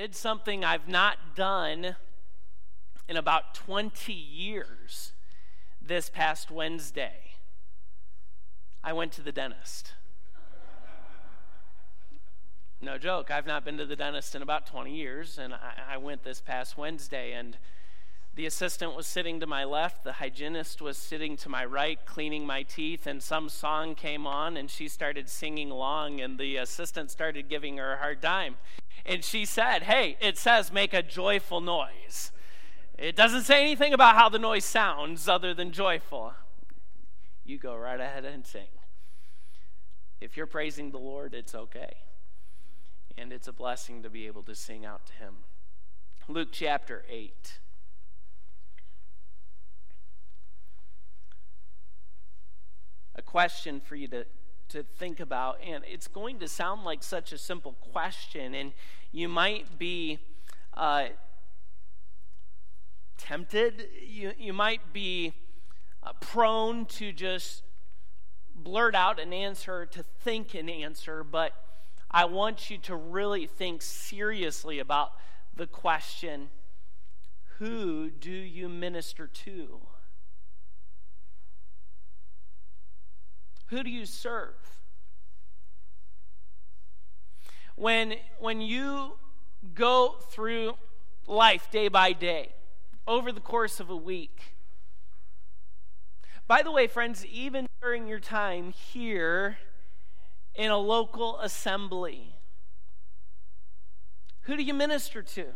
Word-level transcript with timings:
did 0.00 0.16
something 0.16 0.64
I've 0.64 0.88
not 0.88 1.36
done 1.36 1.94
in 3.06 3.18
about 3.18 3.52
20 3.52 4.14
years 4.14 5.12
this 5.78 6.08
past 6.08 6.50
Wednesday. 6.50 7.32
I 8.82 8.94
went 8.94 9.12
to 9.12 9.20
the 9.20 9.30
dentist. 9.30 9.92
No 12.80 12.96
joke, 12.96 13.30
I've 13.30 13.44
not 13.44 13.62
been 13.62 13.76
to 13.76 13.84
the 13.84 13.94
dentist 13.94 14.34
in 14.34 14.40
about 14.40 14.64
20 14.64 14.90
years, 14.90 15.36
and 15.36 15.52
I, 15.52 15.74
I 15.90 15.96
went 15.98 16.24
this 16.24 16.40
past 16.40 16.78
Wednesday, 16.78 17.32
and 17.32 17.58
the 18.40 18.46
assistant 18.46 18.96
was 18.96 19.06
sitting 19.06 19.38
to 19.38 19.46
my 19.46 19.64
left, 19.64 20.02
the 20.02 20.14
hygienist 20.14 20.80
was 20.80 20.96
sitting 20.96 21.36
to 21.36 21.50
my 21.50 21.62
right, 21.62 21.98
cleaning 22.06 22.46
my 22.46 22.62
teeth, 22.62 23.06
and 23.06 23.22
some 23.22 23.50
song 23.50 23.94
came 23.94 24.26
on, 24.26 24.56
and 24.56 24.70
she 24.70 24.88
started 24.88 25.28
singing 25.28 25.70
along, 25.70 26.22
and 26.22 26.38
the 26.38 26.56
assistant 26.56 27.10
started 27.10 27.50
giving 27.50 27.76
her 27.76 27.92
a 27.92 27.96
hard 27.98 28.22
time. 28.22 28.56
And 29.04 29.22
she 29.22 29.44
said, 29.44 29.82
Hey, 29.82 30.16
it 30.22 30.38
says 30.38 30.72
make 30.72 30.94
a 30.94 31.02
joyful 31.02 31.60
noise. 31.60 32.32
It 32.96 33.14
doesn't 33.14 33.42
say 33.42 33.60
anything 33.60 33.92
about 33.92 34.16
how 34.16 34.30
the 34.30 34.38
noise 34.38 34.64
sounds 34.64 35.28
other 35.28 35.52
than 35.52 35.70
joyful. 35.70 36.32
You 37.44 37.58
go 37.58 37.76
right 37.76 38.00
ahead 38.00 38.24
and 38.24 38.46
sing. 38.46 38.68
If 40.18 40.38
you're 40.38 40.46
praising 40.46 40.92
the 40.92 40.98
Lord, 40.98 41.34
it's 41.34 41.54
okay. 41.54 41.98
And 43.18 43.34
it's 43.34 43.48
a 43.48 43.52
blessing 43.52 44.02
to 44.02 44.08
be 44.08 44.26
able 44.26 44.44
to 44.44 44.54
sing 44.54 44.86
out 44.86 45.04
to 45.08 45.12
Him. 45.12 45.34
Luke 46.26 46.48
chapter 46.52 47.04
8. 47.06 47.58
A 53.14 53.22
question 53.22 53.80
for 53.80 53.96
you 53.96 54.08
to, 54.08 54.24
to 54.68 54.82
think 54.82 55.20
about. 55.20 55.58
And 55.64 55.84
it's 55.86 56.08
going 56.08 56.38
to 56.40 56.48
sound 56.48 56.84
like 56.84 57.02
such 57.02 57.32
a 57.32 57.38
simple 57.38 57.72
question, 57.92 58.54
and 58.54 58.72
you 59.12 59.28
might 59.28 59.78
be 59.78 60.18
uh, 60.74 61.08
tempted, 63.18 63.88
you, 64.06 64.32
you 64.38 64.52
might 64.52 64.92
be 64.92 65.34
uh, 66.02 66.12
prone 66.20 66.86
to 66.86 67.12
just 67.12 67.62
blurt 68.54 68.94
out 68.94 69.20
an 69.20 69.32
answer, 69.32 69.86
to 69.86 70.02
think 70.02 70.54
an 70.54 70.68
answer, 70.68 71.24
but 71.24 71.52
I 72.10 72.24
want 72.24 72.70
you 72.70 72.78
to 72.78 72.96
really 72.96 73.46
think 73.46 73.82
seriously 73.82 74.78
about 74.78 75.12
the 75.54 75.66
question 75.66 76.48
who 77.58 78.08
do 78.08 78.30
you 78.30 78.70
minister 78.70 79.26
to? 79.26 79.80
Who 83.70 83.84
do 83.84 83.90
you 83.90 84.04
serve? 84.04 84.54
When, 87.76 88.16
when 88.40 88.60
you 88.60 89.12
go 89.74 90.16
through 90.30 90.74
life 91.26 91.70
day 91.70 91.86
by 91.86 92.12
day, 92.12 92.52
over 93.06 93.30
the 93.30 93.40
course 93.40 93.78
of 93.78 93.88
a 93.88 93.96
week, 93.96 94.56
by 96.48 96.62
the 96.62 96.72
way, 96.72 96.88
friends, 96.88 97.24
even 97.24 97.68
during 97.80 98.08
your 98.08 98.18
time 98.18 98.72
here 98.72 99.58
in 100.56 100.72
a 100.72 100.76
local 100.76 101.38
assembly, 101.38 102.34
who 104.42 104.56
do 104.56 104.64
you 104.64 104.74
minister 104.74 105.22
to? 105.22 105.46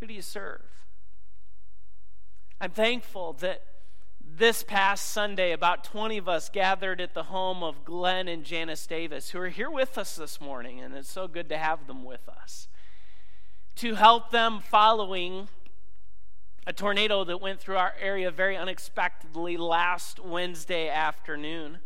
Who 0.00 0.06
do 0.06 0.14
you 0.14 0.22
serve? 0.22 0.62
I'm 2.62 2.70
thankful 2.70 3.34
that 3.34 3.62
this 4.38 4.62
past 4.62 5.10
Sunday, 5.10 5.50
about 5.50 5.82
20 5.82 6.18
of 6.18 6.28
us 6.28 6.48
gathered 6.48 7.00
at 7.00 7.12
the 7.12 7.24
home 7.24 7.64
of 7.64 7.84
Glenn 7.84 8.28
and 8.28 8.44
Janice 8.44 8.86
Davis, 8.86 9.30
who 9.30 9.40
are 9.40 9.48
here 9.48 9.70
with 9.70 9.98
us 9.98 10.14
this 10.14 10.40
morning, 10.40 10.80
and 10.80 10.94
it's 10.94 11.10
so 11.10 11.26
good 11.26 11.48
to 11.48 11.58
have 11.58 11.88
them 11.88 12.04
with 12.04 12.28
us, 12.28 12.68
to 13.76 13.96
help 13.96 14.30
them 14.30 14.60
following 14.60 15.48
a 16.68 16.72
tornado 16.72 17.24
that 17.24 17.40
went 17.40 17.58
through 17.58 17.76
our 17.76 17.94
area 18.00 18.30
very 18.30 18.56
unexpectedly 18.56 19.56
last 19.56 20.20
Wednesday 20.20 20.88
afternoon. 20.88 21.78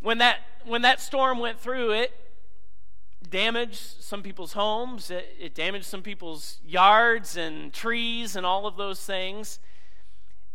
When 0.00 0.18
that, 0.18 0.38
when 0.64 0.82
that 0.82 1.00
storm 1.00 1.40
went 1.40 1.58
through, 1.58 1.90
it 1.90 2.12
damaged 3.28 4.02
some 4.04 4.22
people's 4.22 4.52
homes, 4.52 5.10
it, 5.10 5.34
it 5.40 5.54
damaged 5.56 5.86
some 5.86 6.02
people's 6.02 6.60
yards 6.64 7.36
and 7.36 7.72
trees 7.72 8.36
and 8.36 8.46
all 8.46 8.68
of 8.68 8.76
those 8.76 9.04
things. 9.04 9.58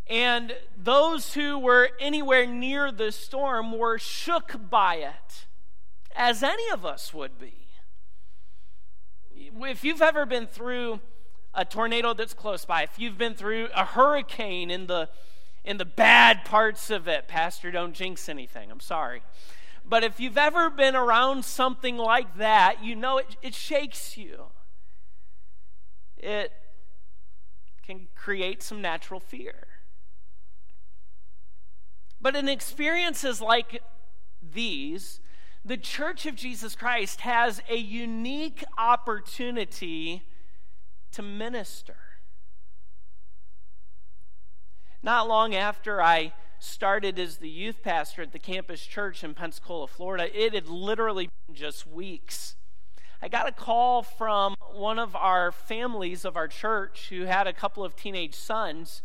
And 0.08 0.56
those 0.78 1.34
who 1.34 1.58
were 1.58 1.92
anywhere 2.00 2.46
near 2.46 2.92
the 2.92 3.12
storm 3.12 3.78
were 3.78 3.98
shook 3.98 4.70
by 4.70 4.96
it, 4.96 5.46
as 6.16 6.44
any 6.44 6.70
of 6.70 6.86
us 6.86 7.14
would 7.14 7.40
be. 7.40 7.68
If 9.32 9.84
you've 9.84 10.02
ever 10.02 10.26
been 10.26 10.48
through 10.48 11.00
a 11.54 11.64
tornado 11.64 12.14
that's 12.14 12.34
close 12.34 12.66
by, 12.66 12.84
if 12.84 12.98
you've 12.98 13.18
been 13.18 13.36
through 13.36 13.70
a 13.74 13.86
hurricane 13.86 14.72
in 14.72 14.88
the 14.88 15.10
in 15.64 15.78
the 15.78 15.86
bad 15.86 16.44
parts 16.44 16.90
of 16.90 17.08
it, 17.08 17.28
Pastor, 17.30 17.72
don't 17.72 17.94
jinx 17.94 18.28
anything. 18.28 18.70
I'm 18.70 18.82
sorry. 18.82 19.24
But 19.86 20.04
if 20.04 20.20
you've 20.20 20.38
ever 20.38 20.70
been 20.70 20.96
around 20.96 21.46
something 21.46 21.98
like 21.98 22.38
that, 22.38 22.84
you 22.84 22.96
know 22.96 23.18
it, 23.18 23.38
it 23.42 23.54
shakes 23.54 24.18
you. 24.18 24.48
It 26.18 26.52
can 27.86 28.08
create 28.16 28.62
some 28.62 28.82
natural 28.82 29.20
fear. 29.20 29.68
But 32.24 32.38
in 32.38 32.48
experiences 32.48 33.42
like 33.42 33.84
these, 34.42 35.20
the 35.66 35.76
Church 35.76 36.26
of 36.26 36.36
Jesus 36.36 36.74
Christ 36.74 37.22
has 37.22 37.62
a 37.70 37.76
unique 37.76 38.64
opportunity 38.78 40.24
to 41.12 41.22
minister. 41.22 41.98
Not 45.04 45.28
long 45.28 45.54
after 45.54 46.02
I 46.02 46.34
started 46.60 47.20
as 47.20 47.38
the 47.38 47.50
youth 47.50 47.84
pastor 47.84 48.22
at 48.22 48.32
the 48.32 48.40
campus 48.40 48.86
church 48.86 49.22
in 49.22 49.34
Pensacola, 49.34 49.88
Florida, 49.88 50.30
it 50.34 50.54
had 50.54 50.70
literally 50.70 51.30
been 51.46 51.56
just 51.56 51.86
weeks. 51.86 52.56
I 53.22 53.28
got 53.28 53.50
a 53.50 53.52
call 53.52 54.02
from 54.02 54.56
one 54.72 54.98
of 54.98 55.14
our 55.14 55.52
families 55.52 56.24
of 56.24 56.38
our 56.38 56.48
church 56.48 57.10
who 57.10 57.24
had 57.24 57.48
a 57.48 57.54
couple 57.54 57.84
of 57.84 57.98
teenage 57.98 58.36
sons 58.36 59.02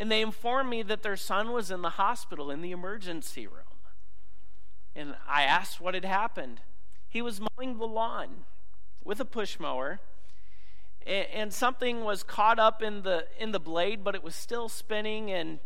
and 0.00 0.10
they 0.10 0.22
informed 0.22 0.70
me 0.70 0.82
that 0.82 1.02
their 1.02 1.16
son 1.16 1.52
was 1.52 1.70
in 1.70 1.82
the 1.82 1.90
hospital 1.90 2.50
in 2.50 2.62
the 2.62 2.70
emergency 2.70 3.46
room. 3.46 3.84
And 4.96 5.14
I 5.28 5.42
asked 5.42 5.78
what 5.78 5.92
had 5.92 6.06
happened. 6.06 6.62
He 7.06 7.20
was 7.20 7.38
mowing 7.38 7.76
the 7.76 7.86
lawn 7.86 8.46
with 9.04 9.20
a 9.20 9.26
push 9.26 9.60
mower, 9.60 10.00
and 11.06 11.52
something 11.52 12.02
was 12.02 12.22
caught 12.22 12.58
up 12.58 12.82
in 12.82 13.02
the 13.02 13.26
in 13.38 13.52
the 13.52 13.60
blade, 13.60 14.02
but 14.02 14.14
it 14.14 14.24
was 14.24 14.34
still 14.34 14.70
spinning 14.70 15.30
and 15.30 15.58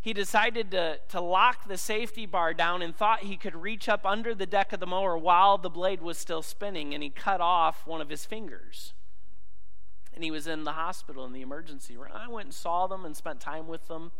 he 0.00 0.12
decided 0.12 0.70
to, 0.72 0.98
to 1.08 1.20
lock 1.20 1.68
the 1.68 1.78
safety 1.78 2.26
bar 2.26 2.54
down 2.54 2.82
and 2.82 2.96
thought 2.96 3.20
he 3.20 3.36
could 3.36 3.54
reach 3.54 3.88
up 3.88 4.04
under 4.04 4.34
the 4.34 4.46
deck 4.46 4.72
of 4.72 4.80
the 4.80 4.86
mower 4.86 5.16
while 5.16 5.58
the 5.58 5.70
blade 5.70 6.02
was 6.02 6.18
still 6.18 6.42
spinning, 6.42 6.92
and 6.94 7.02
he 7.02 7.10
cut 7.10 7.40
off 7.40 7.86
one 7.86 8.00
of 8.00 8.10
his 8.10 8.24
fingers 8.26 8.94
and 10.14 10.22
he 10.22 10.30
was 10.30 10.46
in 10.46 10.64
the 10.64 10.72
hospital 10.72 11.24
in 11.24 11.32
the 11.32 11.42
emergency 11.42 11.96
room. 11.96 12.12
I 12.14 12.28
went 12.28 12.46
and 12.46 12.54
saw 12.54 12.86
them 12.86 13.04
and 13.04 13.16
spent 13.16 13.40
time 13.40 13.66
with 13.66 13.88
them, 13.88 14.12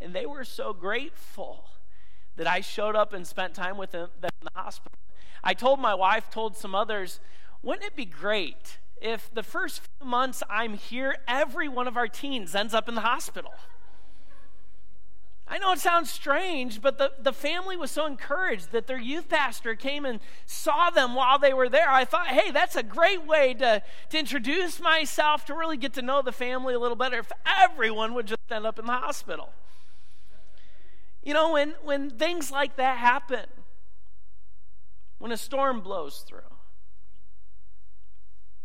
and 0.00 0.14
they 0.14 0.26
were 0.26 0.44
so 0.44 0.72
grateful 0.72 1.64
that 2.36 2.46
I 2.46 2.60
showed 2.60 2.96
up 2.96 3.12
and 3.12 3.26
spent 3.26 3.54
time 3.54 3.76
with 3.76 3.92
them 3.92 4.10
in 4.22 4.30
the 4.42 4.60
hospital. 4.60 4.98
I 5.42 5.54
told 5.54 5.80
my 5.80 5.94
wife, 5.94 6.30
told 6.30 6.56
some 6.56 6.74
others, 6.74 7.20
wouldn't 7.62 7.86
it 7.86 7.96
be 7.96 8.04
great 8.04 8.78
if 9.00 9.32
the 9.32 9.42
first 9.42 9.80
few 9.80 10.08
months 10.08 10.42
I'm 10.48 10.74
here, 10.74 11.16
every 11.26 11.68
one 11.68 11.88
of 11.88 11.96
our 11.96 12.08
teens 12.08 12.54
ends 12.54 12.74
up 12.74 12.88
in 12.88 12.94
the 12.94 13.02
hospital? 13.02 13.52
I 15.50 15.56
know 15.56 15.72
it 15.72 15.78
sounds 15.78 16.10
strange, 16.10 16.82
but 16.82 16.98
the, 16.98 17.10
the 17.18 17.32
family 17.32 17.74
was 17.74 17.90
so 17.90 18.04
encouraged 18.04 18.70
that 18.72 18.86
their 18.86 18.98
youth 18.98 19.30
pastor 19.30 19.74
came 19.74 20.04
and 20.04 20.20
saw 20.44 20.90
them 20.90 21.14
while 21.14 21.38
they 21.38 21.54
were 21.54 21.70
there. 21.70 21.88
I 21.88 22.04
thought, 22.04 22.26
hey, 22.26 22.50
that's 22.50 22.76
a 22.76 22.82
great 22.82 23.26
way 23.26 23.54
to, 23.54 23.82
to 24.10 24.18
introduce 24.18 24.78
myself, 24.78 25.46
to 25.46 25.54
really 25.54 25.78
get 25.78 25.94
to 25.94 26.02
know 26.02 26.20
the 26.20 26.32
family 26.32 26.74
a 26.74 26.78
little 26.78 26.96
better 26.96 27.18
if 27.18 27.32
everyone 27.46 28.12
would 28.12 28.26
just 28.26 28.40
end 28.50 28.66
up 28.66 28.78
in 28.78 28.84
the 28.84 28.92
hospital. 28.92 29.50
You 31.22 31.32
know, 31.32 31.52
when, 31.52 31.74
when 31.82 32.10
things 32.10 32.50
like 32.50 32.76
that 32.76 32.98
happen, 32.98 33.46
when 35.18 35.32
a 35.32 35.36
storm 35.38 35.80
blows 35.80 36.24
through, 36.28 36.40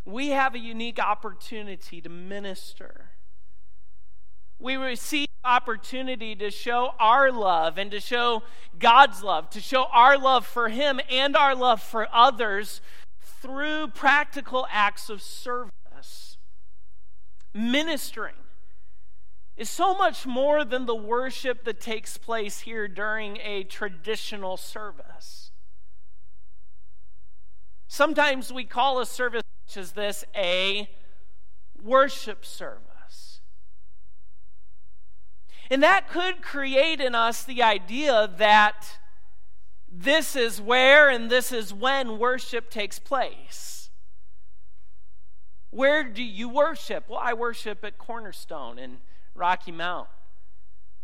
we 0.05 0.29
have 0.29 0.53
a 0.53 0.59
unique 0.59 0.99
opportunity 0.99 2.01
to 2.01 2.09
minister 2.09 3.12
we 4.63 4.77
receive 4.77 5.27
opportunity 5.43 6.35
to 6.37 6.49
show 6.49 6.93
our 6.97 7.33
love 7.33 7.77
and 7.77 7.91
to 7.91 7.99
show 7.99 8.43
God's 8.79 9.21
love, 9.21 9.49
to 9.49 9.59
show 9.59 9.87
our 9.91 10.17
love 10.17 10.47
for 10.47 10.69
Him 10.69 11.01
and 11.11 11.35
our 11.35 11.53
love 11.53 11.81
for 11.81 12.07
others 12.13 12.79
through 13.41 13.89
practical 13.89 14.65
acts 14.71 15.09
of 15.09 15.21
service. 15.21 16.37
Ministering 17.53 18.35
is 19.57 19.69
so 19.69 19.95
much 19.95 20.25
more 20.25 20.63
than 20.63 20.85
the 20.85 20.95
worship 20.95 21.65
that 21.65 21.81
takes 21.81 22.17
place 22.17 22.61
here 22.61 22.87
during 22.87 23.37
a 23.43 23.63
traditional 23.63 24.55
service. 24.55 25.51
Sometimes 27.89 28.51
we 28.51 28.63
call 28.63 29.01
a 29.01 29.05
service 29.05 29.43
such 29.67 29.77
as 29.77 29.91
this 29.91 30.23
a 30.33 30.89
worship 31.83 32.45
service. 32.45 32.92
And 35.73 35.81
that 35.81 36.07
could 36.07 36.43
create 36.43 37.01
in 37.01 37.15
us 37.15 37.43
the 37.43 37.63
idea 37.63 38.29
that 38.37 38.99
this 39.91 40.35
is 40.35 40.61
where 40.61 41.09
and 41.09 41.31
this 41.31 41.51
is 41.51 41.73
when 41.73 42.19
worship 42.19 42.69
takes 42.69 42.99
place. 42.99 43.89
Where 45.71 46.03
do 46.03 46.21
you 46.21 46.47
worship? 46.47 47.05
Well, 47.09 47.19
I 47.19 47.33
worship 47.33 47.83
at 47.83 47.97
Cornerstone 47.97 48.77
in 48.77 48.99
Rocky 49.33 49.71
Mount. 49.71 50.09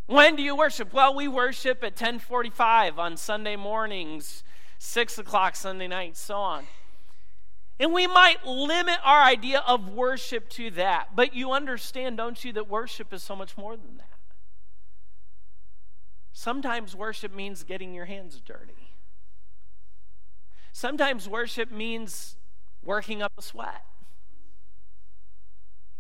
When 0.06 0.36
do 0.36 0.44
you 0.44 0.56
worship? 0.56 0.94
Well, 0.94 1.16
we 1.16 1.28
worship 1.28 1.84
at 1.84 1.94
1045 1.94 3.00
on 3.00 3.18
Sunday 3.18 3.56
mornings, 3.56 4.44
6 4.78 5.18
o'clock 5.18 5.56
Sunday 5.56 5.88
night, 5.88 6.16
so 6.16 6.36
on. 6.36 6.68
And 7.80 7.92
we 7.92 8.06
might 8.06 8.46
limit 8.46 9.00
our 9.04 9.24
idea 9.24 9.64
of 9.66 9.90
worship 9.90 10.48
to 10.50 10.70
that. 10.72 11.16
But 11.16 11.34
you 11.34 11.54
understand, 11.54 12.18
don't 12.18 12.46
you, 12.46 12.54
that 12.54 12.70
worship 12.70 13.12
is 13.12 13.24
so 13.24 13.36
much 13.36 13.58
more 13.58 13.76
than 13.76 13.98
that. 13.98 14.19
Sometimes 16.32 16.96
worship 16.96 17.34
means 17.34 17.64
getting 17.64 17.94
your 17.94 18.06
hands 18.06 18.42
dirty. 18.42 18.94
Sometimes 20.72 21.28
worship 21.28 21.72
means 21.72 22.38
working 22.84 23.22
up 23.22 23.34
a 23.38 23.42
sweat. 23.42 23.84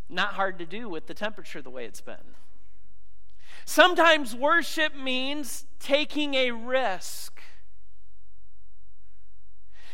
Not 0.08 0.34
hard 0.34 0.58
to 0.60 0.66
do 0.66 0.90
with 0.90 1.08
the 1.08 1.14
temperature 1.14 1.62
the 1.62 1.70
way 1.70 1.86
it's 1.86 2.02
been. 2.02 2.36
Sometimes 3.66 4.36
worship 4.36 4.96
means 4.96 5.66
taking 5.80 6.34
a 6.34 6.52
risk. 6.52 7.42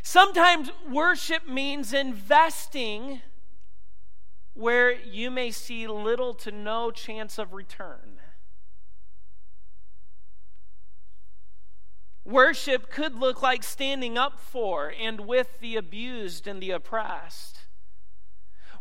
Sometimes 0.01 0.69
worship 0.89 1.47
means 1.47 1.93
investing 1.93 3.21
where 4.53 4.91
you 4.91 5.29
may 5.31 5.51
see 5.51 5.87
little 5.87 6.33
to 6.35 6.51
no 6.51 6.91
chance 6.91 7.37
of 7.37 7.53
return. 7.53 8.14
Worship 12.25 12.89
could 12.89 13.15
look 13.15 13.41
like 13.41 13.63
standing 13.63 14.17
up 14.17 14.39
for 14.39 14.91
and 14.99 15.21
with 15.21 15.59
the 15.59 15.75
abused 15.75 16.47
and 16.47 16.61
the 16.61 16.71
oppressed. 16.71 17.59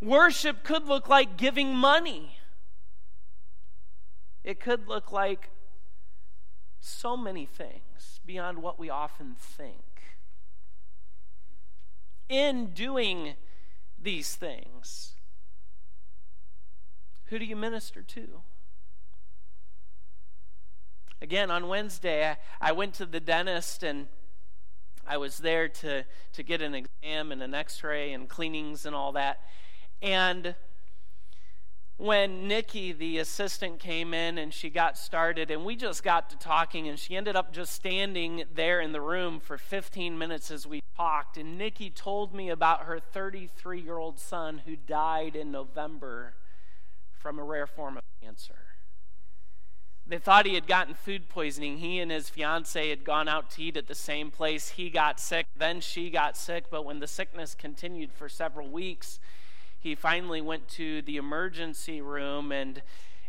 Worship 0.01 0.65
could 0.65 0.85
look 0.87 1.09
like 1.09 1.37
giving 1.37 1.75
money 1.77 2.39
it 4.45 4.61
could 4.61 4.87
look 4.87 5.11
like 5.11 5.49
so 6.79 7.17
many 7.17 7.47
things 7.47 8.21
beyond 8.27 8.59
what 8.59 8.79
we 8.79 8.91
often 8.91 9.35
think. 9.35 9.81
In 12.29 12.69
doing 12.69 13.35
these 14.01 14.35
things, 14.35 15.15
who 17.27 17.39
do 17.39 17.47
you 17.47 17.57
minister 17.57 18.03
to? 18.03 18.43
Again, 21.23 21.51
on 21.51 21.69
Wednesday, 21.69 22.29
I, 22.29 22.37
I 22.61 22.73
went 22.73 22.95
to 22.95 23.07
the 23.07 23.21
dentist 23.21 23.83
and 23.83 24.09
I 25.07 25.17
was 25.17 25.39
there 25.39 25.69
to, 25.69 26.05
to 26.33 26.43
get 26.43 26.63
an 26.63 26.75
exam 26.75 27.33
and 27.33 27.43
an 27.43 27.55
x 27.55 27.83
ray 27.83 28.13
and 28.13 28.29
cleanings 28.29 28.87
and 28.87 28.95
all 28.95 29.13
that. 29.13 29.41
And 30.03 30.55
when 31.97 32.49
Nikki, 32.49 32.93
the 32.93 33.19
assistant, 33.19 33.79
came 33.79 34.13
in 34.13 34.37
and 34.39 34.53
she 34.53 34.69
got 34.69 34.99
started, 34.99 35.51
and 35.51 35.65
we 35.65 35.77
just 35.77 36.03
got 36.03 36.29
to 36.31 36.37
talking, 36.37 36.89
and 36.89 36.99
she 36.99 37.17
ended 37.17 37.37
up 37.37 37.53
just 37.53 37.73
standing 37.73 38.45
there 38.53 38.81
in 38.81 38.93
the 38.93 39.01
room 39.01 39.39
for 39.39 39.57
15 39.57 40.19
minutes 40.19 40.51
as 40.51 40.67
we 40.67 40.83
talked. 40.97 41.37
And 41.37 41.57
Nikki 41.57 41.91
told 41.91 42.35
me 42.35 42.51
about 42.51 42.83
her 42.83 42.99
33 42.99 43.81
year 43.81 43.99
old 43.99 44.19
son 44.19 44.63
who 44.67 44.75
died 44.75 45.37
in 45.37 45.53
November 45.53 46.35
from 47.17 47.39
a 47.39 47.45
rare 47.45 47.67
form 47.67 47.97
of 47.97 48.03
cancer. 48.21 48.64
They 50.07 50.19
thought 50.19 50.45
he 50.45 50.55
had 50.55 50.67
gotten 50.67 50.95
food 50.95 51.29
poisoning. 51.29 51.79
He 51.79 51.99
and 51.99 52.11
his 52.11 52.29
fiance 52.29 52.91
had 52.91 53.05
gone 53.05 53.27
out 53.27 53.51
to 53.53 53.63
eat 53.63 53.77
at 53.77 53.87
the 53.87 53.95
same 53.95 54.31
place. 54.31 54.71
He 54.71 54.91
got 54.91 55.19
sick, 55.19 55.47
then 55.57 55.81
she 55.81 56.11
got 56.11 56.37
sick, 56.37 56.67
but 56.71 56.85
when 56.85 57.01
the 57.01 57.07
sickness 57.07 57.55
continued 57.55 58.13
for 58.13 58.29
several 58.29 58.69
weeks, 58.69 59.19
he 59.79 59.95
finally 59.95 60.43
went 60.43 60.69
to 60.71 61.01
the 61.03 61.17
emergency 61.17 62.03
room, 62.03 62.53
and 62.53 62.83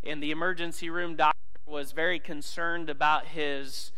in 0.04 0.20
the 0.20 0.32
emergency 0.32 0.90
room, 0.90 1.16
doctor 1.16 1.40
was 1.66 1.94
very 1.94 2.20
concerned 2.20 2.90
about 2.90 3.28
his 3.28 3.92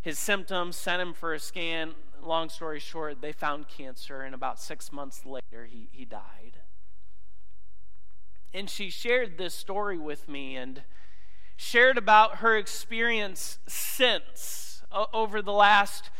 his 0.00 0.18
symptoms. 0.18 0.76
Sent 0.76 1.00
him 1.00 1.14
for 1.14 1.32
a 1.32 1.38
scan. 1.38 1.94
Long 2.22 2.48
story 2.48 2.80
short, 2.80 3.20
they 3.20 3.32
found 3.32 3.68
cancer, 3.68 4.22
and 4.22 4.34
about 4.34 4.60
six 4.60 4.92
months 4.92 5.24
later, 5.26 5.66
he 5.66 5.88
he 5.92 6.04
died. 6.04 6.58
And 8.52 8.70
she 8.70 8.88
shared 8.88 9.36
this 9.36 9.54
story 9.54 9.98
with 9.98 10.28
me, 10.28 10.56
and 10.56 10.82
shared 11.56 11.98
about 11.98 12.36
her 12.36 12.56
experience 12.56 13.58
since 13.66 14.82
over 15.12 15.42
the 15.42 15.52
last 15.52 16.10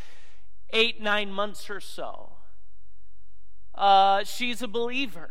eight, 0.73 1.01
nine 1.01 1.31
months 1.31 1.71
or 1.71 1.81
so. 1.81 2.33
Uh, 3.75 4.23
she's 4.25 4.63
a 4.63 4.69
believer 4.69 5.31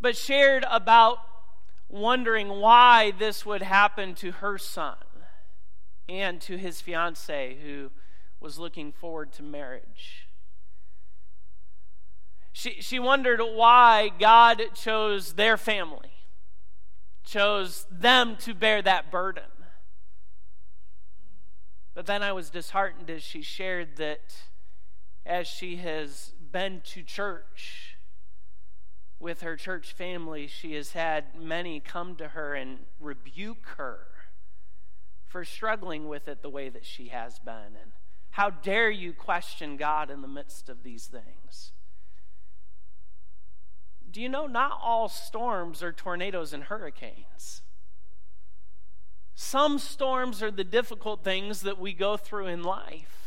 but 0.00 0.16
shared 0.16 0.64
about 0.70 1.18
wondering 1.88 2.48
why 2.48 3.12
this 3.18 3.44
would 3.44 3.62
happen 3.62 4.14
to 4.14 4.32
her 4.32 4.58
son 4.58 4.96
and 6.08 6.40
to 6.40 6.56
his 6.56 6.80
fiance 6.80 7.56
who 7.62 7.90
was 8.40 8.58
looking 8.58 8.92
forward 8.92 9.32
to 9.32 9.42
marriage. 9.42 10.28
She, 12.52 12.80
she 12.80 12.98
wondered 12.98 13.40
why 13.40 14.10
God 14.18 14.62
chose 14.74 15.34
their 15.34 15.56
family, 15.56 16.10
chose 17.28 17.86
them 17.90 18.36
to 18.36 18.54
bear 18.54 18.80
that 18.82 19.10
burden. 19.10 19.44
But 21.94 22.06
then 22.06 22.22
I 22.22 22.32
was 22.32 22.50
disheartened 22.50 23.10
as 23.10 23.22
she 23.22 23.42
shared 23.42 23.96
that 23.96 24.34
as 25.26 25.46
she 25.46 25.76
has 25.76 26.32
been 26.52 26.80
to 26.92 27.02
church, 27.02 27.98
with 29.20 29.40
her 29.40 29.56
church 29.56 29.92
family, 29.92 30.46
she 30.46 30.74
has 30.74 30.92
had 30.92 31.40
many 31.40 31.80
come 31.80 32.14
to 32.16 32.28
her 32.28 32.54
and 32.54 32.78
rebuke 33.00 33.66
her 33.76 33.98
for 35.26 35.44
struggling 35.44 36.08
with 36.08 36.28
it 36.28 36.42
the 36.42 36.48
way 36.48 36.68
that 36.68 36.86
she 36.86 37.08
has 37.08 37.38
been. 37.40 37.76
And 37.80 37.92
how 38.30 38.50
dare 38.50 38.90
you 38.90 39.12
question 39.12 39.76
God 39.76 40.10
in 40.10 40.22
the 40.22 40.28
midst 40.28 40.68
of 40.68 40.82
these 40.82 41.06
things? 41.06 41.72
Do 44.10 44.20
you 44.20 44.28
know 44.28 44.46
not 44.46 44.78
all 44.82 45.08
storms 45.08 45.82
are 45.82 45.92
tornadoes 45.92 46.52
and 46.52 46.64
hurricanes? 46.64 47.62
Some 49.34 49.78
storms 49.78 50.42
are 50.42 50.50
the 50.50 50.64
difficult 50.64 51.22
things 51.22 51.60
that 51.60 51.78
we 51.78 51.92
go 51.92 52.16
through 52.16 52.46
in 52.46 52.62
life. 52.62 53.18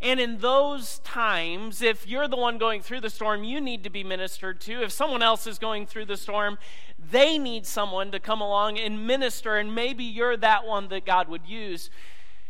And 0.00 0.20
in 0.20 0.38
those 0.38 0.98
times, 0.98 1.80
if 1.80 2.06
you're 2.06 2.28
the 2.28 2.36
one 2.36 2.58
going 2.58 2.82
through 2.82 3.00
the 3.00 3.10
storm, 3.10 3.44
you 3.44 3.60
need 3.60 3.84
to 3.84 3.90
be 3.90 4.04
ministered 4.04 4.60
to. 4.62 4.82
If 4.82 4.92
someone 4.92 5.22
else 5.22 5.46
is 5.46 5.58
going 5.58 5.86
through 5.86 6.06
the 6.06 6.16
storm, 6.16 6.58
they 6.98 7.38
need 7.38 7.64
someone 7.64 8.10
to 8.10 8.20
come 8.20 8.40
along 8.40 8.78
and 8.78 9.06
minister, 9.06 9.56
and 9.56 9.74
maybe 9.74 10.04
you're 10.04 10.36
that 10.36 10.66
one 10.66 10.88
that 10.88 11.06
God 11.06 11.28
would 11.28 11.46
use. 11.46 11.88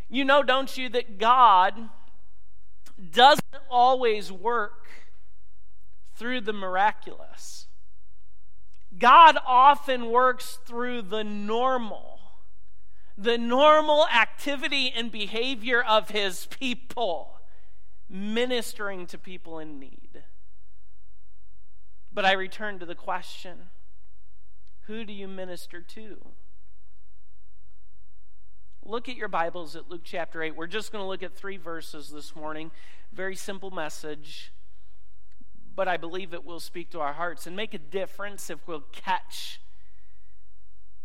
You 0.09 0.25
know, 0.25 0.43
don't 0.43 0.77
you, 0.77 0.89
that 0.89 1.19
God 1.19 1.91
doesn't 3.13 3.45
always 3.71 4.33
work 4.33 4.89
through 6.17 6.41
the 6.43 6.53
miraculous. 6.53 7.67
God 8.99 9.37
often 9.47 10.11
works 10.11 10.59
through 10.65 11.03
the 11.03 11.25
normal, 11.25 12.21
the 13.19 13.39
normal 13.39 14.07
activity 14.07 14.93
and 14.95 15.11
behavior 15.11 15.83
of 15.83 16.11
his 16.11 16.47
people 16.47 17.39
ministering 18.09 19.07
to 19.09 19.19
people 19.19 19.59
in 19.59 19.81
need. 19.81 20.23
But 22.13 22.25
I 22.25 22.33
return 22.33 22.79
to 22.79 22.87
the 22.87 22.95
question 22.95 23.71
who 24.87 25.05
do 25.05 25.13
you 25.13 25.27
minister 25.27 25.81
to? 25.81 26.19
Look 28.85 29.09
at 29.09 29.17
your 29.17 29.29
Bibles 29.29 29.77
at 29.77 29.89
Luke 29.89 30.03
chapter 30.05 30.43
8. 30.43 30.55
We're 30.55 30.67
just 30.67 30.93
going 30.93 31.03
to 31.03 31.09
look 31.09 31.23
at 31.23 31.35
three 31.35 31.57
verses 31.57 32.11
this 32.11 32.37
morning. 32.37 32.71
Very 33.11 33.35
simple 33.35 33.71
message, 33.71 34.53
but 35.75 35.89
I 35.89 35.97
believe 35.97 36.33
it 36.33 36.45
will 36.45 36.61
speak 36.61 36.91
to 36.91 37.01
our 37.01 37.13
hearts 37.13 37.47
and 37.47 37.57
make 37.57 37.75
a 37.75 37.79
difference 37.79 38.51
if 38.51 38.67
we'll 38.67 38.85
catch 38.93 39.61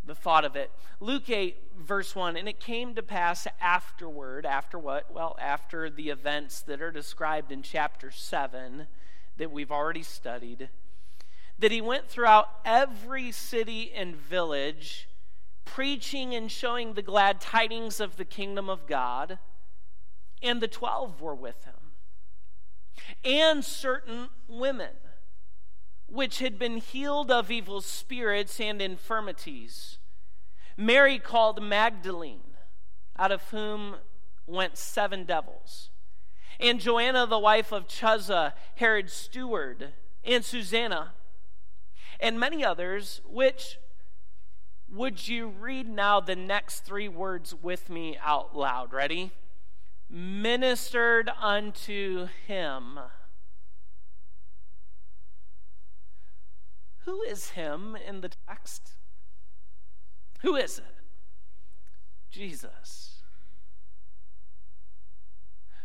the 0.05 0.15
thought 0.15 0.45
of 0.45 0.55
it. 0.55 0.71
Luke 0.99 1.29
8, 1.29 1.55
verse 1.77 2.15
1 2.15 2.35
And 2.35 2.47
it 2.47 2.59
came 2.59 2.95
to 2.95 3.03
pass 3.03 3.47
afterward, 3.61 4.45
after 4.45 4.77
what? 4.77 5.13
Well, 5.13 5.37
after 5.39 5.89
the 5.89 6.09
events 6.09 6.61
that 6.61 6.81
are 6.81 6.91
described 6.91 7.51
in 7.51 7.61
chapter 7.61 8.11
7 8.11 8.87
that 9.37 9.51
we've 9.51 9.71
already 9.71 10.03
studied, 10.03 10.69
that 11.59 11.71
he 11.71 11.81
went 11.81 12.07
throughout 12.07 12.49
every 12.65 13.31
city 13.31 13.91
and 13.93 14.15
village, 14.15 15.07
preaching 15.65 16.33
and 16.33 16.51
showing 16.51 16.93
the 16.93 17.01
glad 17.01 17.39
tidings 17.39 17.99
of 17.99 18.15
the 18.17 18.25
kingdom 18.25 18.69
of 18.69 18.87
God, 18.87 19.39
and 20.41 20.61
the 20.61 20.67
twelve 20.67 21.21
were 21.21 21.35
with 21.35 21.65
him. 21.65 21.78
And 23.23 23.63
certain 23.63 24.29
women, 24.47 24.91
which 26.07 26.39
had 26.39 26.57
been 26.57 26.77
healed 26.77 27.31
of 27.31 27.51
evil 27.51 27.81
spirits 27.81 28.59
and 28.59 28.81
infirmities. 28.81 29.99
Mary 30.77 31.19
called 31.19 31.61
Magdalene, 31.61 32.55
out 33.17 33.31
of 33.31 33.43
whom 33.49 33.95
went 34.47 34.77
seven 34.77 35.25
devils, 35.25 35.89
and 36.59 36.79
Joanna, 36.79 37.25
the 37.25 37.39
wife 37.39 37.71
of 37.71 37.87
Chuza, 37.87 38.53
Herod's 38.75 39.13
steward, 39.13 39.93
and 40.23 40.43
Susanna, 40.43 41.13
and 42.19 42.39
many 42.39 42.65
others, 42.65 43.21
which 43.25 43.77
would 44.91 45.27
you 45.27 45.47
read 45.47 45.87
now 45.87 46.19
the 46.19 46.35
next 46.35 46.81
three 46.81 47.07
words 47.07 47.53
with 47.53 47.89
me 47.89 48.17
out 48.21 48.57
loud? 48.57 48.91
Ready? 48.91 49.31
Ministered 50.09 51.29
unto 51.39 52.27
him. 52.47 52.99
Who 57.05 57.21
is 57.21 57.51
him 57.51 57.95
in 57.95 58.21
the 58.21 58.31
text? 58.47 58.93
Who 60.41 60.55
is 60.55 60.79
it? 60.79 60.85
Jesus. 62.31 63.21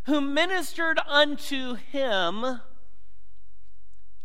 Who 0.06 0.20
ministered 0.20 0.98
unto 1.06 1.74
him 1.74 2.60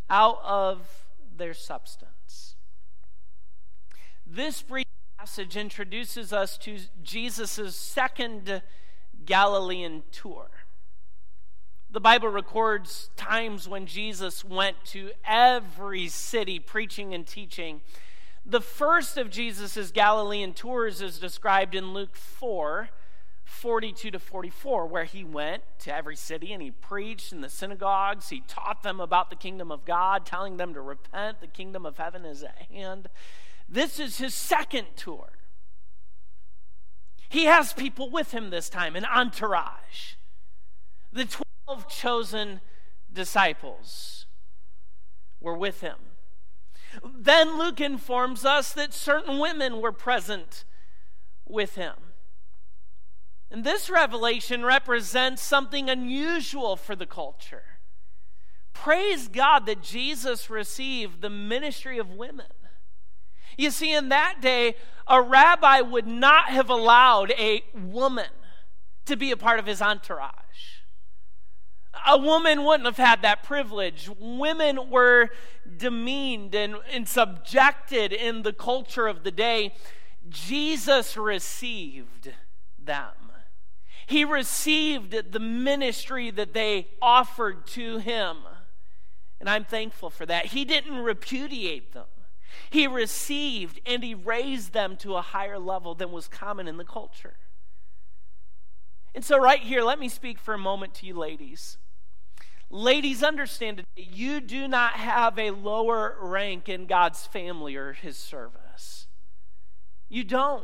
out 0.09 0.39
of 0.43 1.07
their 1.35 1.53
substance. 1.53 2.55
This 4.25 4.61
brief 4.61 4.85
passage 5.17 5.57
introduces 5.57 6.31
us 6.31 6.57
to 6.59 6.79
Jesus' 7.01 7.75
second 7.75 8.61
Galilean 9.29 10.01
tour. 10.11 10.49
The 11.91 11.99
Bible 11.99 12.29
records 12.29 13.11
times 13.15 13.69
when 13.69 13.85
Jesus 13.85 14.43
went 14.43 14.83
to 14.85 15.11
every 15.23 16.07
city 16.07 16.57
preaching 16.57 17.13
and 17.13 17.27
teaching. 17.27 17.81
The 18.43 18.59
first 18.59 19.19
of 19.19 19.29
Jesus' 19.29 19.91
Galilean 19.91 20.53
tours 20.53 20.99
is 20.99 21.19
described 21.19 21.75
in 21.75 21.93
Luke 21.93 22.15
4 22.15 22.89
42 23.45 24.11
to 24.11 24.19
44, 24.19 24.87
where 24.87 25.03
he 25.03 25.23
went 25.23 25.63
to 25.79 25.93
every 25.93 26.15
city 26.15 26.51
and 26.51 26.61
he 26.61 26.71
preached 26.71 27.31
in 27.31 27.41
the 27.41 27.49
synagogues. 27.49 28.29
He 28.29 28.41
taught 28.47 28.81
them 28.81 28.99
about 28.99 29.29
the 29.29 29.35
kingdom 29.35 29.71
of 29.71 29.85
God, 29.85 30.25
telling 30.25 30.57
them 30.57 30.73
to 30.73 30.81
repent. 30.81 31.39
The 31.39 31.47
kingdom 31.47 31.85
of 31.85 31.97
heaven 31.97 32.25
is 32.25 32.41
at 32.41 32.67
hand. 32.71 33.09
This 33.67 33.99
is 33.99 34.17
his 34.17 34.33
second 34.33 34.87
tour. 34.95 35.29
He 37.29 37.45
has 37.45 37.73
people 37.73 38.09
with 38.09 38.31
him 38.31 38.49
this 38.49 38.69
time, 38.69 38.95
an 38.95 39.05
entourage. 39.05 40.15
The 41.13 41.25
12 41.67 41.87
chosen 41.87 42.59
disciples 43.11 44.25
were 45.39 45.55
with 45.55 45.81
him. 45.81 45.97
Then 47.03 47.59
Luke 47.59 47.79
informs 47.79 48.45
us 48.45 48.73
that 48.73 48.93
certain 48.93 49.37
women 49.37 49.79
were 49.79 49.91
present 49.91 50.65
with 51.47 51.75
him. 51.75 51.93
And 53.51 53.63
this 53.63 53.89
revelation 53.89 54.63
represents 54.63 55.41
something 55.41 55.89
unusual 55.89 56.75
for 56.75 56.95
the 56.95 57.05
culture. 57.05 57.63
Praise 58.73 59.27
God 59.27 59.65
that 59.65 59.81
Jesus 59.81 60.49
received 60.49 61.21
the 61.21 61.29
ministry 61.29 61.97
of 61.97 62.09
women. 62.09 62.45
You 63.59 63.71
see, 63.71 63.93
in 63.93 64.07
that 64.07 64.37
day, 64.39 64.75
a 65.05 65.21
rabbi 65.21 65.81
would 65.81 66.07
not 66.07 66.45
have 66.45 66.69
allowed 66.69 67.31
a 67.31 67.61
woman 67.75 68.29
to 69.03 69.17
be 69.17 69.31
a 69.31 69.37
part 69.37 69.59
of 69.59 69.65
his 69.65 69.81
entourage. 69.81 70.31
A 72.07 72.17
woman 72.17 72.63
wouldn't 72.63 72.85
have 72.85 72.95
had 72.95 73.21
that 73.23 73.43
privilege. 73.43 74.09
Women 74.17 74.89
were 74.89 75.31
demeaned 75.75 76.55
and, 76.55 76.77
and 76.89 77.05
subjected 77.05 78.13
in 78.13 78.43
the 78.43 78.53
culture 78.53 79.07
of 79.07 79.25
the 79.25 79.31
day. 79.31 79.73
Jesus 80.29 81.17
received 81.17 82.31
them. 82.81 83.11
He 84.07 84.23
received 84.23 85.33
the 85.33 85.39
ministry 85.39 86.31
that 86.31 86.53
they 86.53 86.87
offered 87.01 87.67
to 87.67 87.97
him. 87.97 88.37
And 89.41 89.49
I'm 89.49 89.65
thankful 89.65 90.09
for 90.09 90.25
that. 90.25 90.45
He 90.45 90.63
didn't 90.63 90.99
repudiate 90.99 91.91
them. 91.91 92.05
He 92.69 92.87
received 92.87 93.79
and 93.85 94.03
he 94.03 94.13
raised 94.13 94.73
them 94.73 94.95
to 94.97 95.15
a 95.15 95.21
higher 95.21 95.59
level 95.59 95.95
than 95.95 96.11
was 96.11 96.27
common 96.27 96.67
in 96.67 96.77
the 96.77 96.85
culture. 96.85 97.35
And 99.15 99.25
so, 99.25 99.37
right 99.37 99.59
here, 99.59 99.81
let 99.81 99.99
me 99.99 100.07
speak 100.07 100.39
for 100.39 100.53
a 100.53 100.59
moment 100.59 100.93
to 100.95 101.05
you, 101.05 101.15
ladies. 101.15 101.77
Ladies, 102.69 103.23
understand 103.23 103.77
today, 103.77 104.09
you 104.11 104.39
do 104.39 104.67
not 104.67 104.93
have 104.93 105.39
a 105.39 105.49
lower 105.51 106.15
rank 106.21 106.69
in 106.69 106.85
God's 106.85 107.25
family 107.25 107.75
or 107.75 107.93
his 107.93 108.15
service. 108.15 109.07
You 110.07 110.23
don't. 110.23 110.63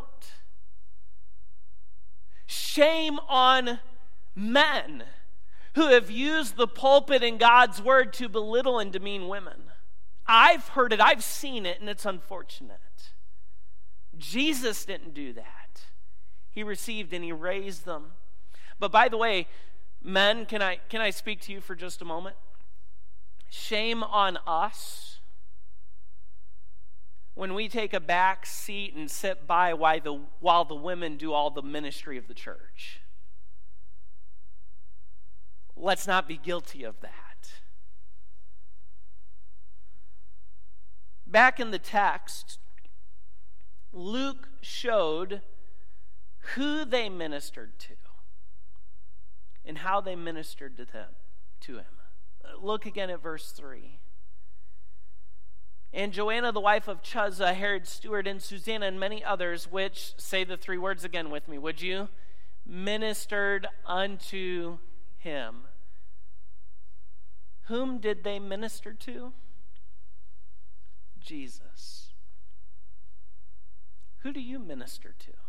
Shame 2.46 3.20
on 3.28 3.80
men 4.36 5.04
who 5.74 5.88
have 5.88 6.12
used 6.12 6.56
the 6.56 6.68
pulpit 6.68 7.24
and 7.24 7.40
God's 7.40 7.82
word 7.82 8.14
to 8.14 8.30
belittle 8.30 8.80
and 8.80 8.92
demean 8.92 9.28
women. 9.28 9.64
I've 10.28 10.70
heard 10.70 10.92
it, 10.94 11.00
I've 11.00 11.24
seen 11.24 11.66
it, 11.66 11.80
and 11.80 11.90
it's 11.90 12.06
unfortunate. 12.06 12.80
Jesus 14.18 14.86
didn't 14.86 15.14
do 15.14 15.34
that. 15.34 15.82
He 16.50 16.64
received 16.64 17.14
and 17.14 17.24
he 17.24 17.32
raised 17.32 17.86
them. 17.86 18.12
But 18.80 18.92
by 18.92 19.10
the 19.10 19.18
way, 19.18 19.48
men, 20.02 20.46
can 20.46 20.62
I 20.62 20.80
can 20.90 21.02
I 21.02 21.10
speak 21.10 21.42
to 21.42 21.52
you 21.52 21.62
for 21.62 21.76
just 21.76 22.02
a 22.02 22.06
moment? 22.06 22.36
Shame 23.50 24.04
on 24.04 24.38
us 24.48 25.20
when 27.36 27.54
we 27.54 27.68
take 27.68 27.94
a 27.94 28.00
back 28.00 28.46
seat 28.46 28.96
and 28.96 29.12
sit 29.12 29.46
by 29.46 29.74
while 29.74 30.00
the, 30.00 30.20
while 30.40 30.66
the 30.66 30.76
women 30.76 31.18
do 31.18 31.34
all 31.34 31.52
the 31.52 31.62
ministry 31.62 32.18
of 32.18 32.28
the 32.28 32.34
church. 32.34 33.02
Let's 35.76 36.08
not 36.08 36.28
be 36.28 36.38
guilty 36.38 36.84
of 36.84 37.00
that. 37.02 37.25
Back 41.26 41.60
in 41.60 41.72
the 41.72 41.80
text, 41.80 42.60
Luke 43.92 44.50
showed 44.62 45.42
who 46.56 46.86
they 46.86 47.10
ministered 47.10 47.80
to 47.80 47.94
and 49.66 49.80
how 49.80 50.00
they 50.00 50.16
ministered 50.16 50.78
to 50.78 50.86
them 50.86 51.10
to 51.62 51.78
him. 51.78 51.86
Look 52.62 52.86
again 52.86 53.10
at 53.10 53.22
verse 53.22 53.52
3. 53.52 54.00
And 55.92 56.12
Joanna, 56.12 56.52
the 56.52 56.60
wife 56.60 56.88
of 56.88 57.02
Chuza, 57.02 57.54
Herod's 57.54 57.90
steward, 57.90 58.28
and 58.28 58.42
Susanna, 58.42 58.86
and 58.86 59.00
many 59.00 59.24
others, 59.24 59.72
which 59.72 60.14
say 60.18 60.44
the 60.44 60.58
three 60.58 60.78
words 60.78 61.04
again 61.04 61.30
with 61.30 61.48
me, 61.48 61.58
would 61.58 61.82
you? 61.82 62.10
Ministered 62.66 63.68
unto 63.86 64.78
him. 65.18 65.62
Whom 67.68 68.00
did 68.00 68.24
they 68.24 68.40
minister 68.40 68.94
to? 68.94 69.32
Jesus. 71.26 72.14
Who 74.20 74.32
do 74.32 74.40
you 74.40 74.60
minister 74.60 75.14
to? 75.20 75.45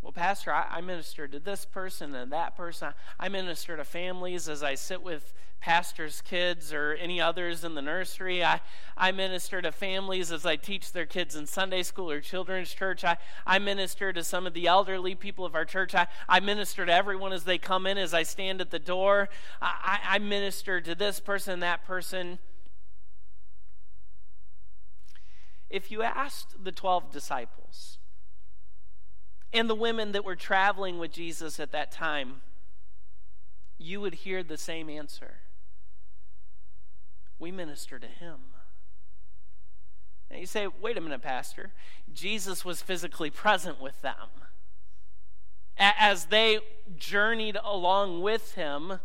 Well, 0.00 0.12
Pastor, 0.12 0.52
I, 0.52 0.66
I 0.70 0.80
minister 0.80 1.26
to 1.28 1.40
this 1.40 1.64
person 1.64 2.14
and 2.14 2.32
that 2.32 2.56
person. 2.56 2.94
I 3.18 3.28
minister 3.28 3.76
to 3.76 3.84
families 3.84 4.48
as 4.48 4.62
I 4.62 4.74
sit 4.74 5.02
with 5.02 5.34
pastors' 5.60 6.20
kids 6.20 6.72
or 6.72 6.94
any 6.94 7.20
others 7.20 7.64
in 7.64 7.74
the 7.74 7.82
nursery. 7.82 8.44
I, 8.44 8.60
I 8.96 9.10
minister 9.10 9.60
to 9.60 9.72
families 9.72 10.30
as 10.30 10.46
I 10.46 10.56
teach 10.56 10.92
their 10.92 11.06
kids 11.06 11.34
in 11.34 11.46
Sunday 11.46 11.82
school 11.82 12.10
or 12.10 12.20
children's 12.20 12.72
church. 12.72 13.04
I, 13.04 13.16
I 13.46 13.58
minister 13.58 14.12
to 14.12 14.22
some 14.22 14.46
of 14.46 14.54
the 14.54 14.68
elderly 14.68 15.16
people 15.16 15.44
of 15.44 15.56
our 15.56 15.64
church. 15.64 15.94
I, 15.94 16.06
I 16.28 16.40
minister 16.40 16.86
to 16.86 16.92
everyone 16.92 17.32
as 17.32 17.44
they 17.44 17.58
come 17.58 17.86
in, 17.86 17.98
as 17.98 18.14
I 18.14 18.22
stand 18.22 18.60
at 18.60 18.70
the 18.70 18.78
door. 18.78 19.28
I, 19.60 19.98
I 20.04 20.18
minister 20.20 20.80
to 20.80 20.94
this 20.94 21.18
person, 21.18 21.60
that 21.60 21.84
person. 21.84 22.38
If 25.68 25.90
you 25.90 26.02
asked 26.02 26.62
the 26.62 26.72
12 26.72 27.10
disciples, 27.10 27.97
and 29.52 29.68
the 29.68 29.74
women 29.74 30.12
that 30.12 30.24
were 30.24 30.36
traveling 30.36 30.98
with 30.98 31.12
Jesus 31.12 31.58
at 31.58 31.72
that 31.72 31.90
time, 31.90 32.42
you 33.78 34.00
would 34.00 34.14
hear 34.14 34.42
the 34.42 34.58
same 34.58 34.90
answer. 34.90 35.36
We 37.38 37.50
minister 37.50 37.98
to 37.98 38.06
him. 38.06 38.38
Now 40.30 40.36
you 40.36 40.46
say, 40.46 40.66
wait 40.80 40.98
a 40.98 41.00
minute, 41.00 41.22
Pastor. 41.22 41.72
Jesus 42.12 42.64
was 42.64 42.82
physically 42.82 43.30
present 43.30 43.80
with 43.80 44.00
them. 44.02 44.28
As 45.78 46.26
they 46.26 46.58
journeyed 46.96 47.56
along 47.62 48.20
with 48.20 48.54
him, 48.54 48.98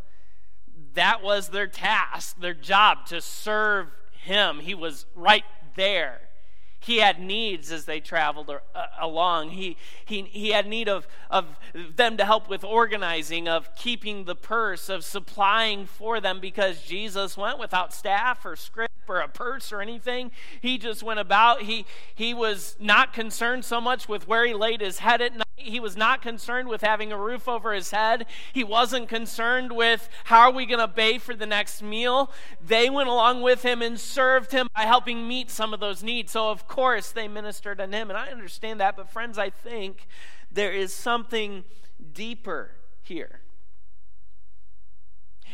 that 0.96 1.22
was 1.22 1.50
their 1.50 1.68
task, 1.68 2.40
their 2.40 2.56
job 2.56 3.06
to 3.08 3.22
serve 3.22 3.88
him. 4.12 4.60
He 4.60 4.74
was 4.74 5.06
right 5.16 5.46
there. 5.76 6.20
He 6.84 6.98
had 6.98 7.20
needs 7.20 7.72
as 7.72 7.86
they 7.86 8.00
traveled 8.00 8.50
uh, 8.50 8.86
along. 9.00 9.52
He, 9.52 9.78
he, 10.06 10.24
he 10.24 10.50
had 10.50 10.68
need 10.68 10.90
of, 10.90 11.08
of 11.30 11.58
them 11.74 12.18
to 12.18 12.25
help 12.25 12.50
with 12.50 12.63
organizing, 12.63 13.48
of 13.48 13.74
keeping 13.75 14.25
the 14.25 14.36
purse, 14.36 14.90
of 14.90 15.06
supplying 15.06 15.86
for 15.86 16.20
them 16.20 16.40
because 16.40 16.82
Jesus 16.82 17.38
went 17.38 17.58
without 17.58 17.94
staff 17.94 18.46
or 18.46 18.56
script 18.56 18.93
or 19.10 19.19
a 19.19 19.27
purse 19.27 19.72
or 19.72 19.81
anything. 19.81 20.31
He 20.62 20.77
just 20.77 21.03
went 21.03 21.19
about. 21.19 21.63
He, 21.63 21.86
he 22.13 22.33
was 22.33 22.75
not 22.79 23.13
concerned 23.13 23.65
so 23.65 23.79
much 23.79 24.07
with 24.07 24.27
where 24.27 24.45
he 24.45 24.53
laid 24.53 24.81
his 24.81 25.00
head 25.00 25.22
at 25.22 25.33
night. 25.33 25.43
He 25.55 25.79
was 25.79 25.95
not 25.95 26.22
concerned 26.22 26.67
with 26.67 26.81
having 26.81 27.12
a 27.12 27.17
roof 27.17 27.48
over 27.48 27.74
his 27.74 27.91
head. 27.91 28.25
He 28.51 28.63
wasn't 28.63 29.07
concerned 29.07 29.72
with 29.72 30.10
how 30.25 30.41
are 30.41 30.51
we 30.51 30.65
going 30.65 30.79
to 30.79 30.88
pay 30.88 31.19
for 31.19 31.36
the 31.36 31.45
next 31.45 31.81
meal. 31.81 32.31
They 32.65 32.89
went 32.89 33.07
along 33.07 33.41
with 33.41 33.63
him 33.63 33.81
and 33.81 34.00
served 34.00 34.51
him 34.51 34.67
by 34.75 34.83
helping 34.83 35.27
meet 35.27 35.51
some 35.51 35.74
of 35.74 35.79
those 35.79 36.03
needs. 36.03 36.31
So, 36.31 36.50
of 36.50 36.67
course, 36.67 37.12
they 37.12 37.27
ministered 37.27 37.79
on 37.79 37.93
him. 37.93 38.10
And 38.10 38.17
I 38.17 38.29
understand 38.29 38.79
that. 38.79 38.98
But, 38.98 39.10
friends, 39.10 39.38
I 39.38 39.50
think 39.50 40.07
there 40.51 40.74
is 40.74 40.93
something 40.93 41.63
deeper 42.13 42.72
here. 43.01 43.43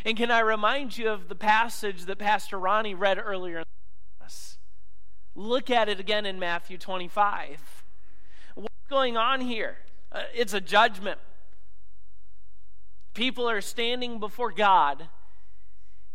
And 0.05 0.17
can 0.17 0.31
I 0.31 0.39
remind 0.39 0.97
you 0.97 1.09
of 1.09 1.27
the 1.27 1.35
passage 1.35 2.05
that 2.05 2.17
Pastor 2.17 2.57
Ronnie 2.57 2.95
read 2.95 3.17
earlier? 3.17 3.63
Look 5.35 5.69
at 5.69 5.87
it 5.87 5.99
again 5.99 6.25
in 6.25 6.37
Matthew 6.37 6.77
25. 6.77 7.83
What's 8.55 8.87
going 8.89 9.15
on 9.15 9.41
here? 9.41 9.77
Uh, 10.11 10.23
it's 10.33 10.53
a 10.53 10.59
judgment. 10.59 11.19
People 13.13 13.49
are 13.49 13.61
standing 13.61 14.19
before 14.19 14.51
God 14.51 15.07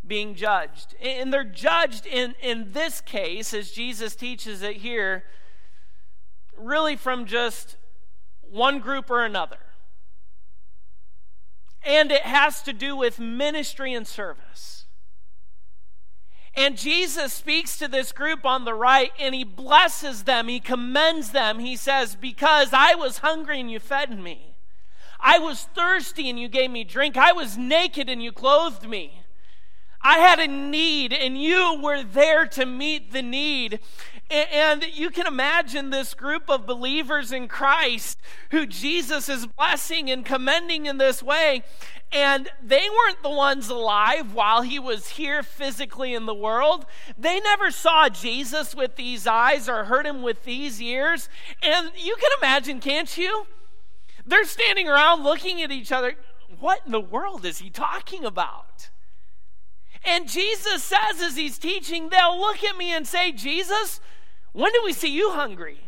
being 0.07 0.35
judged. 0.35 0.95
And 1.01 1.33
they're 1.33 1.45
judged 1.45 2.07
in, 2.07 2.35
in 2.43 2.73
this 2.73 3.01
case, 3.01 3.55
as 3.55 3.71
Jesus 3.71 4.15
teaches 4.15 4.63
it 4.63 4.77
here, 4.77 5.25
really 6.57 6.97
from 6.97 7.25
just 7.25 7.77
one 8.43 8.79
group 8.79 9.11
or 9.11 9.25
another. 9.25 9.57
And 11.85 12.11
it 12.11 12.23
has 12.23 12.63
to 12.63 12.73
do 12.73 12.97
with 12.97 13.19
ministry 13.19 13.93
and 13.95 14.07
service. 14.07 14.85
And 16.57 16.77
Jesus 16.77 17.33
speaks 17.33 17.77
to 17.79 17.89
this 17.89 18.13
group 18.13 18.45
on 18.45 18.65
the 18.65 18.75
right 18.75 19.11
and 19.19 19.35
he 19.35 19.43
blesses 19.43 20.23
them, 20.23 20.49
he 20.49 20.61
commends 20.61 21.31
them. 21.31 21.59
He 21.59 21.77
says, 21.77 22.15
Because 22.15 22.69
I 22.73 22.95
was 22.95 23.19
hungry 23.19 23.61
and 23.61 23.71
you 23.71 23.81
fed 23.81 24.17
me, 24.19 24.55
I 25.19 25.39
was 25.39 25.65
thirsty 25.75 26.31
and 26.31 26.39
you 26.39 26.49
gave 26.49 26.71
me 26.71 26.85
drink, 26.85 27.17
I 27.17 27.33
was 27.33 27.59
naked 27.59 28.09
and 28.09 28.23
you 28.23 28.31
clothed 28.31 28.89
me. 28.89 29.23
I 30.01 30.19
had 30.19 30.39
a 30.39 30.47
need 30.47 31.15
and 31.15 31.41
you 31.41 31.81
were 31.83 32.03
there 32.03 32.47
to 32.49 32.67
meet 32.67 33.13
the 33.13 33.23
need. 33.23 33.81
And 34.31 34.85
you 34.93 35.11
can 35.11 35.27
imagine 35.27 35.91
this 35.91 36.15
group 36.15 36.49
of 36.49 36.67
believers 36.67 37.31
in 37.31 37.47
Christ 37.47 38.19
who 38.51 38.67
Jesus 38.67 39.29
is 39.29 39.47
blessing 39.47 40.11
and 40.11 40.25
commending 40.25 40.87
in 40.87 40.99
this 40.99 41.23
way. 41.23 41.63
And 42.11 42.49
they 42.63 42.89
weren't 42.89 43.23
the 43.23 43.31
ones 43.31 43.69
alive 43.69 44.33
while 44.33 44.63
he 44.63 44.79
was 44.79 45.11
here 45.11 45.43
physically 45.43 46.15
in 46.15 46.27
the 46.27 46.35
world. 46.35 46.87
They 47.19 47.41
never 47.41 47.71
saw 47.71 48.09
Jesus 48.09 48.75
with 48.75 48.97
these 48.97 49.27
eyes 49.27 49.69
or 49.69 49.85
heard 49.85 50.07
him 50.07 50.23
with 50.23 50.45
these 50.45 50.81
ears. 50.81 51.29
And 51.63 51.91
you 51.97 52.17
can 52.17 52.31
imagine, 52.41 52.81
can't 52.81 53.17
you? 53.19 53.47
They're 54.25 54.45
standing 54.45 54.89
around 54.89 55.23
looking 55.23 55.61
at 55.61 55.71
each 55.71 55.93
other. 55.93 56.15
What 56.61 56.81
in 56.87 56.93
the 56.93 57.01
world 57.01 57.45
is 57.45 57.59
he 57.59 57.69
talking 57.69 58.25
about? 58.25 58.91
And 60.05 60.29
Jesus 60.29 60.85
says, 60.85 61.21
as 61.21 61.37
he's 61.37 61.59
teaching, 61.59 62.11
they'll 62.11 62.39
look 62.39 62.63
at 62.63 62.77
me 62.77 62.93
and 62.93 63.07
say, 63.07 63.33
Jesus, 63.33 64.01
when 64.55 64.73
did 64.73 64.83
we 64.85 64.93
see 64.93 65.15
you 65.15 65.33
hungry? 65.33 65.81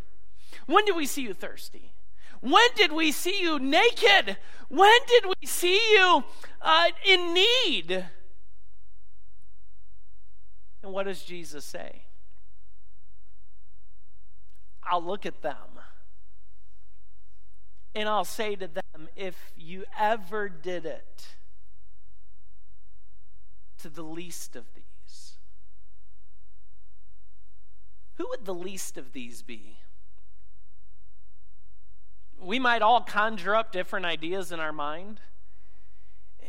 When 0.67 0.85
did 0.85 0.97
we 0.97 1.07
see 1.07 1.23
you 1.23 1.33
thirsty? 1.33 1.93
When 2.41 2.69
did 2.75 2.93
we 2.93 3.13
see 3.13 3.41
you 3.41 3.59
naked? 3.61 4.37
When 4.69 4.99
did 5.07 5.25
we 5.27 5.47
see 5.47 5.81
you 5.93 6.25
uh, 6.61 6.87
in 7.07 7.33
need? 7.33 8.05
And 10.83 10.93
what 10.93 11.05
does 11.05 11.23
Jesus 11.23 11.65
say? 11.65 12.03
I'll 14.83 15.03
look 15.03 15.25
at 15.25 15.43
them 15.43 15.81
and 17.95 18.09
I'll 18.09 18.25
say 18.25 18.57
to 18.57 18.69
them, 18.69 19.09
if 19.15 19.53
you 19.57 19.85
ever 19.99 20.49
did 20.49 20.85
it 20.85 21.29
to 23.79 23.89
the 23.89 24.03
least 24.03 24.57
of 24.57 24.65
these, 24.75 24.85
Who 28.17 28.29
would 28.31 28.45
the 28.45 28.55
least 28.55 28.97
of 28.97 29.13
these 29.13 29.43
be? 29.43 29.79
We 32.41 32.59
might 32.59 32.83
all 32.83 33.01
conjure 33.01 33.55
up 33.55 33.73
different 33.73 34.07
ideas 34.07 34.53
in 34.53 34.61
our 34.61 34.73
mind. 34.73 35.21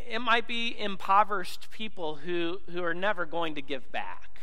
It 0.09 0.19
might 0.19 0.47
be 0.47 0.75
impoverished 0.77 1.69
people 1.71 2.15
who, 2.15 2.61
who 2.71 2.83
are 2.83 2.93
never 2.93 3.25
going 3.25 3.55
to 3.55 3.61
give 3.61 3.91
back. 3.91 4.39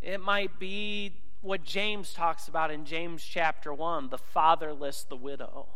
It 0.00 0.20
might 0.20 0.58
be 0.58 1.12
what 1.42 1.64
James 1.64 2.12
talks 2.12 2.48
about 2.48 2.70
in 2.70 2.84
James 2.84 3.24
chapter 3.24 3.72
1 3.72 4.08
the 4.08 4.18
fatherless, 4.18 5.04
the 5.04 5.16
widow. 5.16 5.66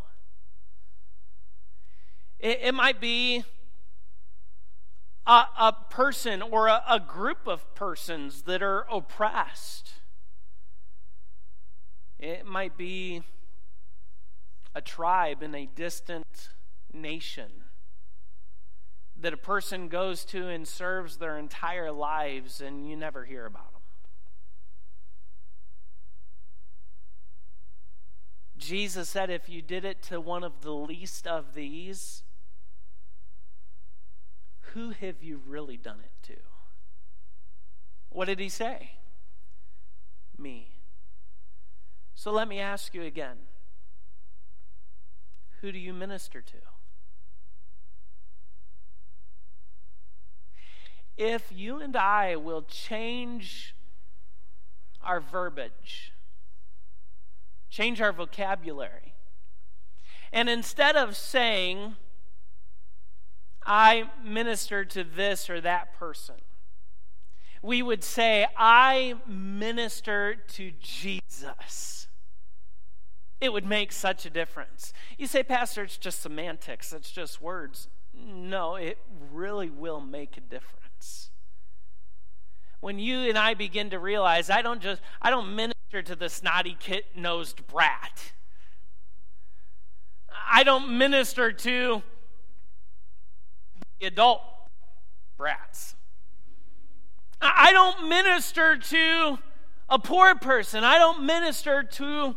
It, 2.39 2.61
it 2.63 2.75
might 2.75 3.01
be 3.01 3.45
a, 5.31 5.47
a 5.61 5.77
person 5.91 6.43
or 6.43 6.67
a, 6.67 6.83
a 6.89 6.99
group 6.99 7.47
of 7.47 7.73
persons 7.77 8.43
that 8.43 8.63
are 8.63 8.85
oppressed. 8.91 9.93
It 12.19 12.45
might 12.45 12.77
be 12.77 13.23
a 14.75 14.81
tribe 14.81 15.41
in 15.41 15.55
a 15.55 15.67
distant 15.67 16.49
nation 16.93 17.63
that 19.21 19.33
a 19.33 19.37
person 19.37 19.87
goes 19.87 20.25
to 20.25 20.49
and 20.49 20.67
serves 20.67 21.19
their 21.19 21.39
entire 21.39 21.93
lives 21.93 22.61
and 22.61 22.89
you 22.89 22.97
never 22.97 23.25
hear 23.25 23.47
about 23.47 23.73
them. 23.73 23.83
Jesus 28.59 29.09
said, 29.09 29.31
if 29.31 29.49
you 29.49 29.63
did 29.63 29.85
it 29.85 30.03
to 30.03 30.21
one 30.21 30.43
of 30.43 30.63
the 30.63 30.73
least 30.73 31.29
of 31.29 31.55
these, 31.55 32.25
who 34.75 34.91
have 34.91 35.23
you 35.23 35.41
really 35.47 35.77
done 35.77 36.01
it 36.03 36.13
to? 36.33 36.39
What 38.09 38.27
did 38.27 38.41
he 38.41 38.49
say? 38.49 38.93
Me. 40.37 40.75
So 42.15 42.31
let 42.31 42.49
me 42.49 42.59
ask 42.59 42.95
you 42.95 43.03
again 43.03 43.37
who 45.61 45.71
do 45.71 45.79
you 45.79 45.93
minister 45.93 46.41
to? 46.41 46.57
If 51.17 51.53
you 51.55 51.81
and 51.81 51.95
I 51.97 52.37
will 52.37 52.63
change 52.63 53.75
our 55.03 55.21
verbiage, 55.21 56.13
change 57.69 58.01
our 58.01 58.13
vocabulary, 58.13 59.15
and 60.33 60.49
instead 60.49 60.97
of 60.97 61.17
saying, 61.17 61.97
I 63.65 64.11
minister 64.25 64.85
to 64.85 65.05
this 65.05 65.51
or 65.51 65.61
that 65.61 65.95
person. 65.99 66.37
We 67.63 67.83
would 67.83 68.03
say, 68.03 68.47
I 68.57 69.15
minister 69.27 70.35
to 70.35 70.73
Jesus. 70.81 72.09
It 73.41 73.53
would 73.53 73.67
make 73.67 73.93
such 73.93 74.27
a 74.27 74.31
difference. 74.31 74.93
You 75.19 75.27
say, 75.27 75.43
Pastor, 75.43 75.85
it's 75.85 75.99
just 75.99 76.23
semantics, 76.23 76.93
it's 76.93 77.11
just 77.11 77.41
words. 77.41 77.89
No, 78.15 78.77
it 78.77 78.99
really 79.33 79.71
will 79.71 80.01
make 80.01 80.37
a 80.37 80.41
difference. 80.41 81.31
When 82.81 82.99
you 82.99 83.21
and 83.29 83.37
I 83.37 83.55
begin 83.55 83.91
to 83.91 83.99
realize 83.99 84.49
I 84.49 84.63
don't 84.63 84.81
just 84.81 85.03
I 85.21 85.29
don't 85.31 85.55
minister 85.55 86.03
to 86.03 86.17
the 86.17 86.29
snotty 86.29 86.77
kit-nosed 86.79 87.67
brat. 87.67 88.33
I 90.51 90.65
don't 90.65 90.97
minister 90.97 91.53
to 91.53 92.03
adult 94.01 94.43
brats. 95.37 95.95
I 97.41 97.73
don't 97.73 98.09
minister 98.09 98.77
to 98.77 99.39
a 99.89 99.99
poor 99.99 100.35
person. 100.35 100.85
I 100.85 100.99
don't 100.99 101.25
minister 101.25 101.83
to 101.83 102.37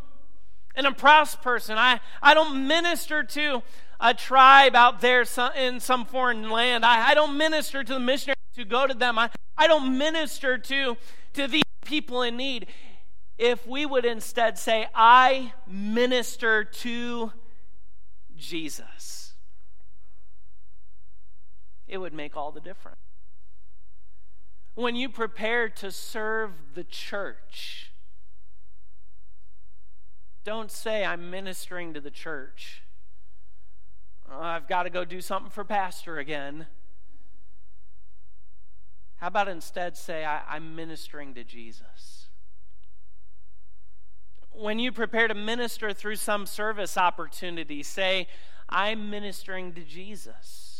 an 0.74 0.86
oppressed 0.86 1.42
person. 1.42 1.76
I, 1.78 2.00
I 2.22 2.34
don't 2.34 2.66
minister 2.66 3.22
to 3.22 3.62
a 4.00 4.14
tribe 4.14 4.74
out 4.74 5.00
there 5.00 5.24
in 5.56 5.80
some 5.80 6.04
foreign 6.04 6.50
land. 6.50 6.84
I, 6.84 7.10
I 7.10 7.14
don't 7.14 7.36
minister 7.36 7.84
to 7.84 7.92
the 7.94 8.00
missionaries 8.00 8.38
who 8.56 8.64
go 8.64 8.86
to 8.86 8.94
them. 8.94 9.18
I, 9.18 9.30
I 9.56 9.66
don't 9.66 9.96
minister 9.98 10.58
to, 10.58 10.96
to 11.34 11.46
these 11.46 11.62
people 11.84 12.22
in 12.22 12.36
need. 12.36 12.66
If 13.36 13.66
we 13.66 13.84
would 13.84 14.04
instead 14.04 14.58
say, 14.58 14.88
I 14.94 15.52
minister 15.66 16.64
to 16.64 17.32
Jesus 18.36 19.23
it 21.86 21.98
would 21.98 22.12
make 22.14 22.36
all 22.36 22.52
the 22.52 22.60
difference. 22.60 22.98
when 24.74 24.96
you 24.96 25.08
prepare 25.08 25.68
to 25.68 25.90
serve 25.92 26.50
the 26.74 26.82
church, 26.82 27.92
don't 30.44 30.70
say, 30.70 31.04
I'm 31.04 31.30
ministering 31.30 31.94
to 31.94 32.00
the 32.00 32.10
church. 32.10 32.82
Oh, 34.30 34.40
I've 34.40 34.68
got 34.68 34.82
to 34.82 34.90
go 34.90 35.04
do 35.04 35.20
something 35.20 35.50
for 35.50 35.64
Pastor 35.64 36.18
again. 36.18 36.66
How 39.16 39.28
about 39.28 39.48
instead 39.48 39.96
say, 39.96 40.24
I, 40.24 40.56
am 40.56 40.76
ministering 40.76 41.34
to 41.34 41.44
Jesus? 41.44 42.26
When 44.52 44.78
you 44.78 44.92
prepare 44.92 45.28
to 45.28 45.34
minister 45.34 45.92
through 45.92 46.16
some 46.16 46.46
service 46.46 46.98
opportunity, 46.98 47.82
say, 47.82 48.28
I'm 48.68 49.10
ministering 49.10 49.72
to 49.74 49.82
Jesus. 49.82 50.73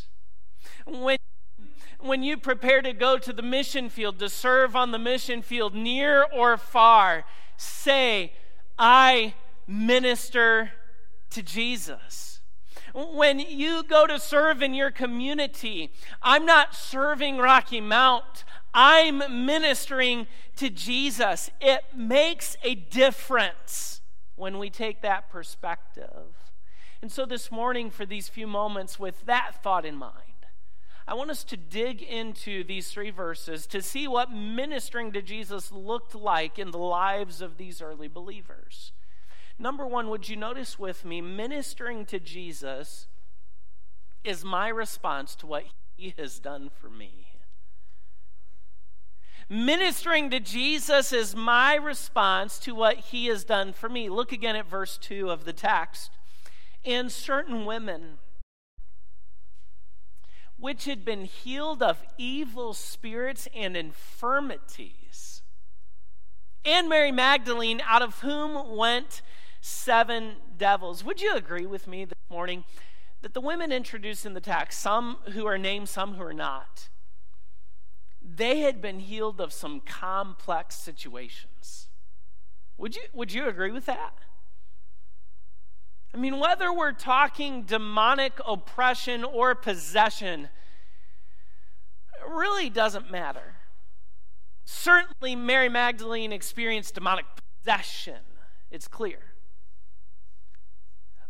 When 0.86 1.18
when 2.04 2.22
you 2.22 2.36
prepare 2.36 2.82
to 2.82 2.92
go 2.92 3.16
to 3.16 3.32
the 3.32 3.42
mission 3.42 3.88
field, 3.88 4.18
to 4.18 4.28
serve 4.28 4.76
on 4.76 4.90
the 4.90 4.98
mission 4.98 5.40
field, 5.40 5.74
near 5.74 6.26
or 6.34 6.58
far, 6.58 7.24
say, 7.56 8.34
I 8.78 9.34
minister 9.66 10.72
to 11.30 11.42
Jesus. 11.42 12.40
When 12.94 13.38
you 13.38 13.82
go 13.82 14.06
to 14.06 14.20
serve 14.20 14.62
in 14.62 14.74
your 14.74 14.90
community, 14.90 15.92
I'm 16.22 16.44
not 16.44 16.74
serving 16.74 17.38
Rocky 17.38 17.80
Mount, 17.80 18.44
I'm 18.74 19.46
ministering 19.46 20.26
to 20.56 20.68
Jesus. 20.68 21.50
It 21.60 21.84
makes 21.96 22.56
a 22.62 22.74
difference 22.74 24.02
when 24.36 24.58
we 24.58 24.68
take 24.68 25.00
that 25.02 25.30
perspective. 25.30 26.52
And 27.00 27.10
so 27.10 27.24
this 27.24 27.50
morning, 27.50 27.90
for 27.90 28.06
these 28.06 28.28
few 28.28 28.46
moments, 28.46 28.98
with 28.98 29.24
that 29.26 29.62
thought 29.62 29.84
in 29.84 29.96
mind, 29.96 30.33
I 31.06 31.14
want 31.14 31.30
us 31.30 31.44
to 31.44 31.56
dig 31.56 32.02
into 32.02 32.64
these 32.64 32.90
three 32.90 33.10
verses 33.10 33.66
to 33.66 33.82
see 33.82 34.08
what 34.08 34.32
ministering 34.32 35.12
to 35.12 35.20
Jesus 35.20 35.70
looked 35.70 36.14
like 36.14 36.58
in 36.58 36.70
the 36.70 36.78
lives 36.78 37.42
of 37.42 37.58
these 37.58 37.82
early 37.82 38.08
believers. 38.08 38.92
Number 39.58 39.86
one, 39.86 40.08
would 40.08 40.28
you 40.28 40.36
notice 40.36 40.78
with 40.78 41.04
me, 41.04 41.20
ministering 41.20 42.06
to 42.06 42.18
Jesus 42.18 43.06
is 44.24 44.44
my 44.44 44.68
response 44.68 45.34
to 45.36 45.46
what 45.46 45.64
he 45.96 46.14
has 46.16 46.38
done 46.38 46.70
for 46.80 46.88
me. 46.88 47.26
Ministering 49.48 50.30
to 50.30 50.40
Jesus 50.40 51.12
is 51.12 51.36
my 51.36 51.74
response 51.74 52.58
to 52.60 52.74
what 52.74 52.96
he 52.96 53.26
has 53.26 53.44
done 53.44 53.74
for 53.74 53.90
me. 53.90 54.08
Look 54.08 54.32
again 54.32 54.56
at 54.56 54.68
verse 54.68 54.96
2 54.96 55.30
of 55.30 55.44
the 55.44 55.52
text. 55.52 56.12
And 56.82 57.12
certain 57.12 57.66
women 57.66 58.18
which 60.58 60.84
had 60.84 61.04
been 61.04 61.24
healed 61.24 61.82
of 61.82 62.02
evil 62.16 62.74
spirits 62.74 63.48
and 63.54 63.76
infirmities. 63.76 65.42
And 66.64 66.88
Mary 66.88 67.12
Magdalene, 67.12 67.82
out 67.84 68.02
of 68.02 68.20
whom 68.20 68.76
went 68.76 69.20
seven 69.60 70.36
devils. 70.56 71.04
Would 71.04 71.20
you 71.20 71.34
agree 71.34 71.66
with 71.66 71.86
me 71.86 72.04
this 72.04 72.18
morning 72.30 72.64
that 73.22 73.34
the 73.34 73.40
women 73.40 73.72
introduced 73.72 74.26
in 74.26 74.34
the 74.34 74.40
text, 74.40 74.80
some 74.80 75.16
who 75.32 75.46
are 75.46 75.58
named, 75.58 75.88
some 75.88 76.14
who 76.14 76.22
are 76.22 76.34
not, 76.34 76.88
they 78.22 78.60
had 78.60 78.80
been 78.80 79.00
healed 79.00 79.40
of 79.40 79.52
some 79.52 79.80
complex 79.80 80.76
situations? 80.76 81.88
Would 82.76 82.96
you, 82.96 83.02
would 83.12 83.32
you 83.32 83.46
agree 83.46 83.70
with 83.70 83.86
that? 83.86 84.14
I 86.14 86.16
mean, 86.16 86.38
whether 86.38 86.72
we're 86.72 86.92
talking 86.92 87.64
demonic 87.64 88.34
oppression 88.46 89.24
or 89.24 89.56
possession, 89.56 90.44
it 90.44 92.30
really 92.30 92.70
doesn't 92.70 93.10
matter. 93.10 93.56
Certainly, 94.64 95.34
Mary 95.34 95.68
Magdalene 95.68 96.32
experienced 96.32 96.94
demonic 96.94 97.26
possession, 97.60 98.20
it's 98.70 98.86
clear. 98.86 99.18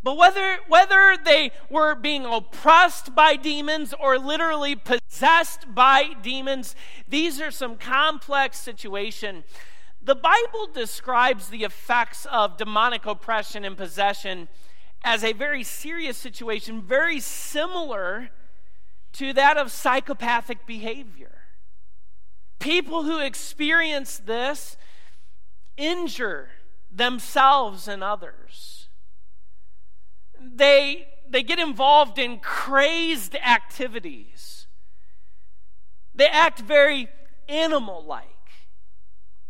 But 0.02 0.18
whether, 0.18 0.58
whether 0.68 1.16
they 1.16 1.50
were 1.70 1.94
being 1.94 2.26
oppressed 2.26 3.14
by 3.14 3.36
demons 3.36 3.94
or 3.98 4.18
literally 4.18 4.76
possessed 4.76 5.74
by 5.74 6.10
demons, 6.20 6.76
these 7.08 7.40
are 7.40 7.50
some 7.50 7.76
complex 7.76 8.58
situations. 8.58 9.44
The 10.02 10.14
Bible 10.14 10.68
describes 10.70 11.48
the 11.48 11.64
effects 11.64 12.26
of 12.26 12.58
demonic 12.58 13.06
oppression 13.06 13.64
and 13.64 13.78
possession 13.78 14.48
as 15.04 15.22
a 15.22 15.34
very 15.34 15.62
serious 15.62 16.16
situation, 16.16 16.80
very 16.80 17.20
similar 17.20 18.30
to 19.12 19.32
that 19.34 19.58
of 19.58 19.70
psychopathic 19.70 20.66
behavior. 20.66 21.42
People 22.58 23.04
who 23.04 23.18
experience 23.20 24.18
this 24.18 24.78
injure 25.76 26.48
themselves 26.90 27.86
and 27.86 28.02
others. 28.02 28.88
They, 30.40 31.08
they 31.28 31.42
get 31.42 31.58
involved 31.58 32.18
in 32.18 32.38
crazed 32.38 33.36
activities. 33.36 34.66
They 36.14 36.28
act 36.28 36.60
very 36.60 37.08
animal 37.48 38.04
like, 38.04 38.24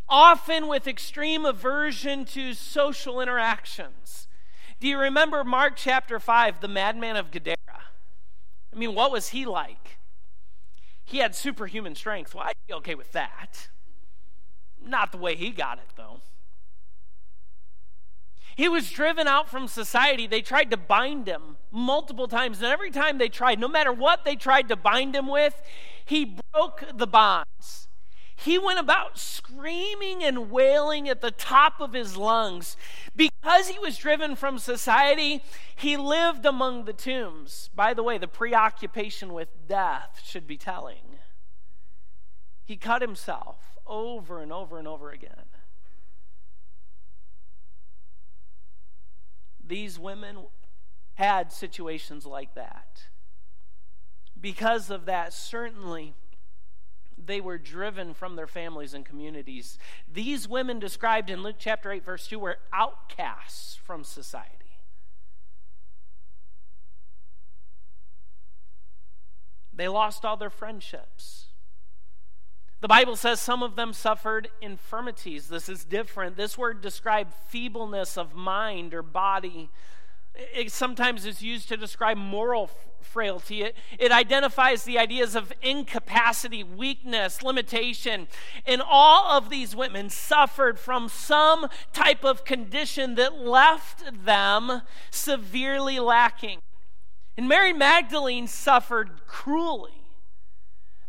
often 0.08 0.66
with 0.66 0.88
extreme 0.88 1.44
aversion 1.44 2.24
to 2.26 2.54
social 2.54 3.20
interactions. 3.20 4.26
Do 4.84 4.90
you 4.90 4.98
remember 4.98 5.44
Mark 5.44 5.76
chapter 5.76 6.20
5, 6.20 6.60
the 6.60 6.68
madman 6.68 7.16
of 7.16 7.30
Gadara? 7.30 7.56
I 8.70 8.76
mean, 8.76 8.94
what 8.94 9.10
was 9.10 9.28
he 9.28 9.46
like? 9.46 9.96
He 11.02 11.20
had 11.20 11.34
superhuman 11.34 11.94
strength. 11.94 12.34
Well, 12.34 12.44
I'd 12.44 12.54
okay 12.70 12.94
with 12.94 13.10
that. 13.12 13.70
Not 14.84 15.10
the 15.10 15.16
way 15.16 15.36
he 15.36 15.52
got 15.52 15.78
it, 15.78 15.88
though. 15.96 16.20
He 18.56 18.68
was 18.68 18.90
driven 18.90 19.26
out 19.26 19.48
from 19.48 19.68
society. 19.68 20.26
They 20.26 20.42
tried 20.42 20.70
to 20.70 20.76
bind 20.76 21.26
him 21.26 21.56
multiple 21.72 22.28
times. 22.28 22.58
And 22.58 22.66
every 22.66 22.90
time 22.90 23.16
they 23.16 23.30
tried, 23.30 23.58
no 23.58 23.68
matter 23.68 23.90
what 23.90 24.26
they 24.26 24.36
tried 24.36 24.68
to 24.68 24.76
bind 24.76 25.16
him 25.16 25.28
with, 25.28 25.62
he 26.04 26.36
broke 26.52 26.84
the 26.94 27.06
bonds. 27.06 27.88
He 28.36 28.58
went 28.58 28.78
about 28.78 29.18
screaming 29.18 30.22
and 30.22 30.50
wailing 30.50 31.08
at 31.08 31.20
the 31.20 31.30
top 31.30 31.80
of 31.80 31.92
his 31.92 32.16
lungs. 32.16 32.76
Because 33.14 33.68
he 33.68 33.78
was 33.78 33.96
driven 33.96 34.36
from 34.36 34.58
society, 34.58 35.42
he 35.76 35.96
lived 35.96 36.44
among 36.44 36.84
the 36.84 36.92
tombs. 36.92 37.70
By 37.74 37.94
the 37.94 38.02
way, 38.02 38.18
the 38.18 38.28
preoccupation 38.28 39.32
with 39.32 39.68
death 39.68 40.20
should 40.24 40.46
be 40.46 40.56
telling. 40.56 41.18
He 42.64 42.76
cut 42.76 43.02
himself 43.02 43.78
over 43.86 44.40
and 44.40 44.52
over 44.52 44.78
and 44.78 44.88
over 44.88 45.10
again. 45.10 45.46
These 49.66 49.98
women 49.98 50.38
had 51.14 51.52
situations 51.52 52.26
like 52.26 52.54
that. 52.54 53.04
Because 54.38 54.90
of 54.90 55.06
that, 55.06 55.32
certainly 55.32 56.14
they 57.16 57.40
were 57.40 57.58
driven 57.58 58.14
from 58.14 58.36
their 58.36 58.46
families 58.46 58.94
and 58.94 59.04
communities. 59.04 59.78
These 60.12 60.48
women 60.48 60.78
described 60.78 61.30
in 61.30 61.42
Luke 61.42 61.56
chapter 61.58 61.92
8, 61.92 62.04
verse 62.04 62.26
2, 62.26 62.38
were 62.38 62.58
outcasts 62.72 63.76
from 63.76 64.04
society. 64.04 64.50
They 69.72 69.88
lost 69.88 70.24
all 70.24 70.36
their 70.36 70.50
friendships. 70.50 71.46
The 72.80 72.88
Bible 72.88 73.16
says 73.16 73.40
some 73.40 73.62
of 73.62 73.76
them 73.76 73.92
suffered 73.92 74.48
infirmities. 74.60 75.48
This 75.48 75.68
is 75.68 75.84
different. 75.84 76.36
This 76.36 76.58
word 76.58 76.80
described 76.82 77.32
feebleness 77.48 78.18
of 78.18 78.34
mind 78.34 78.92
or 78.92 79.02
body 79.02 79.70
it 80.34 80.70
sometimes 80.72 81.24
is 81.26 81.42
used 81.42 81.68
to 81.68 81.76
describe 81.76 82.16
moral 82.16 82.70
frailty. 83.00 83.62
It, 83.62 83.76
it 83.98 84.10
identifies 84.10 84.84
the 84.84 84.98
ideas 84.98 85.36
of 85.36 85.52
incapacity, 85.62 86.64
weakness, 86.64 87.42
limitation. 87.42 88.26
And 88.66 88.82
all 88.84 89.30
of 89.30 89.50
these 89.50 89.76
women 89.76 90.10
suffered 90.10 90.78
from 90.78 91.08
some 91.08 91.68
type 91.92 92.24
of 92.24 92.44
condition 92.44 93.14
that 93.14 93.38
left 93.38 94.24
them 94.24 94.82
severely 95.10 96.00
lacking. 96.00 96.60
And 97.36 97.48
Mary 97.48 97.72
Magdalene 97.72 98.46
suffered 98.46 99.26
cruelly. 99.26 100.02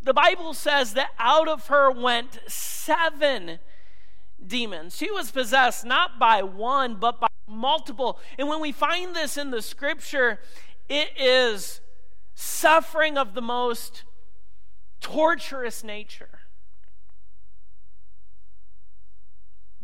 The 0.01 0.13
Bible 0.13 0.53
says 0.53 0.93
that 0.93 1.09
out 1.17 1.47
of 1.47 1.67
her 1.67 1.89
went 1.89 2.39
seven 2.47 3.59
demons. 4.45 4.95
She 4.95 5.11
was 5.11 5.31
possessed 5.31 5.85
not 5.85 6.19
by 6.19 6.43
one, 6.43 6.95
but 6.95 7.19
by 7.19 7.27
multiple. 7.47 8.19
And 8.37 8.47
when 8.47 8.61
we 8.61 8.71
find 8.71 9.15
this 9.15 9.37
in 9.37 9.51
the 9.51 9.61
scripture, 9.61 10.39
it 10.89 11.09
is 11.17 11.81
suffering 12.33 13.17
of 13.17 13.33
the 13.33 13.41
most 13.41 14.03
torturous 14.99 15.83
nature. 15.83 16.39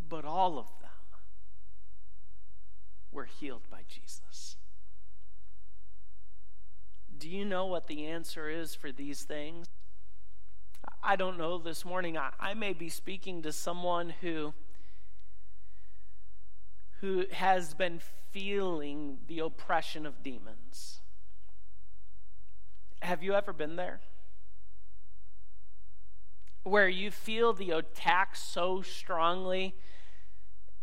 But 0.10 0.26
all 0.26 0.60
of 0.60 0.68
them 0.82 0.90
were 3.12 3.26
healed 3.26 3.64
by 3.70 3.84
Jesus. 3.88 4.58
Do 7.18 7.30
you 7.30 7.46
know 7.46 7.68
what 7.68 7.88
the 7.88 8.08
answer 8.08 8.50
is 8.50 8.74
for 8.74 8.92
these 8.92 9.24
things? 9.24 9.68
I 11.04 11.16
don't 11.16 11.38
know 11.38 11.58
this 11.58 11.84
morning. 11.84 12.18
I, 12.18 12.32
I 12.40 12.54
may 12.54 12.74
be 12.74 12.90
speaking 12.90 13.42
to 13.44 13.52
someone 13.52 14.14
who 14.22 14.54
who 17.02 17.26
has 17.32 17.74
been 17.74 18.00
feeling 18.32 19.18
the 19.28 19.40
oppression 19.40 20.06
of 20.06 20.22
demons. 20.22 21.02
Have 23.02 23.24
you 23.24 23.34
ever 23.34 23.52
been 23.52 23.76
there? 23.76 24.02
Where 26.64 26.88
you 26.88 27.10
feel 27.10 27.54
the 27.54 27.72
attack 27.72 28.36
so 28.36 28.84
strongly, 28.84 29.74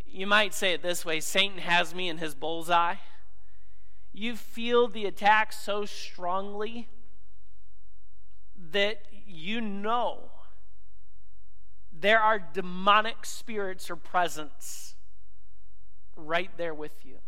you 0.05 0.27
might 0.27 0.53
say 0.53 0.73
it 0.73 0.83
this 0.83 1.05
way 1.05 1.21
Satan 1.21 1.59
has 1.59 1.95
me 1.95 2.09
in 2.09 2.19
his 2.19 2.35
bullseye. 2.35 2.97
You 4.13 4.35
feel 4.35 4.89
the 4.89 5.07
attack 5.07 5.53
so 5.53 5.85
strongly 5.85 6.89
that 8.73 9.03
you 9.29 9.61
know 9.61 10.31
there 12.01 12.21
are 12.21 12.38
demonic 12.38 13.27
spirits 13.27 13.91
or 13.91 13.97
presence 13.97 14.95
right 16.17 16.51
there 16.57 16.75
with 16.75 17.05
you. 17.05 17.19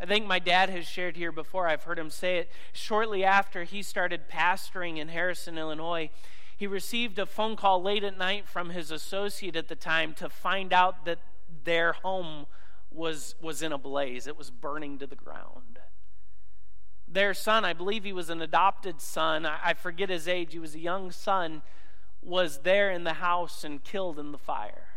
I 0.00 0.06
think 0.06 0.26
my 0.26 0.38
dad 0.38 0.70
has 0.70 0.86
shared 0.86 1.16
here 1.16 1.32
before. 1.32 1.66
I've 1.66 1.84
heard 1.84 1.98
him 1.98 2.10
say 2.10 2.38
it. 2.38 2.50
Shortly 2.72 3.24
after 3.24 3.64
he 3.64 3.82
started 3.82 4.28
pastoring 4.28 4.98
in 4.98 5.08
Harrison, 5.08 5.58
Illinois, 5.58 6.10
he 6.56 6.66
received 6.66 7.18
a 7.18 7.26
phone 7.26 7.56
call 7.56 7.82
late 7.82 8.04
at 8.04 8.16
night 8.16 8.46
from 8.46 8.70
his 8.70 8.90
associate 8.90 9.56
at 9.56 9.68
the 9.68 9.74
time 9.74 10.14
to 10.14 10.28
find 10.28 10.72
out 10.72 11.04
that 11.04 11.18
their 11.64 11.94
home 11.94 12.46
was, 12.90 13.34
was 13.40 13.62
in 13.62 13.72
a 13.72 13.78
blaze. 13.78 14.26
It 14.26 14.36
was 14.36 14.50
burning 14.50 14.98
to 14.98 15.06
the 15.06 15.16
ground. 15.16 15.78
Their 17.10 17.32
son, 17.32 17.64
I 17.64 17.72
believe 17.72 18.04
he 18.04 18.12
was 18.12 18.28
an 18.28 18.42
adopted 18.42 19.00
son, 19.00 19.46
I, 19.46 19.74
forget 19.74 20.10
his 20.10 20.28
age, 20.28 20.52
he 20.52 20.58
was 20.58 20.74
a 20.74 20.80
young 20.80 21.10
son, 21.10 21.62
was 22.22 22.58
there 22.58 22.90
in 22.90 23.04
the 23.04 23.14
house 23.14 23.64
and 23.64 23.82
killed 23.82 24.18
in 24.18 24.32
the 24.32 24.38
fire. 24.38 24.88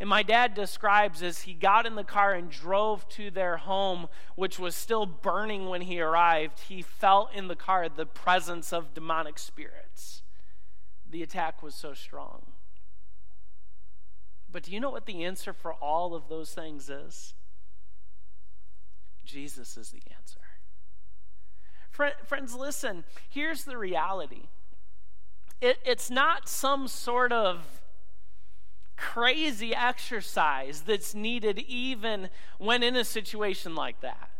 And 0.00 0.08
my 0.08 0.24
dad 0.24 0.54
describes 0.54 1.22
as 1.22 1.42
he 1.42 1.54
got 1.54 1.86
in 1.86 1.94
the 1.94 2.02
car 2.02 2.32
and 2.32 2.50
drove 2.50 3.08
to 3.10 3.30
their 3.30 3.58
home, 3.58 4.08
which 4.34 4.58
was 4.58 4.74
still 4.74 5.06
burning 5.06 5.68
when 5.68 5.82
he 5.82 6.00
arrived, 6.00 6.60
he 6.60 6.82
felt 6.82 7.32
in 7.32 7.46
the 7.46 7.54
car 7.54 7.88
the 7.88 8.06
presence 8.06 8.72
of 8.72 8.92
demonic 8.92 9.38
spirits. 9.38 10.22
The 11.08 11.22
attack 11.22 11.62
was 11.62 11.76
so 11.76 11.94
strong. 11.94 12.42
But 14.50 14.64
do 14.64 14.72
you 14.72 14.80
know 14.80 14.90
what 14.90 15.06
the 15.06 15.24
answer 15.24 15.52
for 15.52 15.74
all 15.74 16.14
of 16.14 16.28
those 16.28 16.52
things 16.52 16.90
is? 16.90 17.34
Jesus 19.24 19.76
is 19.76 19.90
the 19.90 20.02
answer. 20.16 20.40
Friends, 21.94 22.56
listen, 22.56 23.04
here's 23.28 23.64
the 23.64 23.78
reality 23.78 24.48
it, 25.60 25.78
it's 25.84 26.10
not 26.10 26.48
some 26.48 26.88
sort 26.88 27.32
of 27.32 27.80
crazy 28.96 29.72
exercise 29.72 30.82
that's 30.82 31.14
needed 31.14 31.60
even 31.60 32.30
when 32.58 32.82
in 32.82 32.96
a 32.96 33.04
situation 33.04 33.76
like 33.76 34.00
that. 34.00 34.30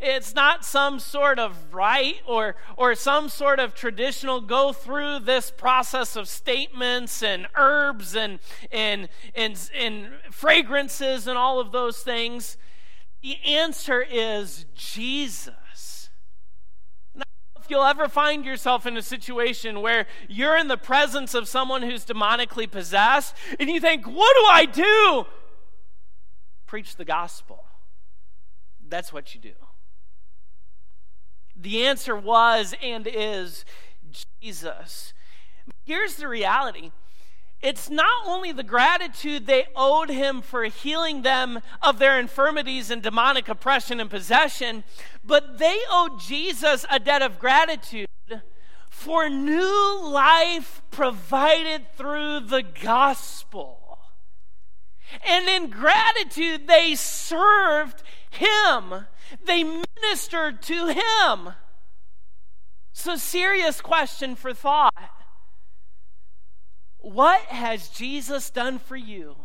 It's 0.00 0.34
not 0.34 0.64
some 0.64 0.98
sort 0.98 1.38
of 1.38 1.74
rite 1.74 2.20
or, 2.26 2.56
or 2.76 2.94
some 2.94 3.28
sort 3.28 3.60
of 3.60 3.74
traditional 3.74 4.40
go 4.40 4.72
through 4.72 5.20
this 5.20 5.50
process 5.50 6.16
of 6.16 6.26
statements 6.26 7.22
and 7.22 7.48
herbs 7.54 8.16
and, 8.16 8.38
and, 8.72 9.10
and, 9.34 9.70
and 9.76 10.08
fragrances 10.30 11.26
and 11.26 11.36
all 11.36 11.60
of 11.60 11.70
those 11.72 11.98
things. 11.98 12.56
The 13.22 13.36
answer 13.44 14.00
is 14.00 14.64
Jesus 14.74 15.52
you'll 17.70 17.84
ever 17.84 18.08
find 18.08 18.44
yourself 18.44 18.86
in 18.86 18.96
a 18.96 19.02
situation 19.02 19.80
where 19.80 20.06
you're 20.28 20.56
in 20.56 20.68
the 20.68 20.76
presence 20.76 21.34
of 21.34 21.48
someone 21.48 21.82
who's 21.82 22.04
demonically 22.04 22.70
possessed 22.70 23.34
and 23.58 23.68
you 23.68 23.80
think, 23.80 24.06
What 24.06 24.34
do 24.36 24.44
I 24.50 24.64
do? 24.66 25.26
Preach 26.66 26.96
the 26.96 27.04
gospel. 27.04 27.64
That's 28.88 29.12
what 29.12 29.34
you 29.34 29.40
do. 29.40 29.54
The 31.56 31.86
answer 31.86 32.16
was 32.16 32.74
and 32.82 33.06
is 33.06 33.64
Jesus. 34.40 35.12
Here's 35.84 36.16
the 36.16 36.28
reality 36.28 36.92
it's 37.60 37.90
not 37.90 38.26
only 38.26 38.52
the 38.52 38.62
gratitude 38.62 39.46
they 39.46 39.66
owed 39.74 40.10
him 40.10 40.42
for 40.42 40.64
healing 40.64 41.22
them 41.22 41.60
of 41.82 41.98
their 41.98 42.18
infirmities 42.18 42.90
and 42.90 43.02
demonic 43.02 43.48
oppression 43.48 43.98
and 43.98 44.08
possession, 44.08 44.84
but 45.24 45.58
they 45.58 45.80
owed 45.90 46.20
Jesus 46.20 46.86
a 46.90 47.00
debt 47.00 47.20
of 47.20 47.38
gratitude 47.38 48.06
for 48.88 49.28
new 49.28 50.00
life 50.04 50.82
provided 50.90 51.92
through 51.96 52.40
the 52.40 52.62
gospel. 52.62 53.98
And 55.26 55.48
in 55.48 55.70
gratitude, 55.70 56.68
they 56.68 56.94
served 56.94 58.02
him, 58.30 59.06
they 59.44 59.64
ministered 59.64 60.62
to 60.62 60.88
him. 60.88 61.54
So, 62.92 63.16
serious 63.16 63.80
question 63.80 64.34
for 64.34 64.52
thought 64.52 65.17
what 66.98 67.42
has 67.42 67.88
Jesus 67.88 68.50
done 68.50 68.78
for 68.78 68.96
you? 68.96 69.36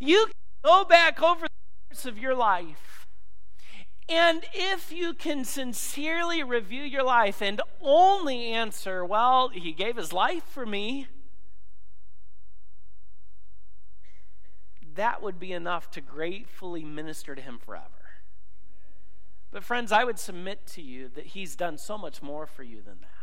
You 0.00 0.26
go 0.64 0.84
back 0.84 1.22
over 1.22 1.46
the 1.46 1.94
course 1.94 2.06
of 2.06 2.18
your 2.18 2.34
life. 2.34 3.06
And 4.08 4.44
if 4.52 4.92
you 4.92 5.14
can 5.14 5.44
sincerely 5.44 6.42
review 6.42 6.82
your 6.82 7.04
life 7.04 7.40
and 7.40 7.62
only 7.80 8.48
answer, 8.48 9.04
well, 9.04 9.48
he 9.48 9.72
gave 9.72 9.96
his 9.96 10.12
life 10.12 10.44
for 10.44 10.66
me, 10.66 11.06
that 14.94 15.22
would 15.22 15.40
be 15.40 15.52
enough 15.52 15.90
to 15.92 16.00
gratefully 16.00 16.84
minister 16.84 17.34
to 17.34 17.40
him 17.40 17.58
forever. 17.58 17.88
But, 19.50 19.64
friends, 19.64 19.90
I 19.92 20.04
would 20.04 20.18
submit 20.18 20.66
to 20.68 20.82
you 20.82 21.08
that 21.14 21.26
he's 21.26 21.56
done 21.56 21.78
so 21.78 21.96
much 21.96 22.22
more 22.22 22.46
for 22.46 22.62
you 22.62 22.82
than 22.82 22.98
that. 23.00 23.13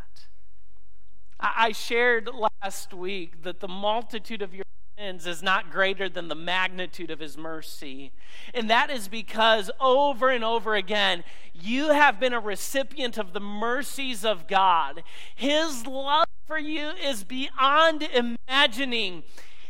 I 1.41 1.71
shared 1.71 2.29
last 2.61 2.93
week 2.93 3.43
that 3.43 3.59
the 3.59 3.67
multitude 3.67 4.41
of 4.41 4.53
your 4.53 4.65
sins 4.97 5.25
is 5.25 5.41
not 5.41 5.71
greater 5.71 6.07
than 6.07 6.27
the 6.27 6.35
magnitude 6.35 7.09
of 7.09 7.19
his 7.19 7.37
mercy. 7.37 8.11
And 8.53 8.69
that 8.69 8.91
is 8.91 9.07
because 9.07 9.71
over 9.79 10.29
and 10.29 10.43
over 10.43 10.75
again, 10.75 11.23
you 11.53 11.89
have 11.89 12.19
been 12.19 12.33
a 12.33 12.39
recipient 12.39 13.17
of 13.17 13.33
the 13.33 13.39
mercies 13.39 14.23
of 14.23 14.47
God. 14.47 15.03
His 15.33 15.87
love 15.87 16.27
for 16.45 16.59
you 16.59 16.91
is 17.03 17.23
beyond 17.23 18.03
imagining. 18.03 19.23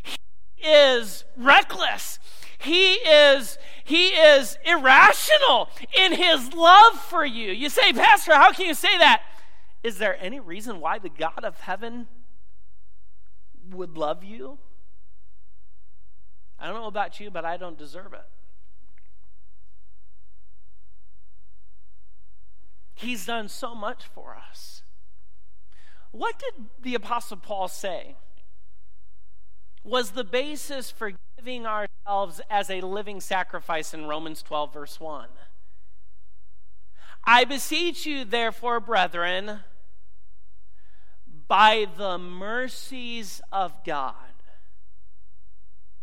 He 0.04 0.18
is 0.68 1.24
reckless. 1.38 2.20
He 2.58 2.94
is 2.94 3.58
he 3.84 4.10
is 4.10 4.58
irrational 4.66 5.70
in 5.98 6.14
his 6.14 6.54
love 6.54 7.00
for 7.00 7.26
you. 7.26 7.52
You 7.52 7.70
say, 7.70 7.92
"Pastor, 7.94 8.36
how 8.36 8.52
can 8.52 8.68
you 8.68 8.76
say 8.76 8.98
that?" 9.00 9.24
Is 9.84 9.98
there 9.98 10.17
any 10.20 10.39
reason 10.39 10.80
why 10.80 11.00
the 11.00 11.10
God 11.10 11.44
of 11.44 11.62
heaven 11.62 12.08
would 13.72 13.98
love 13.98 14.24
you? 14.24 14.60
I 16.60 16.67
don't 16.67 16.76
know 16.76 16.88
about 16.88 17.20
you, 17.20 17.32
but 17.32 17.44
I 17.44 17.58
don't 17.58 17.78
deserve 17.78 18.13
it. 18.13 18.26
He's 22.94 23.26
done 23.26 23.50
so 23.50 23.74
much 23.74 24.04
for 24.13 24.38
us. 24.38 24.84
What 26.12 26.38
did 26.38 26.65
the 26.80 26.94
Apostle 26.94 27.38
Paul 27.38 27.67
say 27.67 28.15
was 29.84 30.12
the 30.12 30.24
basis 30.24 30.91
for 30.91 31.13
giving 31.36 31.65
ourselves 31.65 32.41
as 32.48 32.70
a 32.70 32.82
living 32.82 33.20
sacrifice 33.20 33.96
in 33.96 34.06
Romans 34.06 34.44
12, 34.44 34.74
verse 34.74 35.00
1? 35.00 35.30
I 37.24 37.44
beseech 37.46 38.06
you, 38.06 38.24
therefore, 38.24 38.80
brethren, 38.80 39.62
by 41.52 41.86
the 41.98 42.18
mercies 42.18 43.42
of 43.52 43.74
God. 43.84 44.16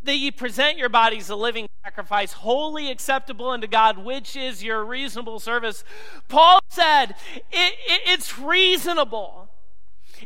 That 0.02 0.16
ye 0.16 0.30
present 0.30 0.76
your 0.76 0.90
bodies 0.90 1.30
a 1.30 1.36
living 1.36 1.70
sacrifice, 1.82 2.34
holy 2.34 2.90
acceptable 2.90 3.48
unto 3.48 3.66
God, 3.66 3.96
which 3.96 4.36
is 4.36 4.62
your 4.62 4.84
reasonable 4.84 5.40
service. 5.40 5.84
Paul 6.28 6.60
said 6.68 7.14
it, 7.50 7.72
it, 7.86 8.00
it's 8.04 8.38
reasonable. 8.38 9.48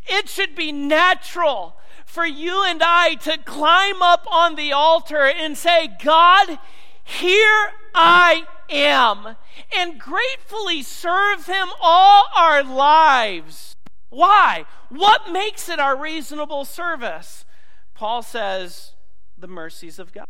It 0.09 0.29
should 0.29 0.57
be 0.57 0.73
natural 0.73 1.77
for 2.05 2.27
you 2.27 2.65
and 2.65 2.83
I 2.85 3.15
to 3.15 3.39
climb 3.39 4.03
up 4.03 4.27
on 4.29 4.57
the 4.57 4.73
altar 4.73 5.25
and 5.25 5.57
say, 5.57 5.89
God, 6.03 6.59
here 7.05 7.71
I 7.95 8.49
am, 8.69 9.37
and 9.79 10.01
gratefully 10.01 10.83
serve 10.83 11.47
Him 11.47 11.69
all 11.81 12.25
our 12.35 12.65
lives 12.65 13.72
why? 14.13 14.67
What 14.91 15.33
makes 15.33 15.71
it 15.71 15.81
our 15.81 15.97
reasonable 15.97 16.67
service? 16.67 17.47
Paul 17.95 18.23
says, 18.23 18.93
the 19.39 19.49
mercies 19.49 19.99
of 19.99 20.13
God. 20.13 20.27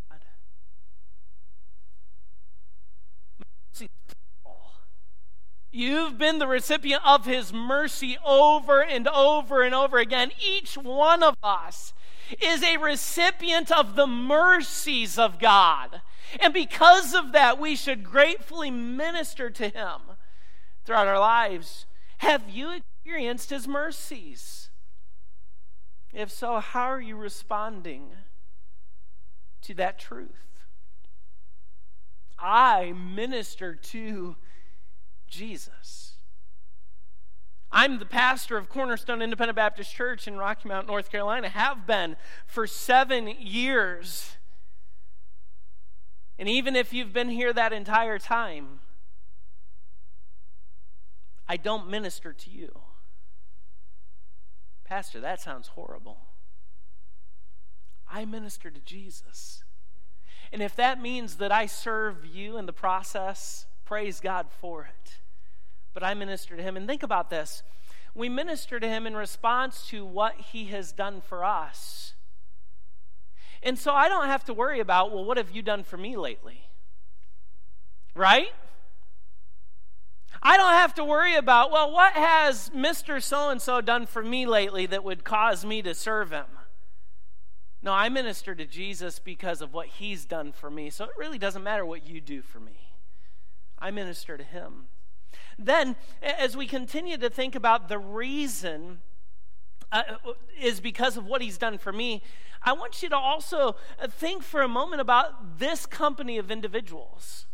You've 5.73 6.17
been 6.17 6.39
the 6.39 6.47
recipient 6.47 7.03
of 7.05 7.25
His 7.25 7.53
mercy 7.53 8.17
over 8.25 8.85
and 8.85 9.09
over 9.09 9.63
and 9.63 9.75
over 9.75 9.99
again. 9.99 10.31
Each 10.41 10.77
one 10.77 11.25
of 11.25 11.35
us 11.43 11.93
is 12.41 12.63
a 12.63 12.77
recipient 12.77 13.73
of 13.73 13.97
the 13.97 14.07
mercies 14.07 15.19
of 15.19 15.41
God. 15.41 16.03
And 16.39 16.55
because 16.55 17.15
of 17.15 17.33
that, 17.33 17.59
we 17.59 17.75
should 17.75 18.05
gratefully 18.05 18.71
minister 18.71 19.51
to 19.51 19.69
Him 19.71 20.01
throughout 20.85 21.09
our 21.09 21.19
lives. 21.19 21.87
Have 22.19 22.49
you 22.49 22.81
experienced 23.03 23.51
His 23.51 23.67
mercies? 23.67 24.71
If 26.13 26.31
so, 26.31 26.61
how 26.61 26.85
are 26.85 27.01
you 27.01 27.17
responding 27.17 28.11
to 29.63 29.75
that 29.75 29.99
truth? 29.99 30.61
I 32.39 32.93
minister 32.93 33.75
to 33.75 34.37
Jesus. 35.27 36.13
I'm 37.73 37.99
the 37.99 38.07
pastor 38.07 38.57
of 38.57 38.69
Cornerstone 38.69 39.21
Independent 39.21 39.57
Baptist 39.57 39.93
Church 39.93 40.29
in 40.29 40.37
Rocky 40.37 40.69
Mount, 40.69 40.87
North 40.87 41.11
Carolina, 41.11 41.49
have 41.49 41.87
been 41.87 42.17
for 42.47 42.69
seven 42.69 43.27
years. 43.27 44.37
And 46.39 46.49
even 46.49 46.77
if 46.77 46.93
you've 46.93 47.13
been 47.13 47.31
here 47.31 47.53
that 47.53 47.73
entire 47.73 48.19
time, 48.19 48.81
I 51.49 51.57
don't 51.57 51.89
minister 51.89 52.33
to 52.33 52.51
you. 52.51 52.83
Pastor, 54.93 55.21
that 55.21 55.41
sounds 55.41 55.69
horrible. 55.69 56.19
I 58.11 58.27
minister 58.27 58.71
to 58.71 58.81
Jesus. 58.81 59.65
And 60.53 60.61
if 60.61 60.77
that 60.77 61.01
means 61.01 61.37
that 61.37 61.51
I 61.51 61.65
serve 61.65 62.27
you 62.27 62.59
in 62.59 62.67
the 62.67 62.75
process, 62.75 63.65
praise 63.87 64.21
God 64.21 64.49
for 64.61 64.85
it. 64.85 65.21
But 65.95 66.05
I 66.05 66.13
minister 66.13 66.59
to 66.59 66.63
him. 66.63 66.77
And 66.77 66.87
think 66.87 67.03
about 67.03 67.31
this 67.31 67.63
we 68.15 68.29
minister 68.29 68.79
to 68.79 68.87
him 68.87 69.07
in 69.07 69.17
response 69.17 69.87
to 69.87 70.05
what 70.05 70.35
he 70.53 70.67
has 70.67 70.93
done 70.93 71.23
for 71.23 71.43
us. 71.43 72.13
And 73.63 73.79
so 73.79 73.95
I 73.95 74.11
don't 74.11 74.27
have 74.27 74.45
to 74.45 74.53
worry 74.53 74.81
about, 74.81 75.11
well, 75.11 75.25
what 75.25 75.39
have 75.39 75.53
you 75.53 75.63
done 75.63 75.85
for 75.85 75.97
me 75.97 76.19
lately? 76.19 76.69
Right? 78.15 78.53
I 80.41 80.57
don't 80.57 80.73
have 80.73 80.95
to 80.95 81.05
worry 81.05 81.35
about, 81.35 81.71
well, 81.71 81.91
what 81.93 82.13
has 82.15 82.71
Mr. 82.71 83.23
So 83.23 83.51
and 83.51 83.61
so 83.61 83.81
done 83.81 84.07
for 84.07 84.23
me 84.23 84.47
lately 84.47 84.87
that 84.87 85.05
would 85.05 85.25
cause 85.25 85.65
me 85.65 85.83
to 85.83 85.95
serve 85.95 86.31
him? 86.31 86.47
No, 87.83 87.93
I 87.93 88.09
minister 88.09 88.55
to 88.55 88.65
Jesus 88.65 89.19
because 89.19 89.61
of 89.61 89.75
what 89.75 89.89
he's 89.89 90.25
done 90.25 90.53
for 90.53 90.71
me. 90.71 90.89
So 90.91 91.05
it 91.05 91.11
really 91.19 91.39
doesn't 91.39 91.65
matter 91.65 91.85
what 91.85 92.07
you 92.07 92.21
do 92.21 92.41
for 92.41 92.61
me. 92.61 92.93
I 93.79 93.91
minister 93.91 94.37
to 94.37 94.45
him. 94.45 94.87
Then, 95.59 95.97
as 96.23 96.57
we 96.57 96.67
continue 96.67 97.17
to 97.19 97.29
think 97.29 97.55
about 97.55 97.89
the 97.89 97.99
reason 97.99 99.01
uh, 99.91 100.03
is 100.59 100.81
because 100.81 101.17
of 101.17 101.27
what 101.27 101.43
he's 101.43 101.59
done 101.59 101.79
for 101.79 101.93
me, 101.93 102.23
I 102.63 102.73
want 102.73 103.03
you 103.03 103.09
to 103.09 103.17
also 103.17 103.77
think 104.09 104.43
for 104.45 104.63
a 104.63 104.69
moment 104.69 105.01
about 105.01 105.59
this 105.59 105.85
company 105.85 106.39
of 106.39 106.51
individuals. 106.51 107.47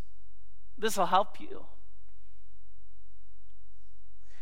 This 0.77 0.97
will 0.97 1.07
help 1.07 1.41
you. 1.41 1.65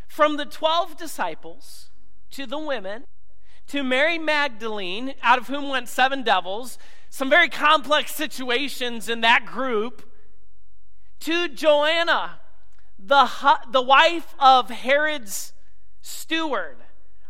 From 0.07 0.37
the 0.37 0.45
12 0.45 0.97
disciples 0.97 1.89
to 2.31 2.45
the 2.45 2.57
women 2.57 3.05
to 3.67 3.83
Mary 3.83 4.17
Magdalene, 4.17 5.13
out 5.21 5.37
of 5.37 5.47
whom 5.47 5.69
went 5.69 5.89
seven 5.89 6.23
devils, 6.23 6.77
some 7.09 7.29
very 7.29 7.49
complex 7.49 8.15
situations 8.15 9.09
in 9.09 9.21
that 9.21 9.45
group, 9.45 10.09
to 11.19 11.49
Joanna, 11.49 12.39
the, 12.97 13.29
the 13.71 13.81
wife 13.81 14.33
of 14.39 14.69
Herod's 14.69 15.53
steward. 16.01 16.77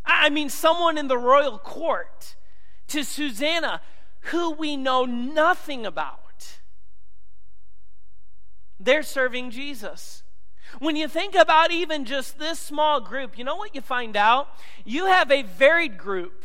I 0.05 0.29
mean, 0.29 0.49
someone 0.49 0.97
in 0.97 1.07
the 1.07 1.17
royal 1.17 1.57
court, 1.57 2.35
to 2.87 3.03
Susanna, 3.03 3.81
who 4.21 4.51
we 4.51 4.77
know 4.77 5.05
nothing 5.05 5.85
about. 5.85 6.59
They're 8.79 9.03
serving 9.03 9.51
Jesus. 9.51 10.23
When 10.79 10.95
you 10.95 11.07
think 11.07 11.35
about 11.35 11.71
even 11.71 12.05
just 12.05 12.39
this 12.39 12.59
small 12.59 12.99
group, 12.99 13.37
you 13.37 13.43
know 13.43 13.55
what 13.55 13.73
you 13.73 13.81
find 13.81 14.15
out? 14.15 14.49
You 14.85 15.05
have 15.05 15.31
a 15.31 15.43
varied 15.43 15.97
group 15.97 16.43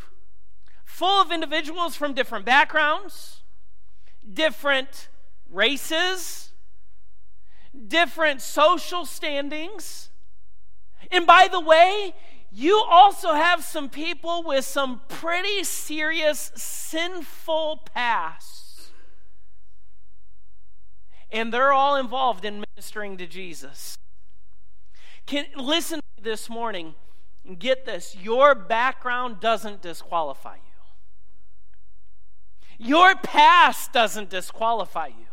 full 0.85 1.21
of 1.21 1.31
individuals 1.31 1.95
from 1.95 2.13
different 2.13 2.45
backgrounds, 2.45 3.41
different 4.31 5.09
races, 5.49 6.51
different 7.87 8.41
social 8.41 9.05
standings. 9.05 10.09
And 11.11 11.25
by 11.25 11.47
the 11.51 11.59
way, 11.59 12.13
you 12.51 12.83
also 12.87 13.33
have 13.33 13.63
some 13.63 13.89
people 13.89 14.43
with 14.43 14.65
some 14.65 15.01
pretty 15.07 15.63
serious 15.63 16.51
sinful 16.55 17.87
pasts. 17.93 18.91
And 21.31 21.51
they're 21.51 21.73
all 21.73 21.95
involved 21.95 22.45
in 22.45 22.63
ministering 22.75 23.17
to 23.17 23.25
Jesus. 23.25 23.97
Can 25.25 25.45
listen 25.55 25.99
this 26.21 26.49
morning 26.49 26.95
and 27.45 27.59
get 27.59 27.85
this. 27.85 28.15
Your 28.21 28.55
background 28.55 29.39
doesn't 29.39 29.81
disqualify 29.81 30.55
you. 30.55 30.59
Your 32.77 33.15
past 33.15 33.93
doesn't 33.93 34.29
disqualify 34.29 35.07
you. 35.07 35.27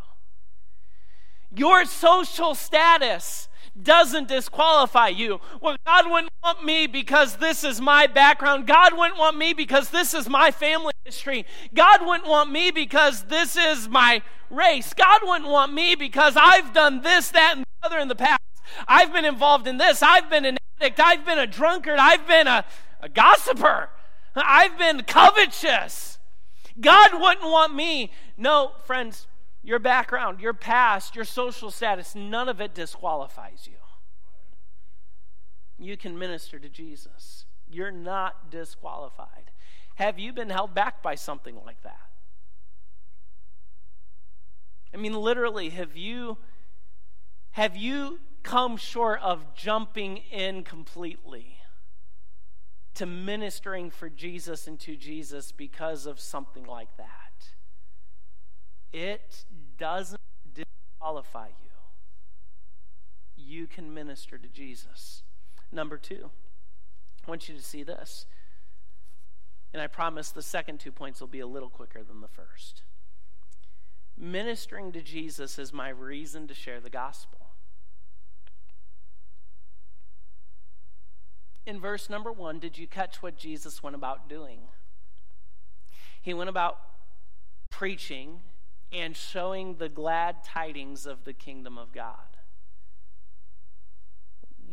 Your 1.53 1.85
social 1.85 2.55
status 2.55 3.48
doesn't 3.81 4.29
disqualify 4.29 5.09
you. 5.09 5.40
Well, 5.61 5.76
God 5.85 6.11
wouldn't 6.11 6.33
want 6.42 6.64
me 6.64 6.87
because 6.87 7.37
this 7.37 7.64
is 7.64 7.81
my 7.81 8.07
background. 8.07 8.66
God 8.66 8.96
wouldn't 8.96 9.18
want 9.18 9.37
me 9.37 9.53
because 9.53 9.90
this 9.90 10.14
is 10.14 10.29
my 10.29 10.50
family 10.50 10.92
history. 11.05 11.46
God 11.74 12.07
wouldn't 12.07 12.29
want 12.29 12.50
me 12.50 12.70
because 12.70 13.24
this 13.24 13.57
is 13.57 13.88
my 13.88 14.22
race. 14.50 14.92
God 14.94 15.20
wouldn't 15.24 15.50
want 15.50 15.72
me 15.72 15.94
because 15.94 16.37
I've 16.37 16.72
done 16.72 17.03
this, 17.03 17.31
that, 17.31 17.57
and 17.57 17.64
the 17.64 17.87
other 17.87 17.98
in 17.98 18.09
the 18.09 18.14
past. 18.14 18.40
I've 18.87 19.12
been 19.12 19.24
involved 19.24 19.66
in 19.66 19.78
this. 19.78 20.02
I've 20.02 20.30
been 20.30 20.44
an 20.44 20.59
addict. 20.80 21.00
I've 21.00 21.24
been 21.24 21.38
a 21.38 21.46
drunkard. 21.46 21.98
I've 21.98 22.26
been 22.26 22.46
a, 22.46 22.64
a 23.00 23.09
gossiper. 23.09 23.90
I've 24.35 24.78
been 24.78 25.02
covetous. 25.02 26.18
God 26.80 27.12
wouldn't 27.20 27.50
want 27.50 27.74
me. 27.74 28.12
No, 28.37 28.72
friends, 28.85 29.26
your 29.62 29.78
background, 29.78 30.40
your 30.40 30.54
past, 30.54 31.14
your 31.14 31.24
social 31.24 31.70
status, 31.70 32.14
none 32.14 32.48
of 32.48 32.61
it 32.61 32.74
disqualifies 32.74 33.66
you. 33.66 33.76
You 35.78 35.96
can 35.96 36.18
minister 36.18 36.59
to 36.59 36.68
Jesus. 36.68 37.46
You're 37.68 37.90
not 37.90 38.50
disqualified. 38.50 39.50
Have 39.96 40.18
you 40.18 40.33
been 40.33 40.50
held 40.50 40.74
back 40.74 41.02
by 41.02 41.14
something 41.14 41.56
like 41.64 41.83
that? 41.83 42.00
I 44.92 44.96
mean, 44.96 45.14
literally, 45.14 45.70
have 45.70 45.96
you 45.96 46.38
have 47.52 47.76
you 47.76 48.20
come 48.42 48.76
short 48.76 49.20
of 49.22 49.54
jumping 49.54 50.18
in 50.30 50.62
completely 50.62 51.60
to 52.94 53.06
ministering 53.06 53.90
for 53.90 54.08
Jesus 54.08 54.66
and 54.66 54.78
to 54.80 54.96
Jesus 54.96 55.52
because 55.52 56.06
of 56.06 56.20
something 56.20 56.64
like 56.64 56.96
that. 56.96 57.06
It 58.92 59.44
doesn't 59.78 60.20
disqualify 60.52 61.48
you. 61.48 61.70
You 63.36 63.66
can 63.66 63.94
minister 63.94 64.36
to 64.36 64.48
Jesus. 64.48 65.22
Number 65.72 65.96
two, 65.96 66.30
I 67.26 67.30
want 67.30 67.48
you 67.48 67.54
to 67.54 67.62
see 67.62 67.82
this. 67.82 68.26
And 69.72 69.80
I 69.80 69.86
promise 69.86 70.30
the 70.30 70.42
second 70.42 70.80
two 70.80 70.92
points 70.92 71.20
will 71.20 71.28
be 71.28 71.40
a 71.40 71.46
little 71.46 71.70
quicker 71.70 72.02
than 72.02 72.20
the 72.20 72.28
first. 72.28 72.82
Ministering 74.14 74.92
to 74.92 75.00
Jesus 75.00 75.58
is 75.58 75.72
my 75.72 75.88
reason 75.88 76.48
to 76.48 76.54
share 76.54 76.80
the 76.80 76.90
gospel. 76.90 77.39
In 81.70 81.80
verse 81.80 82.11
number 82.11 82.33
one, 82.33 82.59
did 82.59 82.76
you 82.76 82.87
catch 82.88 83.22
what 83.22 83.37
Jesus 83.37 83.80
went 83.80 83.94
about 83.94 84.28
doing? 84.28 84.59
He 86.21 86.35
went 86.35 86.50
about 86.50 86.79
preaching 87.71 88.40
and 88.92 89.16
showing 89.16 89.77
the 89.77 89.88
glad 89.88 90.42
tidings 90.42 91.06
of 91.06 91.25
the 91.25 91.33
kingdom 91.33 91.79
of 91.79 91.92
God. 91.92 92.37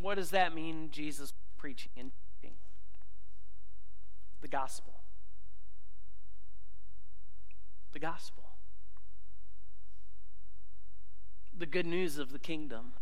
What 0.00 0.16
does 0.16 0.30
that 0.30 0.52
mean, 0.52 0.88
Jesus 0.90 1.32
preaching 1.56 1.92
and 1.96 2.10
teaching? 2.42 2.56
The 4.40 4.48
gospel. 4.48 4.94
The 7.92 8.00
gospel. 8.00 8.44
The 11.56 11.66
good 11.66 11.86
news 11.86 12.18
of 12.18 12.32
the 12.32 12.38
kingdom 12.40 12.94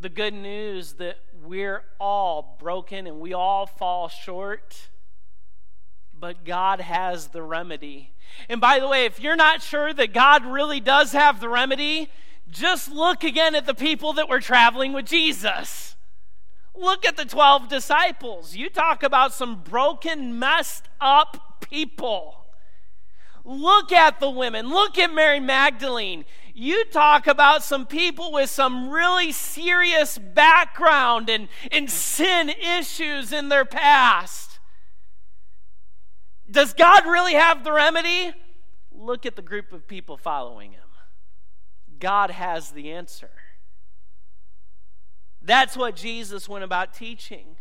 the 0.00 0.08
good 0.08 0.34
news 0.34 0.94
that 0.94 1.18
we're 1.42 1.82
all 1.98 2.56
broken 2.60 3.06
and 3.06 3.18
we 3.20 3.34
all 3.34 3.66
fall 3.66 4.08
short, 4.08 4.88
but 6.18 6.44
God 6.44 6.80
has 6.80 7.28
the 7.28 7.42
remedy. 7.42 8.12
And 8.48 8.60
by 8.60 8.78
the 8.78 8.86
way, 8.86 9.06
if 9.06 9.18
you're 9.18 9.36
not 9.36 9.60
sure 9.62 9.92
that 9.92 10.12
God 10.12 10.44
really 10.44 10.80
does 10.80 11.12
have 11.12 11.40
the 11.40 11.48
remedy, 11.48 12.08
Just 12.50 12.90
look 12.90 13.24
again 13.24 13.54
at 13.54 13.66
the 13.66 13.74
people 13.74 14.14
that 14.14 14.28
were 14.28 14.40
traveling 14.40 14.92
with 14.92 15.06
Jesus. 15.06 15.96
Look 16.74 17.04
at 17.04 17.16
the 17.16 17.24
12 17.24 17.68
disciples. 17.68 18.54
You 18.56 18.70
talk 18.70 19.02
about 19.02 19.32
some 19.32 19.62
broken, 19.62 20.38
messed 20.38 20.88
up 21.00 21.66
people. 21.68 22.46
Look 23.44 23.92
at 23.92 24.20
the 24.20 24.30
women. 24.30 24.68
Look 24.68 24.98
at 24.98 25.12
Mary 25.12 25.40
Magdalene. 25.40 26.24
You 26.58 26.84
talk 26.86 27.28
about 27.28 27.62
some 27.62 27.86
people 27.86 28.32
with 28.32 28.50
some 28.50 28.90
really 28.90 29.30
serious 29.30 30.18
background 30.18 31.30
and, 31.30 31.46
and 31.70 31.88
sin 31.88 32.48
issues 32.48 33.32
in 33.32 33.48
their 33.48 33.64
past. 33.64 34.58
Does 36.50 36.74
God 36.74 37.06
really 37.06 37.34
have 37.34 37.62
the 37.62 37.72
remedy? 37.72 38.32
Look 38.90 39.24
at 39.24 39.36
the 39.36 39.42
group 39.42 39.72
of 39.72 39.86
people 39.86 40.16
following 40.16 40.72
him. 40.72 40.80
God 42.00 42.32
has 42.32 42.72
the 42.72 42.90
answer. 42.90 43.30
That's 45.40 45.76
what 45.76 45.94
Jesus 45.94 46.48
went 46.48 46.64
about 46.64 46.92
teaching. 46.92 47.54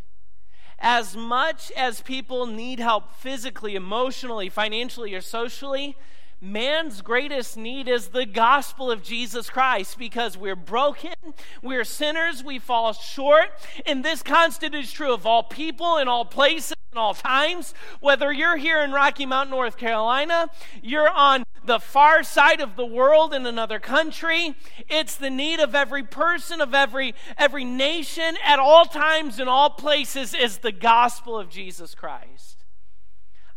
As 0.79 1.15
much 1.15 1.71
as 1.77 2.01
people 2.01 2.47
need 2.47 2.79
help 2.79 3.13
physically, 3.13 3.75
emotionally, 3.75 4.49
financially, 4.49 5.13
or 5.13 5.21
socially, 5.21 5.95
man's 6.39 7.01
greatest 7.01 7.57
need 7.57 7.87
is 7.87 8.09
the 8.09 8.25
gospel 8.25 8.91
of 8.91 9.01
Jesus 9.01 9.49
Christ 9.49 9.97
because 9.97 10.37
we're 10.37 10.55
broken, 10.55 11.13
we're 11.61 11.83
sinners, 11.83 12.43
we 12.43 12.59
fall 12.59 12.93
short, 12.93 13.49
and 13.85 14.05
this 14.05 14.21
constant 14.21 14.75
is 14.75 14.91
true 14.91 15.13
of 15.13 15.25
all 15.25 15.43
people 15.43 15.97
in 15.97 16.07
all 16.07 16.25
places 16.25 16.75
in 16.91 16.97
all 16.97 17.13
times. 17.13 17.73
Whether 17.99 18.31
you're 18.31 18.57
here 18.57 18.81
in 18.81 18.91
Rocky 18.91 19.25
Mount, 19.25 19.49
North 19.49 19.77
Carolina, 19.77 20.49
you're 20.81 21.09
on 21.09 21.43
the 21.65 21.79
far 21.79 22.23
side 22.23 22.61
of 22.61 22.75
the 22.75 22.85
world 22.85 23.33
in 23.33 23.45
another 23.45 23.79
country, 23.79 24.55
it's 24.87 25.15
the 25.15 25.29
need 25.29 25.59
of 25.59 25.75
every 25.75 26.03
person, 26.03 26.61
of 26.61 26.73
every 26.73 27.13
every 27.37 27.65
nation 27.65 28.37
at 28.43 28.57
all 28.57 28.85
times 28.85 29.39
in 29.39 29.47
all 29.47 29.69
places 29.69 30.33
is 30.33 30.59
the 30.59 30.71
gospel 30.71 31.37
of 31.37 31.49
Jesus 31.49 31.93
Christ. 31.93 32.63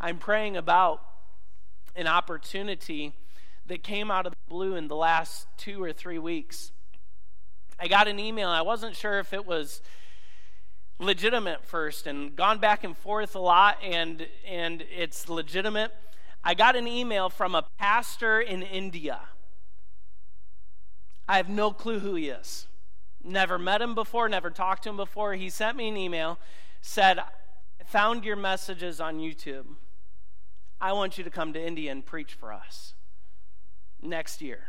I'm 0.00 0.18
praying 0.18 0.56
about 0.56 1.02
an 2.00 2.08
opportunity 2.08 3.14
that 3.66 3.82
came 3.84 4.10
out 4.10 4.26
of 4.26 4.32
the 4.32 4.48
blue 4.48 4.74
in 4.74 4.88
the 4.88 4.96
last 4.96 5.46
2 5.58 5.82
or 5.82 5.92
3 5.92 6.18
weeks. 6.18 6.72
I 7.78 7.86
got 7.86 8.08
an 8.08 8.18
email. 8.18 8.48
I 8.48 8.62
wasn't 8.62 8.96
sure 8.96 9.18
if 9.20 9.32
it 9.32 9.46
was 9.46 9.80
legitimate 10.98 11.64
first 11.64 12.06
and 12.06 12.34
gone 12.36 12.58
back 12.58 12.84
and 12.84 12.96
forth 12.96 13.34
a 13.34 13.38
lot 13.38 13.78
and 13.82 14.26
and 14.46 14.84
it's 14.94 15.28
legitimate. 15.28 15.92
I 16.44 16.54
got 16.54 16.76
an 16.76 16.86
email 16.86 17.30
from 17.30 17.54
a 17.54 17.64
pastor 17.78 18.40
in 18.40 18.62
india. 18.62 19.20
I 21.26 21.38
have 21.38 21.48
no 21.48 21.70
clue 21.70 22.00
who 22.00 22.16
he 22.16 22.28
is. 22.28 22.66
Never 23.24 23.58
met 23.58 23.80
him 23.80 23.94
before 23.94 24.28
never 24.28 24.50
talked 24.50 24.82
to 24.82 24.90
him 24.90 24.96
before. 24.98 25.34
He 25.34 25.48
sent 25.48 25.76
me 25.76 25.88
an 25.88 25.96
email 25.96 26.38
said 26.80 27.18
i 27.18 27.24
found 27.84 28.24
your 28.24 28.36
messages 28.36 29.00
on 29.00 29.18
youtube 29.18 29.66
i 30.80 30.92
want 30.92 31.18
you 31.18 31.24
to 31.24 31.30
come 31.30 31.52
to 31.52 31.60
india 31.60 31.90
and 31.90 32.06
preach 32.06 32.34
for 32.34 32.52
us 32.52 32.94
next 34.02 34.40
year 34.40 34.68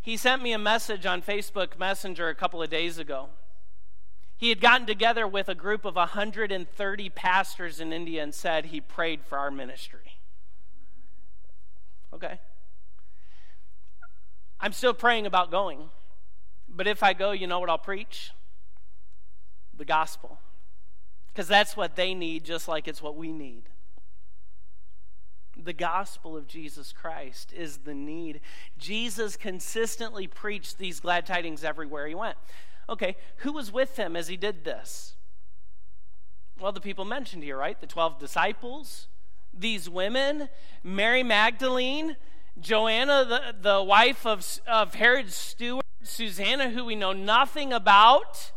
he 0.00 0.16
sent 0.16 0.42
me 0.42 0.52
a 0.52 0.58
message 0.58 1.06
on 1.06 1.20
facebook 1.20 1.78
messenger 1.78 2.28
a 2.28 2.34
couple 2.34 2.62
of 2.62 2.70
days 2.70 2.98
ago 2.98 3.28
he 4.38 4.50
had 4.50 4.60
gotten 4.60 4.86
together 4.86 5.26
with 5.26 5.48
a 5.48 5.54
group 5.54 5.84
of 5.84 5.96
130 5.96 7.10
pastors 7.10 7.80
in 7.80 7.92
India 7.92 8.22
and 8.22 8.32
said 8.32 8.66
he 8.66 8.80
prayed 8.80 9.24
for 9.24 9.36
our 9.36 9.50
ministry. 9.50 10.20
Okay. 12.14 12.38
I'm 14.60 14.72
still 14.72 14.94
praying 14.94 15.26
about 15.26 15.50
going. 15.50 15.90
But 16.68 16.86
if 16.86 17.02
I 17.02 17.14
go, 17.14 17.32
you 17.32 17.48
know 17.48 17.58
what 17.58 17.68
I'll 17.68 17.78
preach? 17.78 18.30
The 19.76 19.84
gospel. 19.84 20.38
Because 21.32 21.48
that's 21.48 21.76
what 21.76 21.96
they 21.96 22.14
need, 22.14 22.44
just 22.44 22.68
like 22.68 22.86
it's 22.86 23.02
what 23.02 23.16
we 23.16 23.32
need. 23.32 23.64
The 25.68 25.74
gospel 25.74 26.34
of 26.34 26.46
Jesus 26.46 26.94
Christ 26.94 27.52
is 27.52 27.80
the 27.84 27.92
need. 27.92 28.40
Jesus 28.78 29.36
consistently 29.36 30.26
preached 30.26 30.78
these 30.78 30.98
glad 30.98 31.26
tidings 31.26 31.62
everywhere 31.62 32.06
he 32.06 32.14
went. 32.14 32.38
Okay, 32.88 33.16
who 33.40 33.52
was 33.52 33.70
with 33.70 33.98
him 33.98 34.16
as 34.16 34.28
he 34.28 34.38
did 34.38 34.64
this? 34.64 35.14
Well, 36.58 36.72
the 36.72 36.80
people 36.80 37.04
mentioned 37.04 37.42
here, 37.42 37.58
right? 37.58 37.78
The 37.78 37.86
12 37.86 38.18
disciples, 38.18 39.08
these 39.52 39.90
women, 39.90 40.48
Mary 40.82 41.22
Magdalene, 41.22 42.16
Joanna, 42.58 43.26
the, 43.26 43.54
the 43.60 43.82
wife 43.82 44.24
of, 44.24 44.60
of 44.66 44.94
Herod's 44.94 45.34
steward, 45.34 45.84
Susanna, 46.02 46.70
who 46.70 46.86
we 46.86 46.94
know 46.94 47.12
nothing 47.12 47.74
about. 47.74 48.52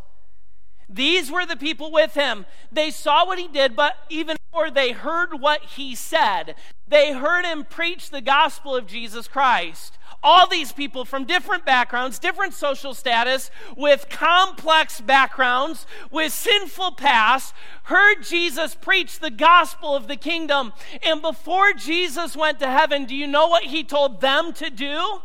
These 0.92 1.32
were 1.32 1.46
the 1.46 1.56
people 1.56 1.92
with 1.92 2.14
him. 2.14 2.46
They 2.72 2.92
saw 2.92 3.26
what 3.26 3.40
he 3.40 3.48
did, 3.48 3.76
but 3.76 3.96
even 4.10 4.38
more, 4.54 4.70
they 4.70 4.92
heard 4.92 5.40
what 5.40 5.64
he 5.64 5.96
said. 5.96 6.56
They 6.88 7.14
heard 7.14 7.46
him 7.46 7.64
preach 7.64 8.10
the 8.10 8.22
gospel 8.22 8.76
of 8.76 8.88
Jesus 8.88 9.28
Christ 9.28 9.98
all 10.24 10.48
these 10.48 10.72
people 10.72 11.04
from 11.04 11.26
different 11.26 11.66
backgrounds, 11.66 12.20
different 12.20 12.54
social 12.54 12.94
status, 12.94 13.50
with 13.76 14.08
complex 14.10 15.02
backgrounds, 15.02 15.88
with 16.12 16.32
sinful 16.32 16.92
past, 16.94 17.54
heard 17.84 18.24
Jesus 18.24 18.76
preach 18.76 19.20
the 19.20 19.32
gospel 19.32 19.96
of 19.96 20.08
the 20.08 20.16
kingdom. 20.16 20.74
And 21.02 21.22
before 21.22 21.74
Jesus 21.74 22.36
went 22.36 22.60
to 22.60 22.70
heaven, 22.70 23.06
do 23.06 23.16
you 23.16 23.28
know 23.28 23.48
what 23.48 23.64
he 23.64 23.84
told 23.84 24.22
them 24.22 24.54
to 24.54 24.70
do? 24.70 25.22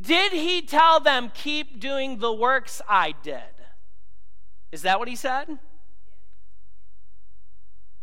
Did 0.00 0.32
he 0.32 0.62
tell 0.62 0.98
them, 0.98 1.30
keep 1.32 1.78
doing 1.78 2.18
the 2.18 2.32
works 2.32 2.80
I 2.88 3.14
did? 3.22 3.59
Is 4.72 4.82
that 4.82 4.98
what 4.98 5.08
he 5.08 5.16
said? 5.16 5.58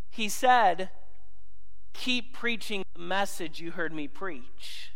He 0.09 0.29
said, 0.29 0.89
keep 1.93 2.33
preaching 2.33 2.83
the 2.93 3.01
message 3.01 3.59
you 3.59 3.71
heard 3.71 3.93
me 3.93 4.07
preach. 4.07 4.91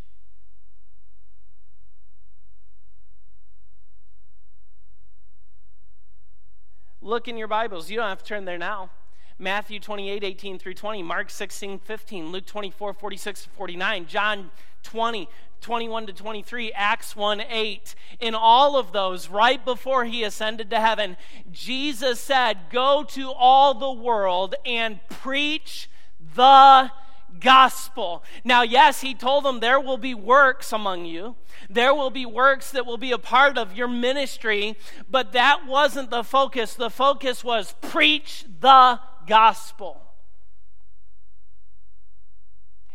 Look 7.01 7.27
in 7.27 7.37
your 7.37 7.47
Bibles. 7.47 7.89
You 7.89 7.97
don't 7.97 8.09
have 8.09 8.19
to 8.19 8.25
turn 8.25 8.45
there 8.45 8.57
now. 8.57 8.91
Matthew 9.39 9.79
28, 9.79 10.23
18 10.23 10.59
through 10.59 10.75
20, 10.75 11.01
Mark 11.01 11.31
16, 11.31 11.79
15, 11.79 12.31
Luke 12.31 12.45
24, 12.45 12.93
46 12.93 13.45
49, 13.57 14.05
John 14.05 14.51
20, 14.83 15.27
21 15.61 16.07
to 16.07 16.13
23, 16.13 16.71
Acts 16.73 17.15
1, 17.15 17.41
8. 17.41 17.95
In 18.19 18.35
all 18.35 18.77
of 18.77 18.91
those, 18.91 19.29
right 19.29 19.63
before 19.63 20.05
he 20.05 20.23
ascended 20.23 20.69
to 20.69 20.79
heaven, 20.79 21.17
Jesus 21.51 22.19
said, 22.19 22.57
Go 22.71 23.03
to 23.09 23.31
all 23.31 23.73
the 23.73 23.91
world 23.91 24.55
and 24.65 24.99
preach 25.09 25.89
the 26.35 26.91
gospel. 27.39 28.23
Now, 28.43 28.61
yes, 28.61 29.01
he 29.01 29.13
told 29.13 29.45
them 29.45 29.59
there 29.59 29.79
will 29.79 29.97
be 29.97 30.13
works 30.13 30.73
among 30.73 31.05
you. 31.05 31.35
There 31.69 31.93
will 31.93 32.09
be 32.09 32.25
works 32.25 32.71
that 32.71 32.85
will 32.85 32.97
be 32.97 33.11
a 33.11 33.17
part 33.17 33.57
of 33.57 33.75
your 33.75 33.87
ministry, 33.87 34.77
but 35.09 35.31
that 35.33 35.65
wasn't 35.67 36.09
the 36.09 36.23
focus. 36.23 36.73
The 36.73 36.89
focus 36.89 37.43
was 37.43 37.75
preach 37.81 38.45
the 38.59 38.99
gospel. 39.27 40.01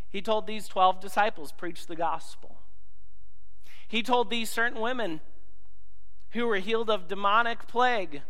He 0.08 0.22
told 0.22 0.46
these 0.46 0.68
12 0.68 1.00
disciples, 1.00 1.52
preach 1.52 1.86
the 1.86 1.96
gospel. 1.96 2.56
He 3.88 4.02
told 4.02 4.30
these 4.30 4.50
certain 4.50 4.80
women 4.80 5.20
who 6.30 6.46
were 6.46 6.56
healed 6.56 6.90
of 6.90 7.08
demonic 7.08 7.66
plague, 7.66 8.22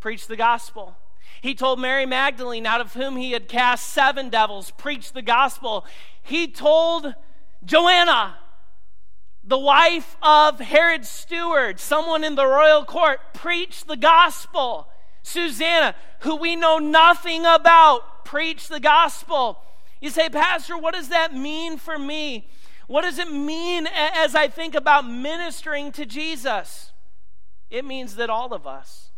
preach 0.00 0.26
the 0.26 0.36
gospel. 0.36 0.96
He 1.40 1.54
told 1.54 1.80
Mary 1.80 2.06
Magdalene, 2.06 2.66
out 2.66 2.80
of 2.80 2.94
whom 2.94 3.16
he 3.16 3.32
had 3.32 3.48
cast 3.48 3.88
seven 3.88 4.28
devils, 4.28 4.72
preach 4.72 5.12
the 5.12 5.22
gospel. 5.22 5.84
He 6.22 6.48
told 6.48 7.14
Joanna, 7.64 8.36
the 9.44 9.58
wife 9.58 10.16
of 10.22 10.60
Herod's 10.60 11.08
steward, 11.08 11.80
someone 11.80 12.22
in 12.22 12.36
the 12.36 12.46
royal 12.46 12.84
court, 12.84 13.20
preach 13.34 13.84
the 13.84 13.96
gospel. 13.96 14.88
Susanna, 15.22 15.94
who 16.20 16.36
we 16.36 16.54
know 16.54 16.78
nothing 16.78 17.44
about, 17.44 18.24
preach 18.24 18.68
the 18.68 18.80
gospel. 18.80 19.58
You 20.02 20.10
say, 20.10 20.28
Pastor, 20.28 20.76
what 20.76 20.94
does 20.94 21.10
that 21.10 21.32
mean 21.32 21.78
for 21.78 21.96
me? 21.96 22.48
What 22.88 23.02
does 23.02 23.20
it 23.20 23.30
mean 23.30 23.86
as 23.94 24.34
I 24.34 24.48
think 24.48 24.74
about 24.74 25.08
ministering 25.08 25.92
to 25.92 26.04
Jesus? 26.04 26.92
It 27.70 27.84
means 27.84 28.16
that 28.16 28.28
all 28.28 28.52
of 28.52 28.66
us, 28.66 29.12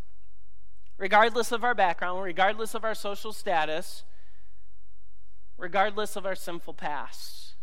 regardless 0.99 1.53
of 1.53 1.65
our 1.65 1.75
background, 1.75 2.23
regardless 2.23 2.75
of 2.75 2.85
our 2.85 2.95
social 2.95 3.33
status, 3.33 4.05
regardless 5.57 6.17
of 6.17 6.27
our 6.27 6.35
sinful 6.35 6.75
past. 6.75 7.55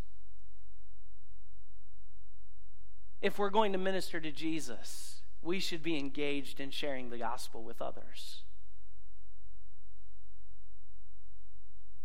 If 3.22 3.38
we're 3.38 3.52
going 3.52 3.72
to 3.74 3.78
minister 3.78 4.20
to 4.20 4.32
Jesus, 4.32 5.22
we 5.44 5.60
should 5.60 5.84
be 5.84 5.96
engaged 6.00 6.60
in 6.60 6.72
sharing 6.72 7.12
the 7.12 7.20
gospel 7.20 7.64
with 7.64 7.84
others. 7.84 8.42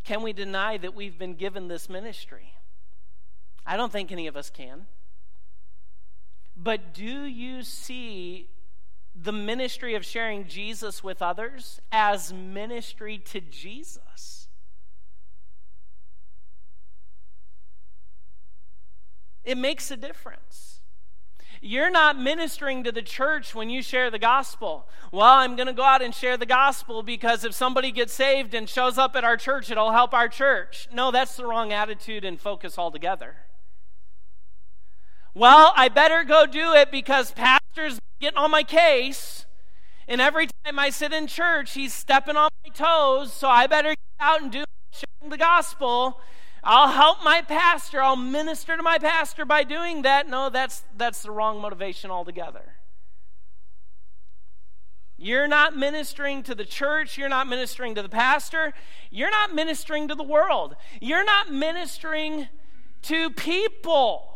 Can 0.06 0.22
we 0.22 0.32
deny 0.32 0.76
that 0.76 0.94
we've 0.94 1.18
been 1.18 1.34
given 1.34 1.66
this 1.66 1.88
ministry? 1.88 2.54
I 3.66 3.76
don't 3.76 3.90
think 3.90 4.12
any 4.12 4.28
of 4.28 4.36
us 4.36 4.50
can. 4.50 4.86
But 6.56 6.94
do 6.94 7.24
you 7.24 7.64
see 7.64 8.48
the 9.20 9.32
ministry 9.32 9.96
of 9.96 10.04
sharing 10.04 10.46
Jesus 10.46 11.02
with 11.02 11.20
others 11.22 11.80
as 11.90 12.32
ministry 12.32 13.18
to 13.18 13.40
Jesus? 13.40 14.46
It 19.42 19.58
makes 19.58 19.90
a 19.90 19.96
difference. 19.96 20.75
You're 21.60 21.90
not 21.90 22.18
ministering 22.18 22.84
to 22.84 22.92
the 22.92 23.02
church 23.02 23.54
when 23.54 23.70
you 23.70 23.82
share 23.82 24.10
the 24.10 24.18
gospel. 24.18 24.88
Well, 25.12 25.26
I'm 25.26 25.56
going 25.56 25.66
to 25.66 25.72
go 25.72 25.82
out 25.82 26.02
and 26.02 26.14
share 26.14 26.36
the 26.36 26.46
gospel 26.46 27.02
because 27.02 27.44
if 27.44 27.54
somebody 27.54 27.90
gets 27.90 28.12
saved 28.12 28.54
and 28.54 28.68
shows 28.68 28.98
up 28.98 29.16
at 29.16 29.24
our 29.24 29.36
church, 29.36 29.70
it'll 29.70 29.92
help 29.92 30.12
our 30.14 30.28
church. 30.28 30.88
No, 30.92 31.10
that's 31.10 31.36
the 31.36 31.46
wrong 31.46 31.72
attitude 31.72 32.24
and 32.24 32.40
focus 32.40 32.78
altogether. 32.78 33.36
Well, 35.34 35.72
I 35.76 35.88
better 35.88 36.24
go 36.24 36.46
do 36.46 36.72
it 36.72 36.90
because 36.90 37.30
pastor's 37.32 37.98
getting 38.20 38.38
on 38.38 38.50
my 38.50 38.62
case. 38.62 39.44
And 40.08 40.20
every 40.20 40.48
time 40.64 40.78
I 40.78 40.90
sit 40.90 41.12
in 41.12 41.26
church, 41.26 41.72
he's 41.72 41.92
stepping 41.92 42.36
on 42.36 42.48
my 42.64 42.70
toes, 42.72 43.32
so 43.32 43.48
I 43.48 43.66
better 43.66 43.90
get 43.90 43.98
out 44.20 44.40
and 44.40 44.52
do 44.52 44.64
sharing 44.90 45.30
the 45.30 45.36
gospel 45.36 46.20
I'll 46.68 46.90
help 46.90 47.22
my 47.22 47.42
pastor, 47.42 48.02
I'll 48.02 48.16
minister 48.16 48.76
to 48.76 48.82
my 48.82 48.98
pastor 48.98 49.44
by 49.44 49.62
doing 49.62 50.02
that. 50.02 50.28
No, 50.28 50.50
that's 50.50 50.82
that's 50.96 51.22
the 51.22 51.30
wrong 51.30 51.60
motivation 51.60 52.10
altogether. 52.10 52.74
You're 55.16 55.46
not 55.46 55.76
ministering 55.76 56.42
to 56.42 56.56
the 56.56 56.64
church. 56.64 57.16
You're 57.16 57.28
not 57.28 57.46
ministering 57.46 57.94
to 57.94 58.02
the 58.02 58.08
pastor. 58.08 58.74
You're 59.10 59.30
not 59.30 59.54
ministering 59.54 60.08
to 60.08 60.16
the 60.16 60.24
world. 60.24 60.74
You're 61.00 61.24
not 61.24 61.52
ministering 61.52 62.48
to 63.02 63.30
people. 63.30 64.32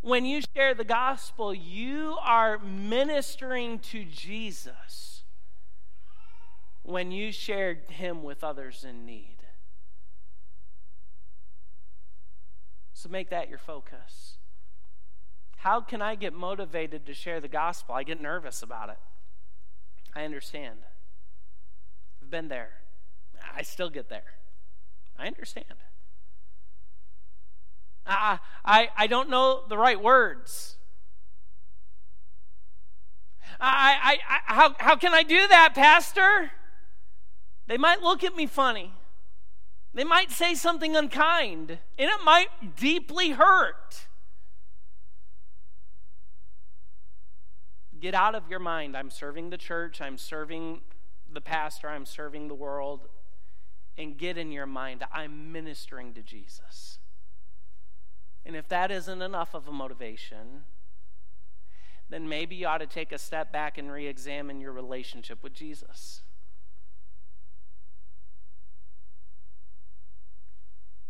When 0.00 0.24
you 0.24 0.40
share 0.54 0.72
the 0.72 0.84
gospel, 0.84 1.52
you 1.52 2.16
are 2.22 2.58
ministering 2.58 3.78
to 3.80 4.04
Jesus 4.04 5.22
when 6.82 7.12
you 7.12 7.30
share 7.30 7.78
him 7.88 8.22
with 8.22 8.42
others 8.42 8.84
in 8.88 9.04
need. 9.04 9.35
So 12.96 13.10
make 13.10 13.28
that 13.28 13.50
your 13.50 13.58
focus. 13.58 14.38
How 15.58 15.82
can 15.82 16.00
I 16.00 16.14
get 16.14 16.32
motivated 16.32 17.04
to 17.04 17.12
share 17.12 17.40
the 17.40 17.46
gospel? 17.48 17.94
I 17.94 18.04
get 18.04 18.22
nervous 18.22 18.62
about 18.62 18.88
it. 18.88 18.96
I 20.14 20.24
understand. 20.24 20.78
I've 22.22 22.30
been 22.30 22.48
there. 22.48 22.70
I 23.54 23.60
still 23.60 23.90
get 23.90 24.08
there. 24.08 24.24
I 25.18 25.26
understand. 25.26 25.66
I, 28.06 28.38
I, 28.64 28.88
I 28.96 29.06
don't 29.08 29.28
know 29.28 29.64
the 29.68 29.76
right 29.76 30.02
words. 30.02 30.76
I, 33.60 33.98
I, 34.02 34.18
I, 34.26 34.54
how, 34.54 34.74
how 34.78 34.96
can 34.96 35.12
I 35.12 35.22
do 35.22 35.46
that, 35.48 35.74
Pastor? 35.74 36.50
They 37.66 37.76
might 37.76 38.00
look 38.00 38.24
at 38.24 38.34
me 38.34 38.46
funny. 38.46 38.94
They 39.96 40.04
might 40.04 40.30
say 40.30 40.54
something 40.54 40.94
unkind, 40.94 41.70
and 41.70 42.10
it 42.10 42.20
might 42.22 42.76
deeply 42.76 43.30
hurt. 43.30 44.06
Get 47.98 48.14
out 48.14 48.34
of 48.34 48.46
your 48.50 48.58
mind. 48.58 48.94
I'm 48.94 49.08
serving 49.08 49.48
the 49.48 49.56
church, 49.56 50.02
I'm 50.02 50.18
serving 50.18 50.82
the 51.32 51.40
pastor, 51.40 51.88
I'm 51.88 52.04
serving 52.04 52.48
the 52.48 52.54
world. 52.54 53.08
And 53.96 54.18
get 54.18 54.36
in 54.36 54.52
your 54.52 54.66
mind, 54.66 55.02
I'm 55.14 55.50
ministering 55.50 56.12
to 56.12 56.20
Jesus. 56.20 56.98
And 58.44 58.54
if 58.54 58.68
that 58.68 58.90
isn't 58.90 59.22
enough 59.22 59.54
of 59.54 59.66
a 59.66 59.72
motivation, 59.72 60.64
then 62.10 62.28
maybe 62.28 62.54
you 62.54 62.66
ought 62.66 62.78
to 62.78 62.86
take 62.86 63.12
a 63.12 63.18
step 63.18 63.50
back 63.50 63.78
and 63.78 63.90
re 63.90 64.06
examine 64.06 64.60
your 64.60 64.72
relationship 64.72 65.42
with 65.42 65.54
Jesus. 65.54 66.20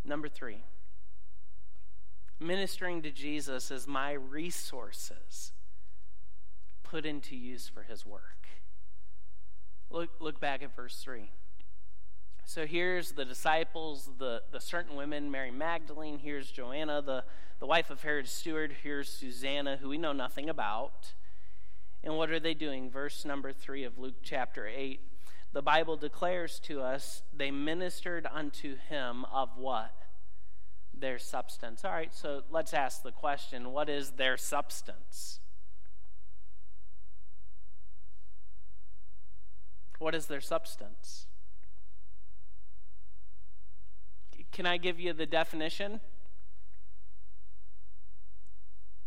Number 0.07 0.29
three, 0.29 0.63
ministering 2.39 3.03
to 3.03 3.11
Jesus 3.11 3.73
is 3.73 3.89
my 3.89 4.13
resources 4.13 5.53
put 6.85 7.05
into 7.05 7.35
use 7.35 7.69
for 7.69 7.83
his 7.83 8.07
work. 8.07 8.47
Look, 9.91 10.11
look 10.21 10.39
back 10.39 10.63
at 10.63 10.77
verse 10.77 11.01
3. 11.03 11.31
So 12.45 12.67
here's 12.67 13.13
the 13.13 13.25
disciples, 13.25 14.09
the, 14.19 14.43
the 14.53 14.61
certain 14.61 14.95
women, 14.95 15.33
Mary 15.33 15.51
Magdalene. 15.51 16.19
Here's 16.19 16.53
Joanna, 16.53 17.03
the, 17.03 17.25
the 17.59 17.67
wife 17.67 17.91
of 17.91 18.03
Herod's 18.03 18.31
steward. 18.31 18.77
Here's 18.85 19.09
Susanna, 19.09 19.79
who 19.79 19.89
we 19.89 19.99
know 19.99 20.13
nothing 20.13 20.49
about. 20.49 21.15
And 22.05 22.17
what 22.17 22.31
are 22.31 22.39
they 22.39 22.55
doing? 22.55 22.89
Verse 22.89 23.25
number 23.25 23.53
3 23.53 23.83
of 23.83 23.99
Luke 23.99 24.17
chapter 24.23 24.69
8 24.69 25.01
the 25.57 25.63
Bible 25.63 25.97
declares 25.97 26.59
to 26.59 26.83
us 26.83 27.23
they 27.35 27.51
ministered 27.51 28.29
unto 28.31 28.77
him 28.77 29.25
of 29.33 29.57
what? 29.57 29.91
Their 30.93 31.19
substance. 31.19 31.83
All 31.83 31.93
right, 31.93 32.15
so 32.15 32.43
let's 32.51 32.75
ask 32.75 33.03
the 33.03 33.11
question 33.11 33.73
what 33.73 33.89
is 33.89 34.11
their 34.11 34.37
substance? 34.37 35.41
What 39.99 40.15
is 40.15 40.27
their 40.27 40.43
substance? 40.43 41.27
Can 44.53 44.67
I 44.67 44.77
give 44.77 45.01
you 45.01 45.15
the 45.15 45.25
definition? 45.25 46.01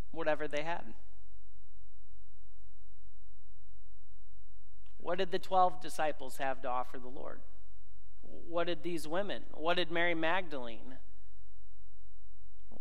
Whatever 0.10 0.48
they 0.48 0.64
had. 0.64 0.96
What 5.00 5.18
did 5.18 5.32
the 5.32 5.40
12 5.40 5.82
disciples 5.82 6.38
have 6.38 6.62
to 6.62 6.68
offer 6.68 7.00
the 7.00 7.08
Lord? 7.08 7.42
What 8.22 8.68
did 8.68 8.84
these 8.84 9.08
women? 9.08 9.44
What 9.54 9.78
did 9.78 9.92
Mary 9.92 10.14
Magdalene? 10.14 10.98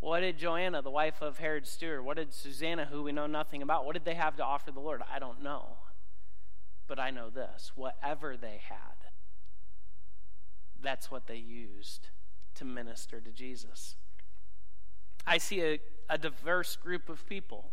What 0.00 0.20
did 0.20 0.38
Joanna, 0.38 0.82
the 0.82 0.90
wife 0.90 1.20
of 1.22 1.38
Herod 1.38 1.66
steward? 1.66 2.04
What 2.04 2.16
did 2.16 2.32
Susanna, 2.32 2.86
who 2.90 3.02
we 3.02 3.12
know 3.12 3.26
nothing 3.26 3.62
about? 3.62 3.84
What 3.84 3.94
did 3.94 4.04
they 4.04 4.14
have 4.14 4.36
to 4.36 4.44
offer 4.44 4.70
the 4.70 4.80
Lord? 4.80 5.02
I 5.12 5.18
don't 5.18 5.42
know. 5.42 5.78
But 6.86 6.98
I 6.98 7.10
know 7.10 7.30
this 7.30 7.72
whatever 7.74 8.36
they 8.36 8.60
had, 8.68 9.10
that's 10.80 11.10
what 11.10 11.26
they 11.26 11.36
used 11.36 12.08
to 12.54 12.64
minister 12.64 13.20
to 13.20 13.30
Jesus. 13.30 13.96
I 15.26 15.38
see 15.38 15.62
a, 15.62 15.80
a 16.08 16.16
diverse 16.16 16.76
group 16.76 17.08
of 17.08 17.26
people 17.26 17.72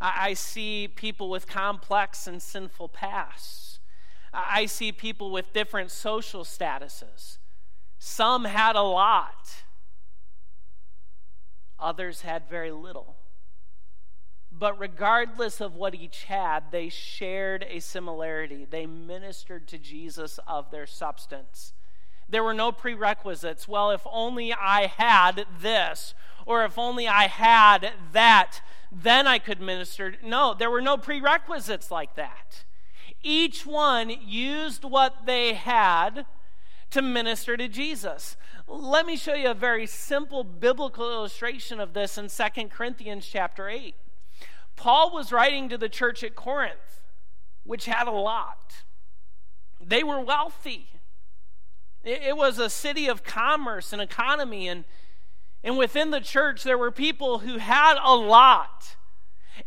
I, 0.00 0.34
see 0.34 0.88
people 0.88 1.30
with 1.30 1.46
complex 1.46 2.26
and 2.26 2.42
sinful 2.42 2.88
pasts. 2.88 3.78
I 4.32 4.66
see 4.66 4.92
people 4.92 5.30
with 5.30 5.52
different 5.52 5.90
social 5.90 6.44
statuses. 6.44 7.38
Some 7.98 8.46
had 8.46 8.74
a 8.74 8.82
lot, 8.82 9.62
others 11.78 12.22
had 12.22 12.48
very 12.48 12.72
little. 12.72 13.16
But 14.50 14.78
regardless 14.78 15.60
of 15.60 15.74
what 15.74 15.94
each 15.94 16.24
had, 16.24 16.72
they 16.72 16.88
shared 16.88 17.64
a 17.68 17.80
similarity. 17.80 18.66
They 18.68 18.86
ministered 18.86 19.66
to 19.68 19.78
Jesus 19.78 20.38
of 20.46 20.70
their 20.70 20.86
substance. 20.86 21.72
There 22.28 22.44
were 22.44 22.54
no 22.54 22.72
prerequisites. 22.72 23.68
Well, 23.68 23.90
if 23.90 24.02
only 24.10 24.52
I 24.52 24.86
had 24.86 25.46
this, 25.60 26.14
or 26.46 26.64
if 26.64 26.78
only 26.78 27.06
I 27.06 27.26
had 27.26 27.92
that, 28.12 28.60
then 28.90 29.26
I 29.26 29.38
could 29.38 29.60
minister. 29.60 30.14
No, 30.22 30.54
there 30.54 30.70
were 30.70 30.80
no 30.80 30.96
prerequisites 30.96 31.90
like 31.90 32.14
that. 32.16 32.64
Each 33.22 33.64
one 33.64 34.10
used 34.10 34.84
what 34.84 35.26
they 35.26 35.54
had 35.54 36.26
to 36.90 37.02
minister 37.02 37.56
to 37.56 37.68
Jesus. 37.68 38.36
Let 38.66 39.06
me 39.06 39.16
show 39.16 39.34
you 39.34 39.50
a 39.50 39.54
very 39.54 39.86
simple 39.86 40.44
biblical 40.44 41.10
illustration 41.10 41.80
of 41.80 41.94
this 41.94 42.18
in 42.18 42.28
2 42.28 42.68
Corinthians 42.68 43.26
chapter 43.26 43.68
8. 43.68 43.94
Paul 44.76 45.12
was 45.12 45.32
writing 45.32 45.68
to 45.68 45.78
the 45.78 45.88
church 45.88 46.22
at 46.24 46.34
Corinth, 46.34 47.00
which 47.64 47.86
had 47.86 48.08
a 48.08 48.12
lot. 48.12 48.82
They 49.80 50.02
were 50.02 50.20
wealthy. 50.20 50.88
It 52.04 52.36
was 52.36 52.58
a 52.58 52.68
city 52.68 53.06
of 53.06 53.22
commerce 53.22 53.92
and 53.92 54.02
economy, 54.02 54.68
and 54.68 54.84
and 55.64 55.78
within 55.78 56.10
the 56.10 56.20
church, 56.20 56.64
there 56.64 56.78
were 56.78 56.90
people 56.90 57.40
who 57.40 57.58
had 57.58 57.96
a 58.02 58.14
lot. 58.14 58.96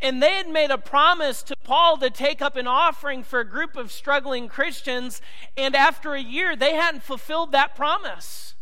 And 0.01 0.21
they 0.21 0.33
had 0.33 0.49
made 0.49 0.71
a 0.71 0.77
promise 0.77 1.41
to 1.43 1.55
Paul 1.63 1.97
to 1.97 2.09
take 2.09 2.41
up 2.41 2.55
an 2.57 2.67
offering 2.67 3.23
for 3.23 3.39
a 3.39 3.47
group 3.47 3.77
of 3.77 3.91
struggling 3.91 4.47
Christians. 4.47 5.21
And 5.55 5.75
after 5.75 6.13
a 6.13 6.21
year, 6.21 6.55
they 6.55 6.75
hadn't 6.75 7.03
fulfilled 7.03 7.51
that 7.53 7.75
promise. 7.75 8.55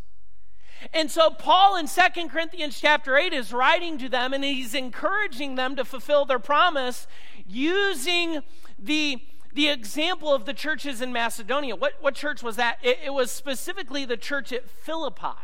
And 0.94 1.10
so 1.10 1.30
Paul 1.30 1.78
in 1.78 1.88
2 1.88 2.28
Corinthians 2.28 2.80
chapter 2.80 3.18
8 3.18 3.34
is 3.34 3.54
writing 3.54 3.98
to 4.00 4.10
them 4.10 4.34
and 4.34 4.44
he's 4.44 4.76
encouraging 4.76 5.56
them 5.56 5.78
to 5.78 5.86
fulfill 5.86 6.26
their 6.26 6.40
promise 6.40 7.08
using 7.48 8.42
the, 8.78 9.22
the 9.54 9.70
example 9.70 10.34
of 10.34 10.46
the 10.46 10.54
churches 10.54 11.02
in 11.02 11.14
Macedonia. 11.14 11.76
What, 11.76 11.94
what 12.02 12.16
church 12.16 12.42
was 12.42 12.56
that? 12.56 12.80
It, 12.82 13.00
it 13.06 13.14
was 13.14 13.32
specifically 13.32 14.06
the 14.06 14.18
church 14.18 14.52
at 14.52 14.70
Philippi. 14.70 15.38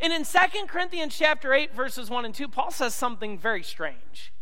And 0.00 0.12
in 0.12 0.24
2 0.24 0.38
Corinthians 0.66 1.16
chapter 1.16 1.52
8 1.52 1.74
verses 1.74 2.10
1 2.10 2.24
and 2.24 2.34
2, 2.34 2.48
Paul 2.48 2.70
says 2.70 2.94
something 2.94 3.38
very 3.38 3.62
strange. 3.62 4.32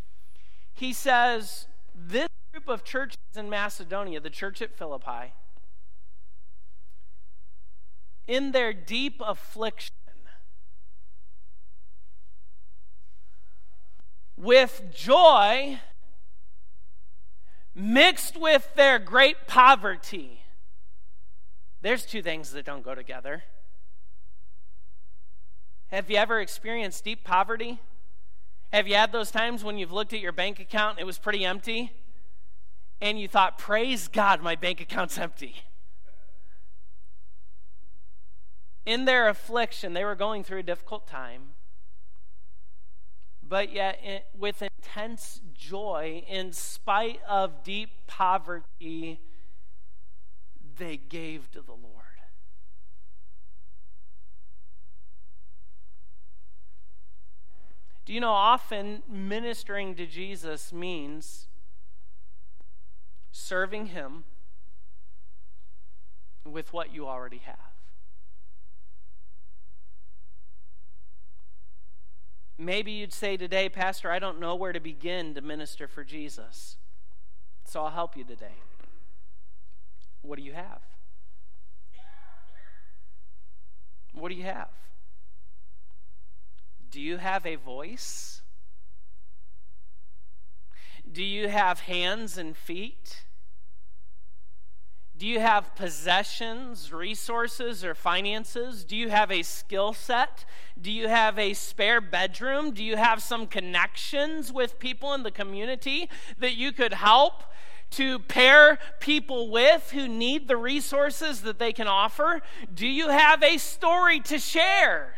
He 0.74 0.93
says, 0.93 1.66
"This 1.95 2.28
group 2.53 2.68
of 2.68 2.84
churches 2.84 3.18
in 3.34 3.49
Macedonia, 3.49 4.20
the 4.20 4.30
church 4.30 4.62
at 4.62 4.76
Philippi, 4.76 5.32
in 8.26 8.53
their 8.53 8.72
deep 8.72 9.20
affliction 9.24 9.93
with 14.37 14.84
joy 14.95 15.80
mixed 17.77 18.39
with 18.39 18.74
their 18.74 18.99
great 18.99 19.47
poverty. 19.47 20.41
There's 21.83 22.07
two 22.07 22.22
things 22.22 22.53
that 22.53 22.64
don't 22.64 22.83
go 22.83 22.95
together. 22.95 23.45
Have 25.89 26.11
you 26.11 26.16
ever 26.16 26.41
experienced 26.41 27.05
deep 27.05 27.22
poverty? 27.22 27.79
Have 28.72 28.89
you 28.89 28.95
had 28.95 29.12
those 29.12 29.31
times 29.31 29.62
when 29.62 29.79
you've 29.79 29.93
looked 29.93 30.14
at 30.14 30.20
your 30.20 30.33
bank 30.33 30.59
account 30.59 30.93
and 30.93 31.01
it 31.01 31.07
was 31.07 31.18
pretty 31.18 31.45
empty? 31.45 31.93
And 33.01 33.20
you 33.20 33.29
thought, 33.29 33.59
praise 33.59 34.09
God, 34.09 34.43
my 34.43 34.57
bank 34.57 34.81
account's 34.81 35.18
empty. 35.18 35.57
In 38.87 39.05
their 39.05 39.29
affliction, 39.29 39.93
they 39.93 40.05
were 40.05 40.14
going 40.14 40.43
through 40.43 40.61
a 40.61 40.62
difficult 40.62 41.07
time 41.07 41.55
but 43.49 43.72
yet 43.72 44.01
in, 44.03 44.20
with 44.38 44.62
intense 44.62 45.40
joy, 45.55 46.24
in 46.28 46.53
spite 46.53 47.20
of 47.28 47.62
deep 47.62 47.90
poverty, 48.07 49.20
they 50.76 50.97
gave 50.97 51.51
to 51.53 51.61
the 51.61 51.72
Lord. 51.72 51.92
Do 58.05 58.12
you 58.12 58.20
know, 58.20 58.32
often 58.32 59.03
ministering 59.09 59.97
to 59.97 60.07
Jesus 60.07 60.72
means 60.72 61.49
serving 63.32 63.86
Him 63.86 64.24
with 66.44 66.72
what 66.72 66.94
you 66.94 67.07
already 67.07 67.38
have. 67.38 67.76
Maybe 72.59 72.92
you'd 72.92 73.12
say 73.12 73.36
today, 73.36 73.68
Pastor, 73.68 74.11
I 74.11 74.18
don't 74.18 74.40
know 74.40 74.54
where 74.54 74.72
to 74.72 74.80
begin 74.80 75.34
to 75.34 75.42
minister 75.42 75.86
for 75.86 76.04
Jesus. 76.04 76.76
So 77.64 77.82
I'll 77.82 77.90
help 77.90 78.16
you 78.16 78.24
today. 78.24 78.54
What 80.22 80.38
do 80.38 80.42
you 80.42 80.52
have? 80.52 80.80
What 84.12 84.30
do 84.30 84.34
you 84.34 84.44
have? 84.44 84.70
Do 86.90 87.00
you 87.00 87.18
have 87.18 87.44
a 87.44 87.57
voice? 87.57 88.40
Do 91.11 91.22
you 91.22 91.48
have 91.48 91.80
hands 91.80 92.38
and 92.38 92.57
feet? 92.57 93.24
Do 95.18 95.26
you 95.26 95.40
have 95.40 95.74
possessions, 95.74 96.92
resources, 96.92 97.82
or 97.82 97.94
finances? 97.94 98.84
Do 98.84 98.94
you 98.94 99.08
have 99.08 99.32
a 99.32 99.42
skill 99.42 99.94
set? 99.94 100.44
Do 100.80 100.92
you 100.92 101.08
have 101.08 101.38
a 101.38 101.54
spare 101.54 102.02
bedroom? 102.02 102.72
Do 102.72 102.84
you 102.84 102.96
have 102.96 103.22
some 103.22 103.46
connections 103.46 104.52
with 104.52 104.78
people 104.78 105.14
in 105.14 105.22
the 105.22 105.30
community 105.30 106.10
that 106.38 106.56
you 106.56 106.70
could 106.70 106.92
help 106.92 107.44
to 107.92 108.18
pair 108.18 108.78
people 109.00 109.50
with 109.50 109.90
who 109.92 110.06
need 110.06 110.48
the 110.48 110.56
resources 110.56 111.40
that 111.42 111.58
they 111.58 111.72
can 111.72 111.86
offer? 111.86 112.42
Do 112.74 112.86
you 112.86 113.08
have 113.08 113.42
a 113.42 113.56
story 113.56 114.20
to 114.20 114.38
share? 114.38 115.14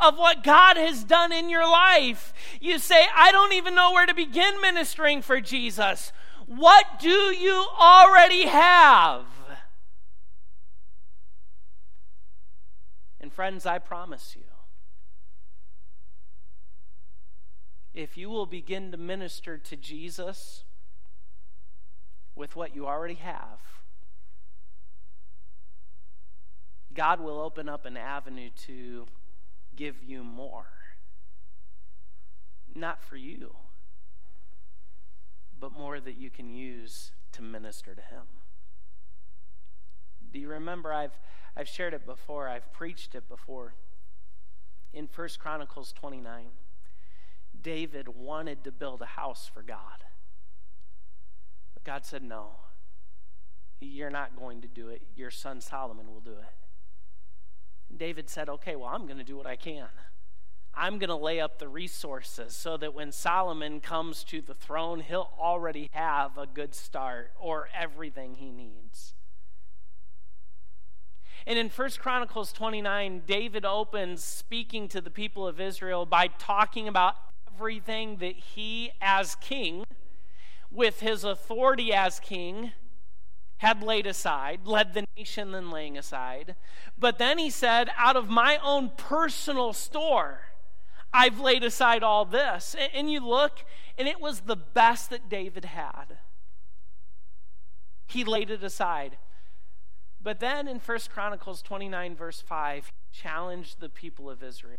Of 0.00 0.18
what 0.18 0.42
God 0.42 0.76
has 0.76 1.04
done 1.04 1.30
in 1.30 1.48
your 1.48 1.62
life. 1.62 2.34
You 2.60 2.80
say, 2.80 3.06
I 3.14 3.30
don't 3.30 3.52
even 3.52 3.76
know 3.76 3.92
where 3.92 4.06
to 4.06 4.14
begin 4.14 4.60
ministering 4.60 5.22
for 5.22 5.40
Jesus. 5.40 6.12
What 6.46 6.98
do 7.00 7.08
you 7.08 7.66
already 7.78 8.46
have? 8.46 9.26
And 13.20 13.32
friends, 13.32 13.66
I 13.66 13.78
promise 13.78 14.34
you, 14.36 14.44
if 17.94 18.16
you 18.16 18.30
will 18.30 18.46
begin 18.46 18.90
to 18.90 18.96
minister 18.96 19.58
to 19.58 19.76
Jesus 19.76 20.64
with 22.34 22.56
what 22.56 22.74
you 22.74 22.86
already 22.86 23.14
have, 23.14 23.60
God 26.94 27.20
will 27.20 27.40
open 27.40 27.68
up 27.68 27.86
an 27.86 27.96
avenue 27.96 28.50
to 28.66 29.06
give 29.76 30.02
you 30.02 30.24
more. 30.24 30.66
Not 32.74 33.02
for 33.02 33.16
you 33.16 33.54
but 35.62 35.72
more 35.72 36.00
that 36.00 36.18
you 36.18 36.28
can 36.28 36.52
use 36.52 37.12
to 37.30 37.40
minister 37.40 37.94
to 37.94 38.00
Him. 38.00 38.24
Do 40.32 40.40
you 40.40 40.48
remember? 40.48 40.92
I've, 40.92 41.16
I've 41.56 41.68
shared 41.68 41.94
it 41.94 42.04
before, 42.04 42.48
I've 42.48 42.72
preached 42.72 43.14
it 43.14 43.28
before. 43.28 43.74
In 44.92 45.06
First 45.06 45.38
Chronicles 45.38 45.92
29, 45.92 46.46
David 47.62 48.08
wanted 48.08 48.64
to 48.64 48.72
build 48.72 49.02
a 49.02 49.06
house 49.06 49.48
for 49.54 49.62
God. 49.62 50.02
But 51.74 51.84
God 51.84 52.04
said, 52.04 52.24
No, 52.24 52.56
you're 53.80 54.10
not 54.10 54.36
going 54.36 54.62
to 54.62 54.68
do 54.68 54.88
it. 54.88 55.02
Your 55.14 55.30
son 55.30 55.60
Solomon 55.60 56.12
will 56.12 56.20
do 56.20 56.32
it. 56.32 56.54
And 57.88 58.00
David 58.00 58.28
said, 58.28 58.48
Okay, 58.48 58.74
well, 58.74 58.88
I'm 58.88 59.06
going 59.06 59.18
to 59.18 59.24
do 59.24 59.36
what 59.36 59.46
I 59.46 59.54
can. 59.54 59.86
I'm 60.74 60.98
going 60.98 61.08
to 61.08 61.16
lay 61.16 61.40
up 61.40 61.58
the 61.58 61.68
resources 61.68 62.56
so 62.56 62.76
that 62.78 62.94
when 62.94 63.12
Solomon 63.12 63.80
comes 63.80 64.24
to 64.24 64.40
the 64.40 64.54
throne, 64.54 65.00
he'll 65.00 65.30
already 65.38 65.90
have 65.92 66.38
a 66.38 66.46
good 66.46 66.74
start 66.74 67.32
or 67.38 67.68
everything 67.74 68.36
he 68.36 68.50
needs. 68.50 69.14
And 71.46 71.58
in 71.58 71.68
1 71.68 71.90
Chronicles 71.98 72.52
29, 72.52 73.22
David 73.26 73.64
opens 73.64 74.22
speaking 74.22 74.88
to 74.88 75.00
the 75.00 75.10
people 75.10 75.46
of 75.46 75.60
Israel 75.60 76.06
by 76.06 76.28
talking 76.28 76.88
about 76.88 77.16
everything 77.52 78.16
that 78.18 78.36
he, 78.36 78.92
as 79.00 79.34
king, 79.36 79.84
with 80.70 81.00
his 81.00 81.24
authority 81.24 81.92
as 81.92 82.20
king, 82.20 82.72
had 83.58 83.82
laid 83.82 84.06
aside, 84.06 84.60
led 84.64 84.94
the 84.94 85.04
nation 85.16 85.52
then 85.52 85.70
laying 85.70 85.98
aside. 85.98 86.56
But 86.98 87.18
then 87.18 87.38
he 87.38 87.50
said, 87.50 87.90
out 87.96 88.16
of 88.16 88.28
my 88.28 88.58
own 88.62 88.90
personal 88.96 89.72
store, 89.72 90.40
I've 91.12 91.40
laid 91.40 91.62
aside 91.62 92.02
all 92.02 92.24
this. 92.24 92.74
And 92.94 93.10
you 93.10 93.20
look, 93.26 93.64
and 93.98 94.08
it 94.08 94.20
was 94.20 94.40
the 94.40 94.56
best 94.56 95.10
that 95.10 95.28
David 95.28 95.66
had. 95.66 96.18
He 98.06 98.24
laid 98.24 98.50
it 98.50 98.62
aside. 98.62 99.16
But 100.22 100.40
then 100.40 100.68
in 100.68 100.78
1 100.78 100.98
Chronicles 101.12 101.62
29, 101.62 102.14
verse 102.14 102.40
5, 102.40 102.86
he 102.86 102.92
challenged 103.18 103.80
the 103.80 103.88
people 103.88 104.30
of 104.30 104.42
Israel. 104.42 104.78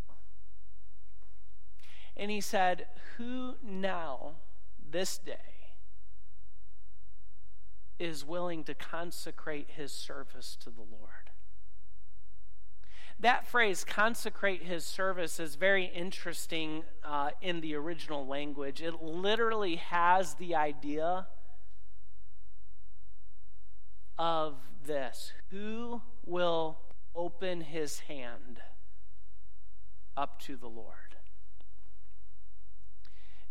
And 2.15 2.31
he 2.31 2.41
said, 2.41 2.87
Who 3.17 3.55
now, 3.63 4.33
this 4.91 5.17
day, 5.17 5.33
is 7.99 8.25
willing 8.25 8.63
to 8.65 8.73
consecrate 8.73 9.71
his 9.75 9.91
service 9.91 10.57
to 10.61 10.69
the 10.69 10.81
Lord? 10.81 11.22
That 13.19 13.47
phrase, 13.47 13.83
consecrate 13.83 14.63
his 14.63 14.83
service, 14.85 15.39
is 15.39 15.55
very 15.55 15.85
interesting 15.85 16.83
uh, 17.03 17.29
in 17.41 17.61
the 17.61 17.75
original 17.75 18.27
language. 18.27 18.81
It 18.81 19.01
literally 19.01 19.77
has 19.77 20.35
the 20.35 20.55
idea 20.55 21.27
of 24.17 24.55
this 24.85 25.33
Who 25.49 26.01
will 26.25 26.79
open 27.15 27.61
his 27.61 27.99
hand 27.99 28.59
up 30.17 30.39
to 30.41 30.55
the 30.55 30.67
Lord? 30.67 30.95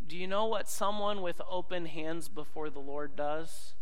Do 0.07 0.17
you 0.17 0.27
know 0.27 0.47
what 0.47 0.69
someone 0.69 1.23
with 1.23 1.41
open 1.49 1.87
hands 1.87 2.29
before 2.29 2.69
the 2.69 2.81
Lord 2.81 3.17
does? 3.17 3.75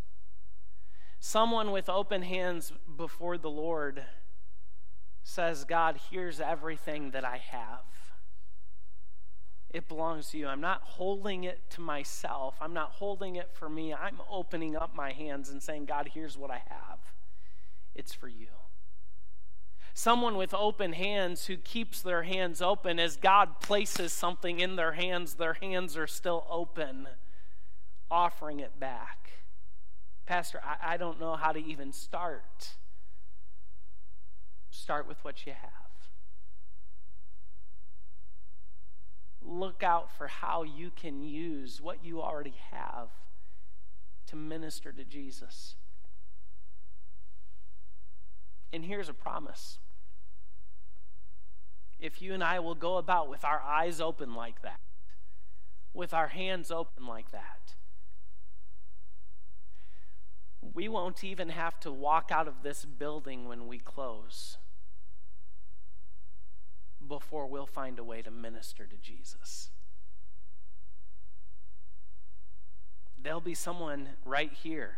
Someone 1.19 1.71
with 1.71 1.89
open 1.89 2.21
hands 2.21 2.71
before 2.95 3.37
the 3.37 3.49
Lord 3.49 4.05
says, 5.23 5.63
God, 5.63 5.99
here's 6.09 6.39
everything 6.39 7.11
that 7.11 7.25
I 7.25 7.37
have. 7.37 7.83
It 9.69 9.87
belongs 9.87 10.29
to 10.31 10.37
you. 10.37 10.47
I'm 10.47 10.61
not 10.61 10.81
holding 10.83 11.45
it 11.45 11.61
to 11.71 11.81
myself. 11.81 12.55
I'm 12.59 12.73
not 12.73 12.91
holding 12.91 13.37
it 13.37 13.49
for 13.53 13.69
me. 13.69 13.93
I'm 13.93 14.19
opening 14.29 14.75
up 14.75 14.93
my 14.93 15.13
hands 15.13 15.49
and 15.49 15.63
saying, 15.63 15.85
God, 15.85 16.11
here's 16.13 16.37
what 16.37 16.51
I 16.51 16.61
have. 16.67 16.99
It's 17.95 18.13
for 18.13 18.27
you. 18.27 18.47
Someone 19.93 20.35
with 20.35 20.53
open 20.53 20.93
hands 20.93 21.45
who 21.45 21.57
keeps 21.57 22.01
their 22.01 22.23
hands 22.23 22.61
open, 22.61 22.99
as 22.99 23.17
God 23.17 23.59
places 23.59 24.13
something 24.13 24.59
in 24.59 24.75
their 24.75 24.93
hands, 24.93 25.35
their 25.35 25.53
hands 25.53 25.97
are 25.97 26.07
still 26.07 26.45
open, 26.49 27.07
offering 28.09 28.59
it 28.61 28.79
back. 28.79 29.31
Pastor, 30.25 30.61
I, 30.63 30.93
I 30.93 30.97
don't 30.97 31.19
know 31.19 31.35
how 31.35 31.51
to 31.51 31.59
even 31.59 31.91
start. 31.91 32.69
Start 34.71 35.07
with 35.07 35.23
what 35.23 35.45
you 35.45 35.53
have. 35.53 35.81
look 39.43 39.83
out 39.83 40.09
for 40.15 40.27
how 40.27 40.63
you 40.63 40.91
can 40.95 41.23
use 41.23 41.81
what 41.81 42.03
you 42.03 42.21
already 42.21 42.55
have 42.71 43.09
to 44.27 44.35
minister 44.35 44.91
to 44.91 45.03
Jesus. 45.03 45.75
And 48.71 48.85
here's 48.85 49.09
a 49.09 49.13
promise. 49.13 49.79
If 51.99 52.21
you 52.21 52.33
and 52.33 52.43
I 52.43 52.59
will 52.59 52.75
go 52.75 52.97
about 52.97 53.29
with 53.29 53.43
our 53.43 53.61
eyes 53.61 53.99
open 53.99 54.33
like 54.33 54.61
that, 54.61 54.79
with 55.93 56.13
our 56.13 56.29
hands 56.29 56.71
open 56.71 57.05
like 57.05 57.31
that, 57.31 57.75
we 60.61 60.87
won't 60.87 61.23
even 61.23 61.49
have 61.49 61.79
to 61.81 61.91
walk 61.91 62.29
out 62.31 62.47
of 62.47 62.63
this 62.63 62.85
building 62.85 63.47
when 63.47 63.67
we 63.67 63.79
close 63.79 64.57
before 67.07 67.47
we'll 67.47 67.65
find 67.65 67.97
a 67.97 68.03
way 68.03 68.21
to 68.21 68.31
minister 68.31 68.85
to 68.85 68.95
Jesus. 68.97 69.69
There'll 73.21 73.41
be 73.41 73.55
someone 73.55 74.09
right 74.23 74.51
here 74.51 74.97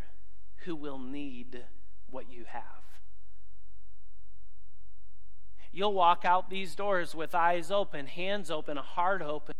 who 0.65 0.75
will 0.75 0.99
need 0.99 1.63
what 2.09 2.31
you 2.31 2.45
have. 2.47 2.63
You'll 5.71 5.93
walk 5.93 6.23
out 6.23 6.49
these 6.49 6.75
doors 6.75 7.15
with 7.15 7.33
eyes 7.33 7.71
open, 7.71 8.05
hands 8.05 8.51
open, 8.51 8.77
a 8.77 8.83
heart 8.83 9.21
open, 9.21 9.55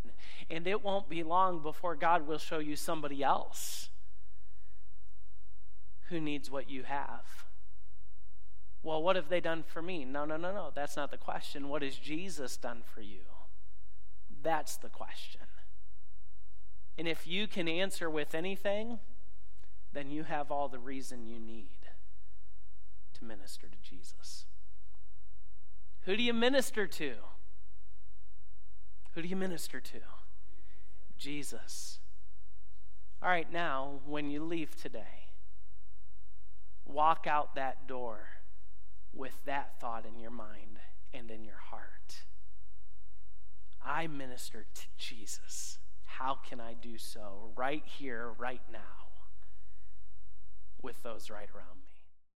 and 0.50 0.68
it 0.68 0.84
won't 0.84 1.10
be 1.10 1.24
long 1.24 1.64
before 1.64 1.96
God 1.96 2.28
will 2.28 2.38
show 2.38 2.60
you 2.60 2.76
somebody 2.76 3.24
else 3.24 3.90
who 6.14 6.22
needs 6.22 6.52
what 6.52 6.70
you 6.70 6.84
have. 6.84 7.26
Well, 8.84 9.02
what 9.02 9.16
have 9.16 9.30
they 9.30 9.40
done 9.40 9.64
for 9.64 9.82
me? 9.82 10.06
No, 10.06 10.26
no, 10.26 10.38
no, 10.38 10.54
no. 10.54 10.72
That's 10.76 10.96
not 10.96 11.10
the 11.10 11.18
question. 11.18 11.70
What 11.70 11.82
has 11.82 11.96
Jesus 11.96 12.56
done 12.56 12.84
for 12.86 13.02
you? 13.02 13.22
That's 14.44 14.78
the 14.78 14.90
question. 14.90 15.42
And 17.00 17.08
if 17.08 17.26
you 17.26 17.48
can 17.48 17.68
answer 17.68 18.12
with 18.12 18.36
anything, 18.36 19.00
then 19.92 20.12
you 20.12 20.24
have 20.24 20.52
all 20.52 20.68
the 20.68 20.78
reason 20.78 21.26
you 21.26 21.40
need 21.40 21.88
to 23.16 23.24
minister 23.26 23.68
to 23.68 23.90
Jesus. 23.90 24.46
Who 26.02 26.16
do 26.16 26.22
you 26.22 26.34
minister 26.34 26.86
to? 26.86 27.14
Who 29.16 29.24
do 29.24 29.28
you 29.28 29.36
minister 29.36 29.80
to? 29.80 30.00
Jesus. 31.18 31.98
All 33.20 33.30
right, 33.30 33.52
now, 33.52 34.02
when 34.06 34.30
you 34.30 34.44
leave 34.44 34.76
today, 34.80 35.23
walk 36.86 37.28
out 37.28 37.56
that 37.56 37.88
door 37.88 38.28
with 39.14 39.34
that 39.46 39.80
thought 39.80 40.06
in 40.06 40.20
your 40.20 40.32
mind 40.32 40.80
and 41.14 41.30
in 41.30 41.44
your 41.44 41.58
heart. 41.58 42.24
I 43.86 44.08
minister 44.08 44.66
to 44.74 44.82
Jesus. 44.98 45.78
How 46.06 46.36
can 46.36 46.60
I 46.60 46.74
do 46.74 46.98
so 46.98 47.52
right 47.56 47.84
here, 47.86 48.30
right 48.38 48.62
now, 48.72 48.80
with 50.82 51.02
those 51.04 51.30
right 51.30 51.50
around 51.54 51.80
me? 51.86 51.93